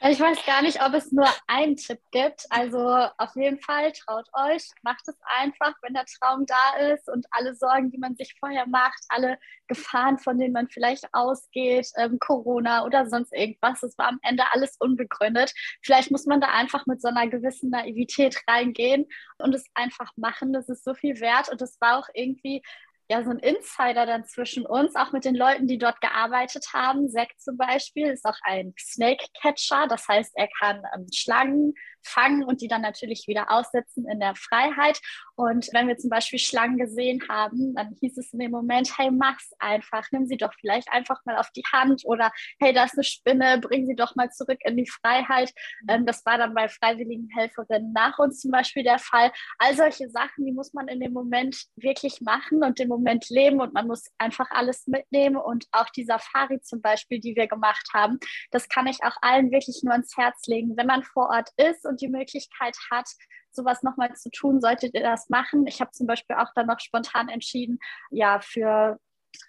Ich 0.01 0.21
weiß 0.21 0.45
gar 0.45 0.61
nicht, 0.61 0.83
ob 0.83 0.93
es 0.93 1.13
nur 1.13 1.27
einen 1.47 1.77
Tipp 1.77 1.99
gibt. 2.11 2.45
Also 2.51 2.79
auf 3.17 3.35
jeden 3.37 3.59
Fall 3.59 3.91
traut 3.93 4.29
euch, 4.35 4.69
macht 4.83 5.09
es 5.09 5.17
einfach, 5.25 5.73
wenn 5.81 5.95
der 5.95 6.05
Traum 6.05 6.45
da 6.47 6.93
ist 6.93 7.09
und 7.09 7.27
alle 7.31 7.55
Sorgen, 7.55 7.91
die 7.91 7.97
man 7.97 8.15
sich 8.15 8.35
vorher 8.39 8.67
macht, 8.67 9.03
alle 9.09 9.39
Gefahren, 9.67 10.19
von 10.19 10.39
denen 10.39 10.53
man 10.53 10.69
vielleicht 10.69 11.07
ausgeht, 11.15 11.91
ähm, 11.97 12.19
Corona 12.19 12.85
oder 12.85 13.09
sonst 13.09 13.33
irgendwas, 13.33 13.83
es 13.83 13.97
war 13.97 14.09
am 14.09 14.19
Ende 14.23 14.45
alles 14.53 14.77
unbegründet. 14.79 15.55
Vielleicht 15.83 16.11
muss 16.11 16.27
man 16.27 16.41
da 16.41 16.49
einfach 16.49 16.85
mit 16.85 17.01
so 17.01 17.09
einer 17.09 17.27
gewissen 17.29 17.71
Naivität 17.71 18.43
reingehen 18.47 19.07
und 19.39 19.55
es 19.55 19.65
einfach 19.73 20.13
machen. 20.17 20.53
Das 20.53 20.69
ist 20.69 20.85
so 20.85 20.93
viel 20.93 21.19
wert 21.21 21.49
und 21.49 21.63
das 21.63 21.81
war 21.81 21.99
auch 21.99 22.09
irgendwie 22.13 22.63
ja 23.09 23.23
so 23.23 23.31
ein 23.31 23.39
Insider 23.39 24.07
dann 24.07 24.25
zwischen 24.25 24.67
uns, 24.67 24.97
auch 24.97 25.13
mit 25.13 25.25
den 25.25 25.35
Leuten, 25.35 25.67
die 25.67 25.79
dort 25.79 26.01
gearbeitet 26.01 26.67
haben. 26.73 27.09
Zack 27.09 27.29
zum 27.39 27.57
Beispiel 27.57 28.09
ist 28.09 28.25
auch 28.25 28.39
ein 28.43 28.75
Snake 28.79 29.27
Catcher, 29.41 29.87
das 29.89 30.09
heißt, 30.09 30.33
er 30.37 30.49
kann 30.59 30.83
ähm, 30.95 31.07
Schlangen 31.13 31.75
fangen 32.05 32.45
und 32.45 32.61
die 32.61 32.69
dann 32.69 32.83
natürlich 32.83 33.25
wieder 33.27 33.51
aussetzen 33.51 34.07
in 34.09 34.21
der 34.21 34.35
Freiheit. 34.35 35.01
Und 35.37 35.69
wenn 35.73 35.89
wir 35.89 35.97
zum 35.97 36.11
Beispiel 36.11 36.39
Schlangen 36.39 36.79
gesehen 36.79 37.23
haben, 37.29 37.75
dann 37.75 37.97
hieß 38.01 38.19
es 38.19 38.33
in 38.33 38.39
dem 38.39 38.51
Moment, 38.51 38.97
hey, 38.99 39.11
mach's 39.11 39.51
einfach, 39.59 40.05
nimm 40.13 40.27
sie 40.27 40.37
doch 40.37 40.53
vielleicht 40.61 40.91
einfach 40.91 41.25
mal 41.25 41.37
auf 41.37 41.51
die 41.51 41.65
Hand 41.73 42.03
oder 42.05 42.31
hey, 42.61 42.73
da 42.73 42.85
ist 42.85 42.95
eine 42.95 43.05
Spinne, 43.05 43.59
bring 43.59 43.87
sie 43.87 43.95
doch 43.95 44.15
mal 44.15 44.31
zurück 44.31 44.59
in 44.65 44.77
die 44.77 44.89
Freiheit. 44.89 45.53
Ähm, 45.89 46.07
das 46.07 46.25
war 46.25 46.39
dann 46.39 46.55
bei 46.55 46.69
freiwilligen 46.69 47.29
Helferinnen 47.35 47.93
nach 47.93 48.19
uns 48.19 48.41
zum 48.41 48.51
Beispiel 48.51 48.83
der 48.83 48.99
Fall. 48.99 49.33
All 49.59 49.75
solche 49.75 50.09
Sachen, 50.11 50.45
die 50.45 50.53
muss 50.53 50.73
man 50.73 50.89
in 50.89 51.01
dem 51.01 51.13
Moment 51.13 51.65
wirklich 51.77 52.21
machen 52.21 52.63
und 52.63 52.79
den 52.79 52.89
Moment 52.89 53.29
leben 53.31 53.61
und 53.61 53.75
man 53.75 53.87
muss 53.87 54.05
einfach 54.19 54.51
alles 54.51 54.87
mitnehmen 54.87 55.37
und 55.37 55.67
auch 55.73 55.89
die 55.91 56.05
Safari 56.05 56.61
zum 56.61 56.81
Beispiel, 56.81 57.21
die 57.21 57.37
wir 57.37 57.47
gemacht 57.47 57.89
haben, 57.93 58.19
das 58.51 58.69
kann 58.69 58.87
ich 58.87 59.03
auch 59.03 59.17
allen 59.23 59.51
wirklich 59.51 59.81
nur 59.83 59.93
ans 59.93 60.17
Herz 60.17 60.47
legen. 60.47 60.77
Wenn 60.77 60.87
man 60.87 61.03
vor 61.03 61.31
Ort 61.31 61.51
ist 61.57 61.85
und 61.87 61.94
die 61.97 62.09
Möglichkeit 62.09 62.77
hat, 62.91 63.09
sowas 63.51 63.83
nochmal 63.83 64.15
zu 64.15 64.31
tun, 64.31 64.61
solltet 64.61 64.95
ihr 64.95 65.03
das 65.03 65.29
machen. 65.29 65.67
Ich 65.67 65.81
habe 65.81 65.93
zum 65.93 66.07
Beispiel 66.07 66.37
auch 66.37 66.53
dann 66.55 66.67
noch 66.67 66.81
spontan 66.81 67.29
entschieden, 67.29 67.79
ja, 68.11 68.41
für 68.41 68.99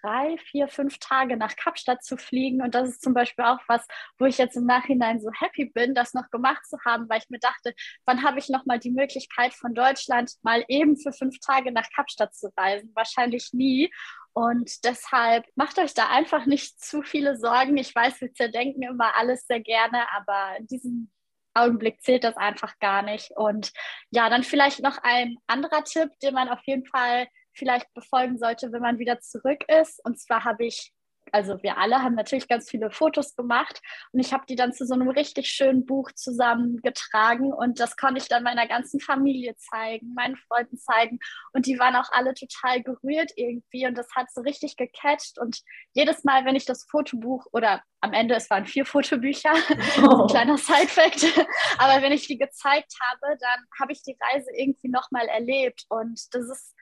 drei, 0.01 0.37
vier, 0.37 0.67
fünf 0.67 0.97
Tage 0.99 1.37
nach 1.37 1.55
Kapstadt 1.55 2.03
zu 2.03 2.17
fliegen. 2.17 2.61
Und 2.61 2.75
das 2.75 2.89
ist 2.89 3.03
zum 3.03 3.13
Beispiel 3.13 3.45
auch 3.45 3.59
was, 3.67 3.85
wo 4.17 4.25
ich 4.25 4.37
jetzt 4.37 4.57
im 4.57 4.65
Nachhinein 4.65 5.19
so 5.19 5.29
happy 5.31 5.65
bin, 5.65 5.93
das 5.93 6.13
noch 6.13 6.29
gemacht 6.31 6.65
zu 6.65 6.77
haben, 6.85 7.09
weil 7.09 7.19
ich 7.19 7.29
mir 7.29 7.39
dachte, 7.39 7.73
wann 8.05 8.23
habe 8.23 8.39
ich 8.39 8.49
nochmal 8.49 8.79
die 8.79 8.91
Möglichkeit 8.91 9.53
von 9.53 9.73
Deutschland 9.73 10.31
mal 10.43 10.63
eben 10.67 10.97
für 10.97 11.11
fünf 11.11 11.39
Tage 11.39 11.71
nach 11.71 11.89
Kapstadt 11.95 12.33
zu 12.33 12.51
reisen? 12.57 12.91
Wahrscheinlich 12.95 13.49
nie. 13.53 13.91
Und 14.33 14.83
deshalb 14.83 15.45
macht 15.55 15.79
euch 15.79 15.93
da 15.93 16.09
einfach 16.09 16.45
nicht 16.45 16.81
zu 16.83 17.01
viele 17.01 17.37
Sorgen. 17.37 17.77
Ich 17.77 17.95
weiß, 17.95 18.19
wir 18.21 18.33
zerdenken 18.33 18.81
immer 18.81 19.15
alles 19.15 19.47
sehr 19.47 19.61
gerne, 19.61 20.11
aber 20.13 20.57
in 20.59 20.67
diesem 20.67 21.11
Augenblick 21.55 22.01
zählt 22.01 22.23
das 22.23 22.37
einfach 22.37 22.77
gar 22.79 23.01
nicht. 23.01 23.31
Und 23.31 23.71
ja, 24.11 24.29
dann 24.29 24.43
vielleicht 24.43 24.81
noch 24.81 24.97
ein 25.01 25.37
anderer 25.47 25.83
Tipp, 25.83 26.11
den 26.21 26.33
man 26.33 26.49
auf 26.49 26.61
jeden 26.65 26.85
Fall 26.85 27.27
vielleicht 27.53 27.91
befolgen 27.93 28.37
sollte, 28.37 28.71
wenn 28.71 28.81
man 28.81 28.99
wieder 28.99 29.19
zurück 29.21 29.63
ist. 29.67 30.03
Und 30.05 30.19
zwar 30.19 30.43
habe 30.43 30.65
ich 30.65 30.91
also 31.31 31.61
wir 31.63 31.77
alle 31.77 32.01
haben 32.01 32.15
natürlich 32.15 32.47
ganz 32.47 32.69
viele 32.69 32.91
Fotos 32.91 33.35
gemacht 33.35 33.81
und 34.11 34.19
ich 34.19 34.33
habe 34.33 34.45
die 34.47 34.55
dann 34.55 34.73
zu 34.73 34.85
so 34.85 34.93
einem 34.93 35.09
richtig 35.09 35.47
schönen 35.47 35.85
Buch 35.85 36.11
zusammengetragen 36.13 37.53
und 37.53 37.79
das 37.79 37.97
konnte 37.97 38.19
ich 38.19 38.27
dann 38.27 38.43
meiner 38.43 38.67
ganzen 38.67 38.99
Familie 38.99 39.55
zeigen, 39.57 40.13
meinen 40.13 40.37
Freunden 40.37 40.77
zeigen 40.77 41.19
und 41.53 41.65
die 41.65 41.79
waren 41.79 41.95
auch 41.95 42.11
alle 42.11 42.33
total 42.33 42.83
gerührt 42.83 43.31
irgendwie 43.35 43.87
und 43.87 43.97
das 43.97 44.07
hat 44.15 44.31
so 44.31 44.41
richtig 44.41 44.77
gecatcht 44.77 45.39
und 45.39 45.61
jedes 45.93 46.23
Mal, 46.23 46.45
wenn 46.45 46.55
ich 46.55 46.65
das 46.65 46.85
Fotobuch 46.89 47.45
oder 47.51 47.81
am 48.01 48.13
Ende, 48.13 48.35
es 48.35 48.49
waren 48.49 48.65
vier 48.65 48.85
Fotobücher, 48.85 49.53
oh. 50.03 50.23
ein 50.23 50.27
kleiner 50.27 50.57
Side-Fact, 50.57 51.25
aber 51.77 52.01
wenn 52.01 52.11
ich 52.11 52.27
die 52.27 52.37
gezeigt 52.37 52.93
habe, 53.01 53.37
dann 53.39 53.65
habe 53.79 53.91
ich 53.91 54.03
die 54.03 54.17
Reise 54.31 54.51
irgendwie 54.55 54.89
nochmal 54.89 55.27
erlebt 55.27 55.85
und 55.89 56.21
das 56.33 56.49
ist 56.49 56.75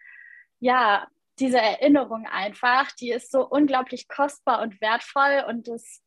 ja, 0.59 1.07
diese 1.43 1.59
Erinnerung 1.59 2.25
einfach, 2.25 2.89
die 2.93 3.11
ist 3.11 3.29
so 3.29 3.45
unglaublich 3.45 4.07
kostbar 4.07 4.61
und 4.61 4.79
wertvoll 4.79 5.43
und 5.49 5.67
das 5.67 6.01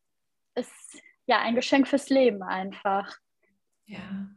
ist 0.55 1.03
ja 1.27 1.41
ein 1.41 1.55
Geschenk 1.55 1.87
fürs 1.87 2.09
Leben 2.09 2.43
einfach. 2.43 3.19
Ja. 3.85 4.31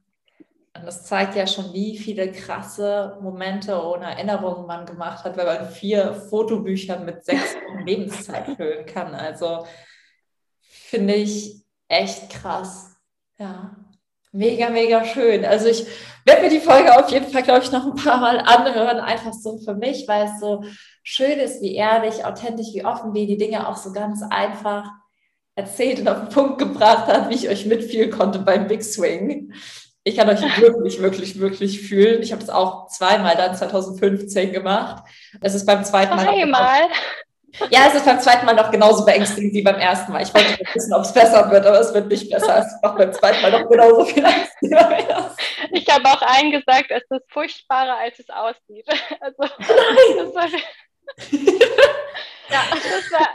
Und 0.76 0.86
das 0.86 1.06
zeigt 1.06 1.36
ja 1.36 1.48
schon, 1.48 1.74
wie 1.74 1.98
viele 1.98 2.32
krasse 2.34 3.18
Momente 3.22 3.82
und 3.82 4.02
Erinnerungen 4.02 4.68
man 4.68 4.86
gemacht 4.86 5.24
hat, 5.24 5.38
wenn 5.38 5.46
man 5.46 5.70
vier 5.70 6.14
Fotobücher 6.14 7.00
mit 7.00 7.24
sechs 7.24 7.56
Lebenszeit 7.86 8.58
füllen 8.58 8.86
kann. 8.86 9.16
Also 9.16 9.66
finde 10.60 11.16
ich 11.16 11.64
echt 11.88 12.30
krass. 12.30 12.98
Ja. 13.38 13.76
Mega, 14.32 14.70
mega 14.70 15.06
schön. 15.06 15.44
Also 15.44 15.68
ich 15.68 15.86
werde 16.24 16.44
mir 16.44 16.50
die 16.50 16.60
Folge 16.60 16.96
auf 16.98 17.10
jeden 17.10 17.32
Fall, 17.32 17.42
glaube 17.42 17.64
ich, 17.64 17.72
noch 17.72 17.86
ein 17.86 17.96
paar 17.96 18.18
Mal 18.18 18.40
anhören, 18.40 19.00
einfach 19.00 19.34
so 19.34 19.58
für 19.58 19.74
mich, 19.74 20.08
weil 20.08 20.26
es 20.26 20.40
so 20.40 20.64
schön 21.04 21.40
ist, 21.40 21.62
wie 21.62 21.76
ehrlich, 21.76 22.26
authentisch, 22.26 22.68
wie 22.74 22.86
offen, 22.86 23.14
wie 23.14 23.26
die 23.26 23.38
Dinge 23.38 23.68
auch 23.68 23.78
so 23.78 23.92
ganz 23.92 24.22
einfach 24.30 24.92
erzählt 25.56 26.00
und 26.00 26.08
auf 26.08 26.20
den 26.20 26.30
Punkt 26.30 26.60
gebracht 26.60 27.08
hat, 27.08 27.30
wie 27.30 27.36
ich 27.36 27.50
euch 27.50 27.66
mitfühlen 27.66 28.12
konnte 28.12 28.40
beim 28.40 28.68
Big 28.68 28.84
Swing. 28.84 29.54
Ich 30.04 30.16
kann 30.16 30.30
euch 30.30 30.42
wirklich, 30.42 31.02
wirklich, 31.02 31.40
wirklich 31.40 31.82
fühlen. 31.82 32.22
Ich 32.22 32.32
habe 32.32 32.42
das 32.42 32.50
auch 32.50 32.88
zweimal 32.88 33.36
dann 33.36 33.56
2015 33.56 34.54
gemacht. 34.54 35.04
Es 35.42 35.56
ist 35.56 35.66
beim 35.66 35.84
zweiten 35.84 36.16
Mal. 36.16 36.26
Zweimal? 36.26 36.82
Ja, 37.70 37.88
es 37.88 37.96
ist 37.96 38.06
beim 38.06 38.20
zweiten 38.20 38.46
Mal 38.46 38.56
noch 38.56 38.72
genauso 38.72 39.06
beängstigend 39.06 39.54
wie 39.54 39.62
beim 39.62 39.76
ersten 39.76 40.12
Mal. 40.12 40.24
Ich 40.24 40.34
wollte 40.34 40.52
nicht 40.52 40.76
wissen, 40.76 40.94
ob 40.94 41.02
es 41.02 41.14
besser 41.14 41.50
wird, 41.50 41.66
aber 41.66 41.80
es 41.80 41.94
wird 41.94 42.08
nicht 42.08 42.30
besser. 42.30 42.60
Es 42.60 42.82
macht 42.82 42.98
beim 42.98 43.14
zweiten 43.14 43.42
Mal 43.42 43.52
noch 43.52 43.70
genauso 43.70 44.06
viel 44.06 44.26
Angst 44.26 44.54
wie 44.62 44.70
beim 44.70 44.92
ersten. 44.92 45.44
Ich 45.72 45.88
habe 45.90 46.06
auch 46.06 46.22
allen 46.22 46.52
gesagt, 46.52 46.90
es 46.90 47.04
ist 47.10 47.32
furchtbarer, 47.32 47.98
als 47.98 48.20
es 48.20 48.30
aussieht. 48.30 48.88
Also, 49.20 49.44
das 49.44 50.36
war, 50.36 50.48
ja, 52.50 52.64
das 52.72 53.12
war, 53.12 53.30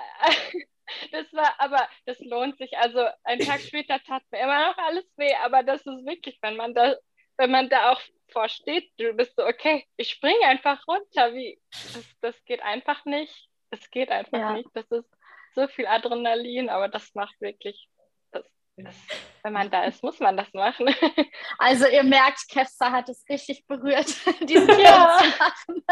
das 1.12 1.33
war, 1.33 1.55
aber 1.59 1.89
das 2.07 2.19
lohnt 2.21 2.57
sich. 2.59 2.77
Also, 2.79 3.07
ein 3.25 3.41
Tag 3.41 3.61
später 3.61 3.99
tat 4.07 4.23
mir 4.31 4.41
immer 4.41 4.69
noch 4.69 4.79
alles 4.79 5.05
weh, 5.17 5.35
aber 5.45 5.62
das 5.62 5.81
ist 5.81 6.07
wirklich, 6.07 6.39
wenn 6.43 6.57
man 6.57 6.75
da, 6.75 6.95
wenn 7.37 7.51
man 7.51 7.69
da 7.69 7.93
auch 7.93 8.01
vorsteht, 8.33 8.91
du 8.99 9.12
bist 9.12 9.35
so, 9.37 9.45
okay, 9.47 9.87
ich 9.97 10.11
springe 10.11 10.47
einfach 10.47 10.87
runter. 10.87 11.35
Wie, 11.35 11.61
das, 11.71 12.05
das 12.21 12.45
geht 12.45 12.62
einfach 12.62 13.05
nicht 13.05 13.49
es 13.75 13.91
geht 13.91 14.11
einfach 14.11 14.39
ja. 14.39 14.53
nicht. 14.53 14.68
Das 14.75 14.91
ist 14.91 15.09
so 15.55 15.68
viel 15.68 15.87
Adrenalin, 15.87 16.68
aber 16.68 16.89
das 16.89 17.14
macht 17.14 17.41
wirklich, 17.41 17.89
das, 18.33 18.45
das, 18.77 18.97
wenn 19.43 19.53
man 19.53 19.70
da 19.70 19.85
ist, 19.85 20.03
muss 20.03 20.18
man 20.20 20.37
das 20.37 20.53
machen. 20.53 20.89
Also 21.59 21.87
ihr 21.87 22.03
merkt, 22.03 22.49
Kevsa 22.49 22.91
hat 22.91 23.09
es 23.09 23.25
richtig 23.29 23.66
berührt, 23.66 24.09
diesen 24.49 24.68
ja. 24.81 25.18
zu 25.18 25.29
machen. 25.39 25.85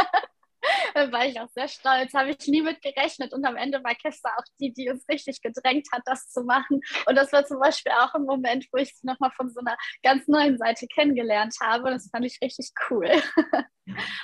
da 0.95 1.11
war 1.13 1.27
ich 1.27 1.39
auch 1.41 1.49
sehr 1.55 1.69
stolz, 1.69 2.13
habe 2.15 2.31
ich 2.31 2.47
nie 2.49 2.63
mit 2.63 2.83
gerechnet. 2.83 3.33
Und 3.33 3.45
am 3.45 3.57
Ende 3.57 3.83
war 3.83 3.95
Kessa 3.95 4.31
auch 4.37 4.45
die, 4.61 4.73
die 4.73 4.91
uns 4.91 5.05
richtig 5.09 5.41
gedrängt 5.43 5.89
hat, 5.93 6.03
das 6.07 6.31
zu 6.31 6.43
machen. 6.45 6.81
Und 7.07 7.17
das 7.17 7.33
war 7.33 7.45
zum 7.45 7.61
Beispiel 7.61 7.93
auch 7.93 8.15
ein 8.15 8.25
Moment, 8.25 8.67
wo 8.73 8.79
ich 8.79 8.95
sie 8.95 9.07
nochmal 9.07 9.31
von 9.37 9.51
so 9.51 9.61
einer 9.61 9.77
ganz 10.03 10.29
neuen 10.29 10.59
Seite 10.59 10.87
kennengelernt 10.87 11.57
habe. 11.61 11.91
Das 11.91 12.09
fand 12.11 12.25
ich 12.25 12.39
richtig 12.43 12.71
cool. 12.91 13.11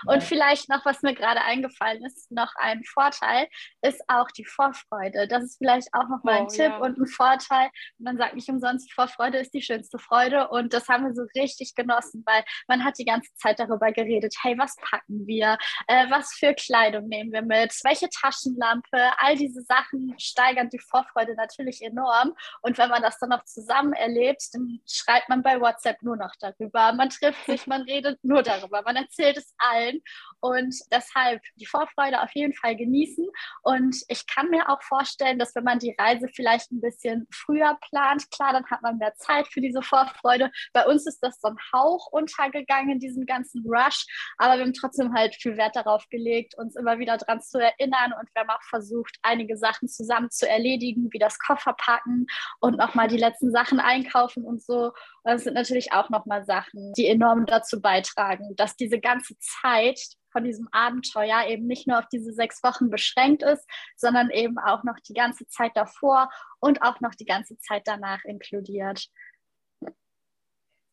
Und 0.07 0.22
vielleicht 0.22 0.68
noch, 0.68 0.84
was 0.84 1.03
mir 1.03 1.14
gerade 1.14 1.43
eingefallen 1.43 2.05
ist, 2.05 2.30
noch 2.30 2.55
ein 2.57 2.82
Vorteil, 2.84 3.49
ist 3.82 4.03
auch 4.09 4.30
die 4.30 4.45
Vorfreude. 4.45 5.26
Das 5.26 5.43
ist 5.43 5.59
vielleicht 5.59 5.89
auch 5.93 6.09
nochmal 6.09 6.39
ein 6.39 6.45
oh, 6.45 6.49
Tipp 6.49 6.70
ja. 6.70 6.78
und 6.78 6.99
ein 6.99 7.07
Vorteil. 7.07 7.70
Man 7.99 8.16
sagt 8.16 8.34
nicht 8.34 8.49
umsonst, 8.49 8.93
Vorfreude 8.93 9.39
ist 9.39 9.53
die 9.55 9.62
schönste 9.62 9.99
Freude. 9.99 10.49
Und 10.49 10.72
das 10.72 10.89
haben 10.89 11.05
wir 11.05 11.14
so 11.14 11.22
richtig 11.34 11.74
genossen, 11.74 12.22
weil 12.24 12.45
man 12.68 12.84
hat 12.84 12.99
die 12.99 13.05
ganze 13.05 13.34
Zeit 13.34 13.59
darüber 13.59 13.93
geredet, 13.93 14.34
hey, 14.43 14.57
was 14.59 14.76
packen 14.76 15.26
wir? 15.26 15.59
Äh, 15.89 16.09
was 16.11 16.28
für 16.35 16.55
Kleidung 16.55 17.09
nehmen 17.09 17.33
wir 17.33 17.43
mit? 17.43 17.72
Welche 17.85 18.09
Taschenlampe? 18.09 19.12
All 19.18 19.37
diese 19.37 19.62
Sachen 19.62 20.14
steigern 20.18 20.68
die 20.70 20.79
Vorfreude 20.79 21.35
natürlich 21.35 21.83
enorm. 21.83 22.35
Und 22.62 22.79
wenn 22.79 22.91
man 22.91 23.03
das 23.03 23.18
dann 23.18 23.31
noch 23.31 23.45
zusammen 23.45 23.93
erlebt, 23.93 24.43
dann 24.53 24.81
schreibt 24.87 25.29
man 25.29 25.43
bei 25.43 25.61
WhatsApp 25.61 26.03
nur 26.03 26.16
noch 26.16 26.35
darüber. 26.41 26.93
Man 26.93 27.11
trifft 27.11 27.47
sich, 27.47 27.66
man 27.66 27.83
redet 27.83 28.22
nur 28.22 28.43
darüber. 28.43 28.83
Man 28.83 28.97
erzählt 28.97 29.37
es 29.37 29.55
allen. 29.59 30.01
Und 30.41 30.74
deshalb 30.93 31.43
die 31.57 31.66
Vorfreude 31.66 32.22
auf 32.22 32.31
jeden 32.35 32.55
Fall 32.55 32.76
genießen. 32.76 33.26
Und 33.62 33.97
ich 34.09 34.26
kann 34.26 34.51
mir 34.51 34.68
auch 34.68 34.83
vorstellen, 34.83 35.39
dass 35.39 35.55
wenn 35.55 35.64
man 35.64 35.79
die 35.79 35.95
Reise 35.99 36.29
vielleicht 36.29 36.70
ein 36.72 36.81
bisschen 36.81 37.26
früher 37.33 37.79
plant, 37.89 38.31
klar, 38.31 38.53
dann 38.53 38.66
hat 38.66 38.83
man 38.83 38.99
mehr 38.99 39.14
Zeit 39.14 39.49
für 39.49 39.61
diese 39.61 39.83
Vorfreude. 39.83 40.51
Bei 40.72 40.87
uns 40.87 41.07
ist 41.07 41.20
das 41.20 41.41
so 41.41 41.49
ein 41.49 41.59
Hauch 41.72 42.09
untergegangen 42.12 42.91
in 42.91 42.99
diesem 43.01 43.26
ganzen 43.26 43.64
Rush, 43.66 44.07
aber 44.37 44.57
wir 44.57 44.64
haben 44.64 44.72
trotzdem 44.72 45.12
halt 45.14 45.35
viel 45.35 45.57
Wert 45.57 45.76
darauf 45.76 46.09
gelegt, 46.09 46.17
uns 46.56 46.76
immer 46.76 46.98
wieder 46.98 47.16
daran 47.16 47.40
zu 47.40 47.58
erinnern. 47.58 48.12
Und 48.18 48.28
wir 48.34 48.42
haben 48.42 48.50
auch 48.50 48.62
versucht, 48.62 49.16
einige 49.22 49.56
Sachen 49.56 49.88
zusammen 49.88 50.30
zu 50.30 50.48
erledigen, 50.48 51.08
wie 51.12 51.18
das 51.18 51.38
Kofferpacken 51.38 52.26
und 52.60 52.76
nochmal 52.78 53.08
die 53.08 53.16
letzten 53.16 53.50
Sachen 53.50 53.80
einkaufen 53.80 54.44
und 54.44 54.62
so. 54.62 54.86
Und 55.22 55.32
das 55.32 55.44
sind 55.44 55.54
natürlich 55.54 55.92
auch 55.92 56.10
nochmal 56.10 56.44
Sachen, 56.44 56.92
die 56.94 57.06
enorm 57.06 57.46
dazu 57.46 57.80
beitragen, 57.80 58.54
dass 58.56 58.76
diese 58.76 59.00
ganze 59.00 59.38
Zeit 59.38 60.00
von 60.30 60.44
diesem 60.44 60.68
Abenteuer 60.72 61.46
eben 61.48 61.66
nicht 61.66 61.86
nur 61.86 61.98
auf 61.98 62.08
diese 62.12 62.32
sechs 62.32 62.62
Wochen 62.62 62.90
beschränkt 62.90 63.42
ist, 63.42 63.66
sondern 63.96 64.30
eben 64.30 64.58
auch 64.58 64.84
noch 64.84 64.98
die 65.08 65.14
ganze 65.14 65.46
Zeit 65.46 65.72
davor 65.74 66.28
und 66.60 66.82
auch 66.82 67.00
noch 67.00 67.14
die 67.14 67.24
ganze 67.24 67.56
Zeit 67.58 67.82
danach 67.86 68.24
inkludiert. 68.24 69.08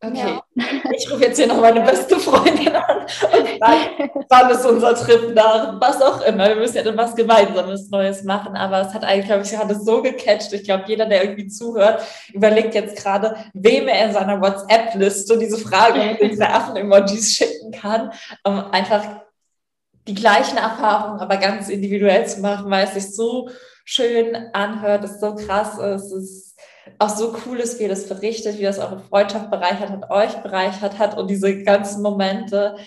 Okay, 0.07 0.39
ja. 0.55 0.63
ich 0.95 1.11
rufe 1.11 1.23
jetzt 1.23 1.37
hier 1.37 1.47
noch 1.47 1.61
meine 1.61 1.81
beste 1.81 2.19
Freundin 2.19 2.75
an 2.75 2.99
und 2.99 3.59
sage, 3.59 4.11
wann 4.29 4.49
ist 4.51 4.65
unser 4.65 4.95
Trip 4.95 5.33
nach, 5.33 5.79
was 5.79 6.01
auch 6.01 6.21
immer. 6.21 6.47
Wir 6.49 6.55
müssen 6.55 6.77
ja 6.77 6.83
dann 6.83 6.97
was 6.97 7.15
Gemeinsames 7.15 7.89
Neues 7.89 8.23
machen, 8.23 8.55
aber 8.55 8.81
es 8.81 8.93
hat 8.93 9.03
eigentlich, 9.03 9.25
glaube 9.25 9.43
ich, 9.43 9.57
hat 9.57 9.71
es 9.71 9.83
so 9.85 10.01
gecatcht. 10.01 10.53
Ich 10.53 10.63
glaube, 10.63 10.83
jeder, 10.87 11.05
der 11.05 11.23
irgendwie 11.23 11.47
zuhört, 11.47 12.03
überlegt 12.33 12.75
jetzt 12.75 13.01
gerade, 13.01 13.35
wem 13.53 13.87
er 13.87 14.05
in 14.05 14.13
seiner 14.13 14.41
WhatsApp-Liste 14.41 15.37
diese 15.37 15.57
Frage 15.57 16.17
mit 16.19 16.31
den 16.33 16.43
Affen-Emojis 16.43 17.31
schicken 17.35 17.71
kann, 17.71 18.11
um 18.43 18.71
einfach 18.71 19.03
die 20.07 20.15
gleichen 20.15 20.57
Erfahrungen, 20.57 21.19
aber 21.19 21.37
ganz 21.37 21.69
individuell 21.69 22.27
zu 22.27 22.41
machen, 22.41 22.69
weil 22.69 22.85
es 22.85 22.93
sich 22.93 23.15
so 23.15 23.49
schön 23.85 24.35
anhört, 24.53 25.03
es 25.03 25.19
so 25.19 25.35
krass 25.35 25.77
ist, 25.77 26.11
es 26.11 26.44
auch 26.99 27.09
so 27.09 27.35
cool 27.45 27.59
ist, 27.59 27.79
wie 27.79 27.83
ihr 27.83 27.89
das 27.89 28.07
berichtet, 28.07 28.57
wie 28.57 28.63
das 28.63 28.79
eure 28.79 28.99
Freundschaft 28.99 29.49
bereichert 29.49 29.89
hat, 29.89 30.09
euch 30.09 30.35
bereichert 30.37 30.99
hat 30.99 31.17
und 31.17 31.29
diese 31.29 31.63
ganzen 31.63 32.01
Momente. 32.01 32.77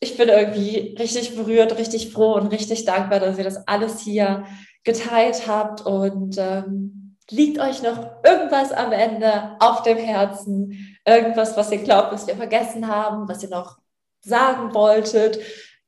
Ich 0.00 0.16
bin 0.16 0.28
irgendwie 0.28 0.96
richtig 0.98 1.36
berührt, 1.36 1.76
richtig 1.78 2.12
froh 2.12 2.34
und 2.34 2.48
richtig 2.48 2.84
dankbar, 2.84 3.20
dass 3.20 3.38
ihr 3.38 3.44
das 3.44 3.66
alles 3.68 4.00
hier 4.00 4.44
geteilt 4.84 5.46
habt 5.46 5.84
und 5.84 6.36
ähm, 6.38 7.16
liegt 7.30 7.58
euch 7.58 7.82
noch 7.82 8.24
irgendwas 8.24 8.72
am 8.72 8.92
Ende 8.92 9.56
auf 9.60 9.82
dem 9.82 9.98
Herzen, 9.98 10.96
irgendwas, 11.06 11.56
was 11.56 11.70
ihr 11.70 11.82
glaubt, 11.82 12.12
was 12.12 12.26
wir 12.26 12.36
vergessen 12.36 12.88
haben, 12.88 13.28
was 13.28 13.42
ihr 13.42 13.50
noch 13.50 13.78
sagen 14.22 14.74
wolltet, 14.74 15.38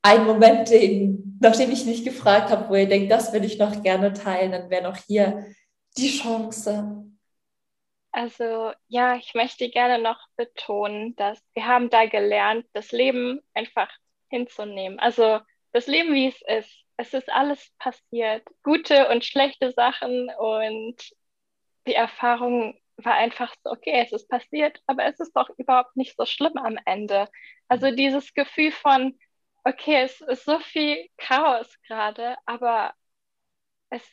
ein 0.01 0.25
Moment, 0.25 0.69
den, 0.69 1.37
nachdem 1.41 1.71
ich 1.71 1.85
nicht 1.85 2.05
gefragt 2.05 2.49
habe, 2.49 2.69
wo 2.69 2.75
ihr 2.75 2.87
denkt, 2.87 3.11
das 3.11 3.33
will 3.33 3.43
ich 3.43 3.57
noch 3.57 3.81
gerne 3.83 4.13
teilen, 4.13 4.51
dann 4.51 4.69
wäre 4.69 4.83
noch 4.83 4.97
hier 4.97 5.45
die 5.97 6.17
Chance? 6.17 7.05
Also 8.11 8.73
ja, 8.87 9.15
ich 9.15 9.33
möchte 9.33 9.69
gerne 9.69 10.01
noch 10.01 10.19
betonen, 10.35 11.15
dass 11.15 11.41
wir 11.53 11.65
haben 11.65 11.89
da 11.89 12.05
gelernt, 12.05 12.65
das 12.73 12.91
Leben 12.91 13.41
einfach 13.53 13.89
hinzunehmen. 14.29 14.99
Also 14.99 15.39
das 15.71 15.87
Leben, 15.87 16.13
wie 16.13 16.27
es 16.27 16.41
ist. 16.47 16.71
Es 16.97 17.13
ist 17.13 17.29
alles 17.31 17.71
passiert. 17.79 18.47
Gute 18.63 19.09
und 19.09 19.25
schlechte 19.25 19.71
Sachen 19.71 20.29
und 20.37 20.95
die 21.87 21.95
Erfahrung 21.95 22.79
war 22.97 23.15
einfach 23.15 23.53
so, 23.63 23.71
okay, 23.71 24.01
es 24.05 24.11
ist 24.11 24.29
passiert, 24.29 24.79
aber 24.85 25.05
es 25.05 25.19
ist 25.19 25.33
doch 25.35 25.49
überhaupt 25.57 25.95
nicht 25.97 26.15
so 26.15 26.25
schlimm 26.25 26.57
am 26.57 26.77
Ende. 26.85 27.27
Also 27.67 27.91
dieses 27.91 28.33
Gefühl 28.33 28.71
von, 28.71 29.17
okay, 29.63 30.03
es 30.03 30.21
ist 30.21 30.45
so 30.45 30.59
viel 30.59 31.09
Chaos 31.17 31.67
gerade, 31.87 32.37
aber 32.45 32.93
es, 33.89 34.03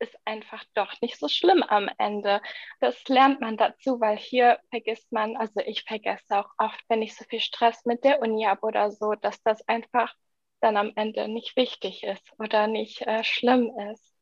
ist 0.00 0.16
einfach 0.24 0.64
doch 0.74 0.92
nicht 1.00 1.18
so 1.18 1.28
schlimm 1.28 1.62
am 1.62 1.88
Ende. 1.98 2.40
Das 2.80 3.06
lernt 3.08 3.40
man 3.40 3.56
dazu, 3.56 4.00
weil 4.00 4.16
hier 4.16 4.58
vergisst 4.70 5.12
man, 5.12 5.36
also 5.36 5.60
ich 5.60 5.84
vergesse 5.84 6.38
auch 6.38 6.50
oft, 6.58 6.80
wenn 6.88 7.02
ich 7.02 7.14
so 7.16 7.24
viel 7.24 7.40
Stress 7.40 7.84
mit 7.84 8.04
der 8.04 8.20
Uni 8.22 8.44
habe 8.44 8.62
oder 8.66 8.90
so, 8.90 9.14
dass 9.14 9.42
das 9.42 9.66
einfach 9.68 10.14
dann 10.60 10.76
am 10.76 10.92
Ende 10.96 11.28
nicht 11.28 11.56
wichtig 11.56 12.02
ist 12.04 12.32
oder 12.38 12.66
nicht 12.66 13.02
äh, 13.02 13.24
schlimm 13.24 13.72
ist. 13.92 14.14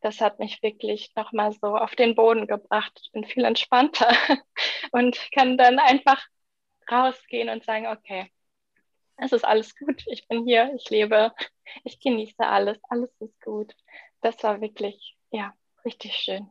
das 0.00 0.20
hat 0.20 0.38
mich 0.38 0.62
wirklich 0.62 1.12
nochmal 1.16 1.52
so 1.52 1.76
auf 1.76 1.94
den 1.96 2.14
Boden 2.14 2.46
gebracht. 2.46 3.00
Ich 3.02 3.12
bin 3.12 3.24
viel 3.24 3.44
entspannter 3.44 4.08
und 4.92 5.18
kann 5.32 5.58
dann 5.58 5.78
einfach 5.78 6.24
rausgehen 6.90 7.48
und 7.50 7.64
sagen, 7.64 7.86
okay, 7.88 8.30
es 9.16 9.32
ist 9.32 9.44
alles 9.44 9.74
gut, 9.76 10.02
ich 10.06 10.28
bin 10.28 10.44
hier, 10.46 10.72
ich 10.76 10.90
lebe, 10.90 11.32
ich 11.84 12.00
genieße 12.00 12.40
alles, 12.46 12.78
alles 12.88 13.10
ist 13.20 13.40
gut. 13.42 13.74
Das 14.20 14.42
war 14.42 14.60
wirklich, 14.60 15.15
ja, 15.30 15.54
richtig 15.84 16.14
schön. 16.14 16.48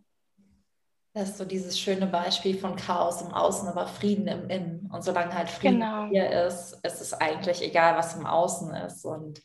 Das 1.13 1.29
ist 1.29 1.37
so 1.37 1.45
dieses 1.45 1.79
schöne 1.79 2.07
Beispiel 2.07 2.57
von 2.57 2.75
Chaos 2.75 3.21
im 3.21 3.31
Außen, 3.33 3.69
aber 3.69 3.87
Frieden 3.87 4.27
im 4.27 4.49
Innen. 4.49 4.91
Und 4.91 5.01
solange 5.01 5.33
halt 5.33 5.49
Frieden 5.49 5.79
genau. 5.79 6.07
hier 6.07 6.29
ist, 6.29 6.73
ist 6.83 6.99
es 6.99 7.13
eigentlich 7.13 7.61
egal, 7.61 7.95
was 7.95 8.15
im 8.15 8.25
Außen 8.25 8.73
ist. 8.75 9.05
Und 9.05 9.41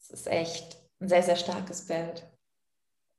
es 0.00 0.10
ist 0.10 0.26
echt 0.26 0.76
ein 1.00 1.08
sehr, 1.08 1.22
sehr 1.22 1.36
starkes 1.36 1.86
Bild. 1.86 2.26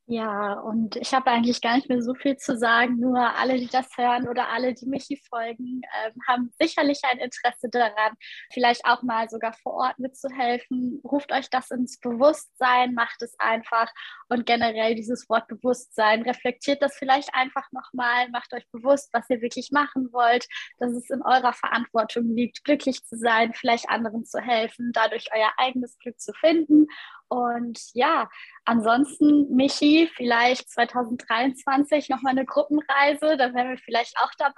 Ja, 0.07 0.53
und 0.59 0.97
ich 0.97 1.15
habe 1.15 1.31
eigentlich 1.31 1.61
gar 1.61 1.77
nicht 1.77 1.89
mehr 1.89 1.99
so 2.03 2.13
viel 2.13 2.37
zu 2.37 2.55
sagen. 2.55 2.99
Nur 2.99 3.17
alle, 3.37 3.57
die 3.57 3.65
das 3.67 3.87
hören 3.97 4.27
oder 4.27 4.49
alle, 4.49 4.75
die 4.75 4.85
mich 4.85 5.05
hier 5.05 5.17
folgen, 5.27 5.81
äh, 5.81 6.11
haben 6.27 6.51
sicherlich 6.59 6.99
ein 7.09 7.17
Interesse 7.17 7.69
daran, 7.71 8.13
vielleicht 8.53 8.85
auch 8.85 9.01
mal 9.01 9.27
sogar 9.29 9.53
vor 9.63 9.73
Ort 9.73 9.97
mitzuhelfen. 9.97 11.01
Ruft 11.03 11.31
euch 11.31 11.49
das 11.49 11.71
ins 11.71 11.99
Bewusstsein, 11.99 12.93
macht 12.93 13.19
es 13.23 13.33
einfach. 13.39 13.91
Und 14.29 14.45
generell 14.45 14.93
dieses 14.93 15.27
Wort 15.27 15.47
Bewusstsein, 15.47 16.21
reflektiert 16.21 16.83
das 16.83 16.95
vielleicht 16.95 17.33
einfach 17.33 17.65
nochmal, 17.71 18.29
macht 18.29 18.53
euch 18.53 18.69
bewusst, 18.71 19.09
was 19.11 19.27
ihr 19.31 19.41
wirklich 19.41 19.71
machen 19.71 20.09
wollt, 20.13 20.45
dass 20.77 20.91
es 20.91 21.09
in 21.09 21.23
eurer 21.23 21.53
Verantwortung 21.53 22.35
liegt, 22.35 22.63
glücklich 22.63 23.03
zu 23.03 23.17
sein, 23.17 23.53
vielleicht 23.55 23.89
anderen 23.89 24.23
zu 24.23 24.39
helfen, 24.39 24.91
dadurch 24.93 25.29
euer 25.33 25.51
eigenes 25.57 25.97
Glück 25.97 26.19
zu 26.19 26.31
finden 26.33 26.85
und 27.27 27.79
ja, 27.93 28.29
ansonsten, 28.65 29.53
Michi, 29.55 30.09
vielleicht 30.15 30.69
2023 30.69 32.09
nochmal 32.09 32.31
eine 32.31 32.45
Gruppenreise, 32.45 33.35
da 33.37 33.53
wären 33.53 33.69
wir 33.69 33.77
vielleicht 33.77 34.15
auch 34.19 34.31
dabei. 34.37 34.53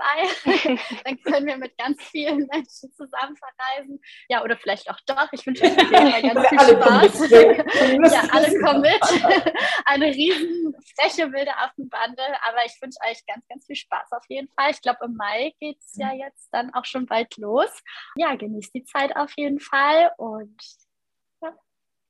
Dann 1.05 1.21
können 1.23 1.45
wir 1.45 1.57
mit 1.57 1.77
ganz 1.77 2.01
vielen 2.03 2.45
Menschen 2.47 2.91
zusammen 2.93 3.37
verreisen. 3.37 3.99
Ja, 4.27 4.43
oder 4.43 4.57
vielleicht 4.57 4.89
auch 4.89 4.99
doch. 5.05 5.27
Ich 5.31 5.45
wünsche 5.45 5.63
euch 5.63 5.75
ganz 5.75 6.47
viel 6.47 6.59
Spaß. 6.59 7.29
ja, 8.11 8.23
alle 8.31 8.59
kommen 8.59 8.81
mit. 8.81 9.01
Eine 9.85 10.07
riesen 10.07 10.75
freche 10.95 11.31
wilde 11.31 11.55
Affenbande, 11.57 12.23
aber 12.47 12.65
ich 12.65 12.81
wünsche 12.81 12.99
euch 13.09 13.25
ganz, 13.25 13.47
ganz 13.47 13.65
viel 13.65 13.75
Spaß 13.75 14.11
auf 14.11 14.23
jeden 14.27 14.49
Fall. 14.49 14.71
Ich 14.71 14.81
glaube, 14.81 15.05
im 15.05 15.15
Mai 15.15 15.53
geht 15.59 15.77
es 15.79 15.95
ja 15.95 16.13
jetzt 16.13 16.49
dann 16.51 16.73
auch 16.73 16.85
schon 16.85 17.05
bald 17.05 17.37
los. 17.37 17.69
Ja, 18.15 18.35
genießt 18.35 18.73
die 18.73 18.83
Zeit 18.83 19.15
auf 19.15 19.31
jeden 19.37 19.59
Fall 19.59 20.11
und 20.17 20.57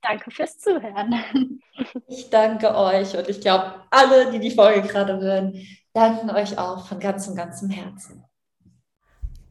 Danke 0.07 0.31
fürs 0.31 0.57
Zuhören. 0.59 1.15
Ich 2.07 2.31
danke 2.31 2.75
euch 2.75 3.15
und 3.15 3.29
ich 3.29 3.39
glaube, 3.39 3.75
alle, 3.91 4.31
die 4.31 4.39
die 4.39 4.49
Folge 4.49 4.81
gerade 4.81 5.19
hören, 5.19 5.53
danken 5.93 6.31
euch 6.31 6.57
auch 6.57 6.87
von 6.87 6.99
ganzem, 6.99 7.35
ganzem 7.35 7.69
Herzen. 7.69 8.25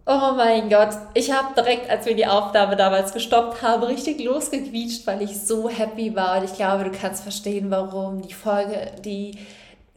Oh 0.05 0.33
mein 0.37 0.69
Gott, 0.69 0.91
ich 1.15 1.31
habe 1.33 1.55
direkt, 1.55 1.89
als 1.89 2.05
wir 2.05 2.17
die 2.17 2.27
Aufnahme 2.27 2.75
damals 2.75 3.13
gestoppt 3.13 3.63
haben, 3.63 3.85
richtig 3.85 4.23
losgequietscht, 4.23 5.07
weil 5.07 5.23
ich 5.23 5.41
so 5.41 5.69
happy 5.69 6.17
war. 6.17 6.39
Und 6.39 6.45
ich 6.45 6.55
glaube, 6.55 6.85
du 6.85 6.91
kannst 6.91 7.23
verstehen, 7.23 7.71
warum 7.71 8.23
die 8.23 8.35
Folge, 8.35 8.93
die 9.05 9.39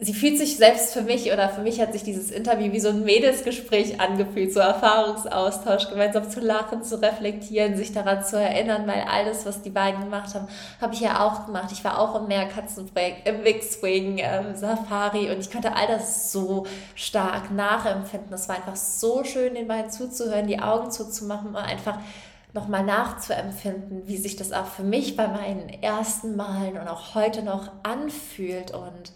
sie 0.01 0.13
fühlt 0.13 0.37
sich 0.37 0.55
selbst 0.55 0.93
für 0.93 1.01
mich 1.01 1.31
oder 1.33 1.49
für 1.49 1.61
mich 1.61 1.81
hat 1.81 1.91
sich 1.91 2.03
dieses 2.03 2.31
Interview 2.31 2.71
wie 2.71 2.79
so 2.79 2.89
ein 2.89 3.03
Mädelsgespräch 3.03 3.99
angefühlt, 3.99 4.53
so 4.53 4.61
Erfahrungsaustausch, 4.61 5.89
gemeinsam 5.89 6.29
zu 6.29 6.39
lachen, 6.39 6.83
zu 6.83 7.01
reflektieren, 7.01 7.75
sich 7.75 7.91
daran 7.91 8.23
zu 8.23 8.39
erinnern, 8.39 8.87
weil 8.87 9.01
alles, 9.01 9.45
was 9.45 9.61
die 9.61 9.69
beiden 9.69 10.05
gemacht 10.05 10.33
haben, 10.33 10.47
habe 10.79 10.93
ich 10.93 11.01
ja 11.01 11.27
auch 11.27 11.45
gemacht. 11.45 11.71
Ich 11.73 11.83
war 11.83 11.99
auch 11.99 12.15
im 12.15 12.27
Meerkatzenprojekt, 12.27 13.27
im 13.27 13.43
Wix-Wing, 13.43 14.19
im 14.19 14.55
Safari 14.55 15.31
und 15.31 15.39
ich 15.39 15.51
konnte 15.51 15.75
all 15.75 15.87
das 15.87 16.31
so 16.31 16.65
stark 16.95 17.51
nachempfinden. 17.51 18.33
Es 18.33 18.47
war 18.47 18.55
einfach 18.55 18.77
so 18.77 19.25
schön, 19.25 19.53
den 19.53 19.67
beiden 19.67 19.91
zuzuhören, 19.91 20.47
die 20.47 20.59
Augen 20.59 20.91
zuzumachen 20.91 21.49
und 21.49 21.57
einfach 21.57 21.97
nochmal 22.53 22.83
nachzuempfinden, 22.83 24.07
wie 24.07 24.17
sich 24.17 24.37
das 24.37 24.53
auch 24.53 24.65
für 24.65 24.83
mich 24.83 25.17
bei 25.17 25.27
meinen 25.27 25.69
ersten 25.69 26.37
Malen 26.37 26.77
und 26.77 26.87
auch 26.87 27.15
heute 27.15 27.43
noch 27.43 27.69
anfühlt 27.83 28.71
und 28.71 29.11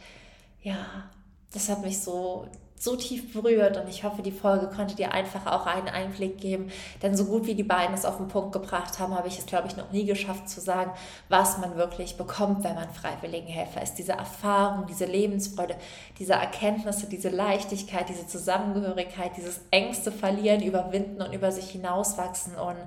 ja, 0.63 1.09
das 1.53 1.69
hat 1.69 1.83
mich 1.83 2.01
so, 2.01 2.47
so 2.79 2.95
tief 2.95 3.33
berührt 3.33 3.77
und 3.77 3.87
ich 3.87 4.03
hoffe, 4.03 4.21
die 4.21 4.31
Folge 4.31 4.67
konnte 4.67 4.95
dir 4.95 5.13
einfach 5.13 5.45
auch 5.45 5.65
einen 5.65 5.87
Einblick 5.87 6.37
geben, 6.39 6.71
denn 7.01 7.15
so 7.15 7.25
gut 7.25 7.45
wie 7.45 7.53
die 7.55 7.63
beiden 7.63 7.93
es 7.93 8.05
auf 8.05 8.17
den 8.17 8.27
Punkt 8.27 8.53
gebracht 8.53 8.97
haben, 8.99 9.15
habe 9.15 9.27
ich 9.27 9.37
es, 9.37 9.45
glaube 9.45 9.67
ich, 9.67 9.77
noch 9.77 9.91
nie 9.91 10.05
geschafft 10.05 10.49
zu 10.49 10.61
sagen, 10.61 10.91
was 11.29 11.57
man 11.59 11.75
wirklich 11.75 12.17
bekommt, 12.17 12.63
wenn 12.63 12.75
man 12.75 12.89
Freiwilligenhelfer 12.89 13.81
ist. 13.81 13.95
Diese 13.95 14.13
Erfahrung, 14.13 14.85
diese 14.87 15.05
Lebensfreude, 15.05 15.75
diese 16.17 16.33
Erkenntnisse, 16.33 17.07
diese 17.07 17.29
Leichtigkeit, 17.29 18.09
diese 18.09 18.25
Zusammengehörigkeit, 18.25 19.37
dieses 19.37 19.61
Ängste 19.69 20.11
verlieren, 20.11 20.61
überwinden 20.61 21.21
und 21.21 21.33
über 21.33 21.51
sich 21.51 21.69
hinauswachsen 21.69 22.55
und 22.55 22.77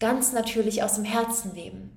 ganz 0.00 0.32
natürlich 0.32 0.82
aus 0.82 0.94
dem 0.94 1.04
Herzen 1.04 1.54
leben. 1.54 1.92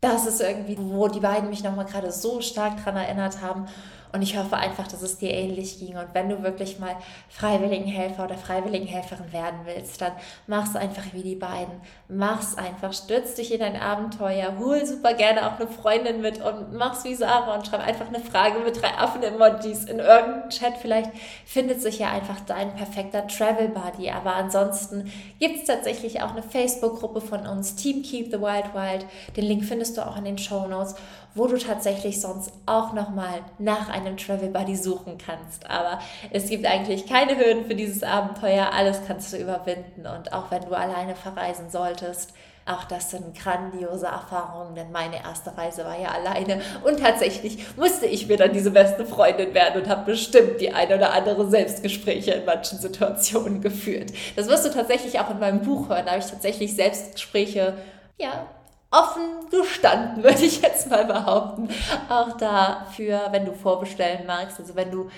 Das 0.00 0.26
ist 0.26 0.40
irgendwie, 0.40 0.76
wo 0.78 1.08
die 1.08 1.20
beiden 1.20 1.50
mich 1.50 1.64
nochmal 1.64 1.86
gerade 1.86 2.12
so 2.12 2.40
stark 2.40 2.76
daran 2.78 2.96
erinnert 2.96 3.40
haben 3.40 3.66
und 4.14 4.22
ich 4.22 4.38
hoffe 4.38 4.56
einfach, 4.56 4.86
dass 4.86 5.02
es 5.02 5.18
dir 5.18 5.30
ähnlich 5.30 5.80
ging. 5.80 5.96
Und 5.96 6.06
wenn 6.12 6.28
du 6.28 6.44
wirklich 6.44 6.78
mal 6.78 6.94
Freiwilligenhelfer 7.28 8.24
oder 8.24 8.36
Freiwilligenhelferin 8.36 9.32
werden 9.32 9.58
willst, 9.64 10.00
dann 10.00 10.12
mach's 10.46 10.76
einfach 10.76 11.02
wie 11.12 11.24
die 11.24 11.34
beiden. 11.34 11.74
Mach's 12.06 12.56
einfach, 12.56 12.92
stürz 12.92 13.34
dich 13.34 13.52
in 13.52 13.60
ein 13.60 13.74
Abenteuer, 13.74 14.56
hol 14.56 14.86
super 14.86 15.14
gerne 15.14 15.48
auch 15.48 15.58
eine 15.58 15.66
Freundin 15.66 16.20
mit 16.20 16.40
und 16.40 16.74
mach's 16.74 17.02
wie 17.02 17.16
Sarah 17.16 17.56
und 17.56 17.66
schreib 17.66 17.84
einfach 17.84 18.06
eine 18.06 18.20
Frage 18.20 18.60
mit 18.60 18.80
drei 18.80 18.96
Affen-Emojis 18.96 19.86
in 19.86 19.98
irgendeinen 19.98 20.48
Chat. 20.48 20.76
Vielleicht 20.76 21.10
findet 21.44 21.82
sich 21.82 21.98
ja 21.98 22.12
einfach 22.12 22.38
dein 22.46 22.72
perfekter 22.76 23.26
Travel 23.26 23.68
Buddy. 23.68 24.10
Aber 24.10 24.36
ansonsten 24.36 25.10
gibt 25.40 25.56
es 25.56 25.64
tatsächlich 25.64 26.22
auch 26.22 26.30
eine 26.30 26.44
Facebook-Gruppe 26.44 27.20
von 27.20 27.48
uns, 27.48 27.74
Team 27.74 28.04
Keep 28.04 28.30
the 28.30 28.40
Wild 28.40 28.72
Wild. 28.74 29.06
Den 29.36 29.46
Link 29.46 29.64
findest 29.64 29.96
du 29.96 30.06
auch 30.06 30.16
in 30.16 30.24
den 30.24 30.38
Show 30.38 30.68
Notes 30.68 30.94
wo 31.34 31.46
du 31.46 31.58
tatsächlich 31.58 32.20
sonst 32.20 32.52
auch 32.66 32.92
nochmal 32.92 33.40
nach 33.58 33.88
einem 33.88 34.16
Travel 34.16 34.48
Buddy 34.48 34.76
suchen 34.76 35.18
kannst. 35.18 35.68
Aber 35.68 36.00
es 36.30 36.48
gibt 36.48 36.66
eigentlich 36.66 37.06
keine 37.06 37.36
Hürden 37.36 37.66
für 37.66 37.74
dieses 37.74 38.02
Abenteuer. 38.02 38.70
Alles 38.72 39.00
kannst 39.06 39.32
du 39.32 39.36
überwinden. 39.36 40.06
Und 40.06 40.32
auch 40.32 40.50
wenn 40.50 40.64
du 40.64 40.74
alleine 40.74 41.16
verreisen 41.16 41.70
solltest, 41.70 42.32
auch 42.66 42.84
das 42.84 43.10
sind 43.10 43.36
grandiose 43.36 44.06
Erfahrungen, 44.06 44.74
denn 44.74 44.90
meine 44.90 45.22
erste 45.22 45.54
Reise 45.54 45.84
war 45.84 45.98
ja 45.98 46.12
alleine 46.12 46.62
und 46.82 46.98
tatsächlich 46.98 47.58
musste 47.76 48.06
ich 48.06 48.26
mir 48.26 48.38
dann 48.38 48.54
diese 48.54 48.70
beste 48.70 49.04
Freundin 49.04 49.52
werden 49.52 49.82
und 49.82 49.88
habe 49.88 50.06
bestimmt 50.12 50.62
die 50.62 50.72
eine 50.72 50.96
oder 50.96 51.12
andere 51.12 51.46
Selbstgespräche 51.50 52.30
in 52.30 52.46
manchen 52.46 52.78
Situationen 52.78 53.60
geführt. 53.60 54.12
Das 54.34 54.48
wirst 54.48 54.64
du 54.64 54.70
tatsächlich 54.70 55.20
auch 55.20 55.28
in 55.30 55.40
meinem 55.40 55.60
Buch 55.60 55.90
hören. 55.90 56.06
Da 56.06 56.12
habe 56.12 56.22
ich 56.22 56.30
tatsächlich 56.30 56.74
Selbstgespräche 56.74 57.74
ja, 58.16 58.46
offen 58.94 59.50
gestanden, 59.50 60.22
würde 60.24 60.44
ich 60.44 60.60
jetzt 60.60 60.88
mal 60.90 61.04
behaupten. 61.04 61.68
Auch 62.08 62.36
dafür, 62.36 63.28
wenn 63.30 63.44
du 63.44 63.52
vorbestellen 63.52 64.26
magst, 64.26 64.58
also 64.60 64.74
wenn 64.76 64.90
du 64.90 65.10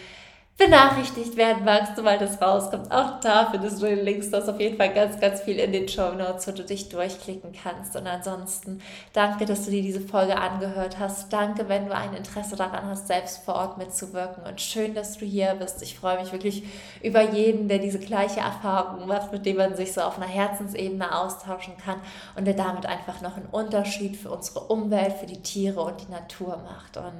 benachrichtigt 0.58 1.36
werden 1.36 1.66
magst, 1.66 1.96
sobald 1.96 2.22
es 2.22 2.40
rauskommt. 2.40 2.90
Auch 2.90 3.20
da 3.20 3.50
findest 3.50 3.82
du 3.82 3.86
den 3.86 4.02
Links. 4.02 4.32
Hast 4.32 4.48
auf 4.48 4.58
jeden 4.58 4.78
Fall 4.78 4.94
ganz, 4.94 5.20
ganz 5.20 5.42
viel 5.42 5.58
in 5.58 5.70
den 5.70 5.86
Show 5.86 6.12
Notes, 6.12 6.48
wo 6.48 6.52
du 6.52 6.64
dich 6.64 6.88
durchklicken 6.88 7.52
kannst. 7.52 7.94
Und 7.94 8.06
ansonsten 8.06 8.80
danke, 9.12 9.44
dass 9.44 9.66
du 9.66 9.70
dir 9.70 9.82
diese 9.82 10.00
Folge 10.00 10.38
angehört 10.38 10.98
hast. 10.98 11.30
Danke, 11.30 11.68
wenn 11.68 11.86
du 11.86 11.94
ein 11.94 12.14
Interesse 12.14 12.56
daran 12.56 12.86
hast, 12.86 13.06
selbst 13.06 13.44
vor 13.44 13.56
Ort 13.56 13.76
mitzuwirken. 13.76 14.44
Und 14.44 14.62
schön, 14.62 14.94
dass 14.94 15.18
du 15.18 15.26
hier 15.26 15.54
bist. 15.56 15.82
Ich 15.82 15.98
freue 15.98 16.18
mich 16.18 16.32
wirklich 16.32 16.62
über 17.02 17.20
jeden, 17.20 17.68
der 17.68 17.78
diese 17.78 17.98
gleiche 17.98 18.40
Erfahrung 18.40 19.06
macht, 19.06 19.32
mit 19.32 19.44
dem 19.44 19.58
man 19.58 19.76
sich 19.76 19.92
so 19.92 20.00
auf 20.00 20.16
einer 20.16 20.26
Herzensebene 20.26 21.14
austauschen 21.18 21.76
kann 21.76 22.00
und 22.34 22.46
der 22.46 22.54
damit 22.54 22.86
einfach 22.86 23.20
noch 23.20 23.36
einen 23.36 23.48
Unterschied 23.50 24.16
für 24.16 24.30
unsere 24.30 24.60
Umwelt, 24.60 25.12
für 25.12 25.26
die 25.26 25.42
Tiere 25.42 25.82
und 25.82 26.00
die 26.00 26.10
Natur 26.10 26.56
macht. 26.64 26.96
Und 26.96 27.12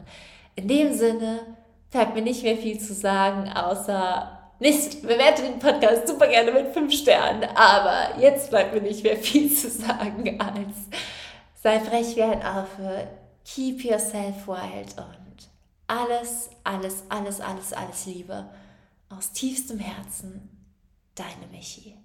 in 0.55 0.68
dem 0.68 0.95
Sinne, 0.95 1.41
bleibt 1.97 2.15
mir 2.15 2.23
nicht 2.23 2.43
mehr 2.43 2.59
viel 2.59 2.79
zu 2.79 2.93
sagen, 2.93 3.51
außer 3.51 4.53
nicht, 4.59 5.01
bewerte 5.01 5.43
den 5.43 5.59
Podcast 5.59 6.07
super 6.07 6.27
gerne 6.27 6.53
mit 6.53 6.69
fünf 6.75 6.93
Sternen, 6.93 7.45
aber 7.55 8.21
jetzt 8.21 8.51
bleibt 8.51 8.75
mir 8.75 8.83
nicht 8.83 9.03
mehr 9.03 9.17
viel 9.17 9.51
zu 9.51 9.71
sagen 9.71 10.39
als 10.39 10.77
sei 11.55 11.81
frech 11.81 12.15
wie 12.17 12.23
ein 12.23 12.43
Affe, 12.43 13.09
keep 13.47 13.83
yourself 13.83 14.47
wild 14.47 14.95
und 14.99 15.49
alles, 15.87 16.51
alles, 16.65 17.05
alles, 17.09 17.41
alles, 17.41 17.73
alles 17.73 18.07
Liebe 18.07 18.51
aus 19.09 19.33
tiefstem 19.33 19.79
Herzen, 19.79 20.51
deine 21.15 21.47
Michi. 21.51 21.97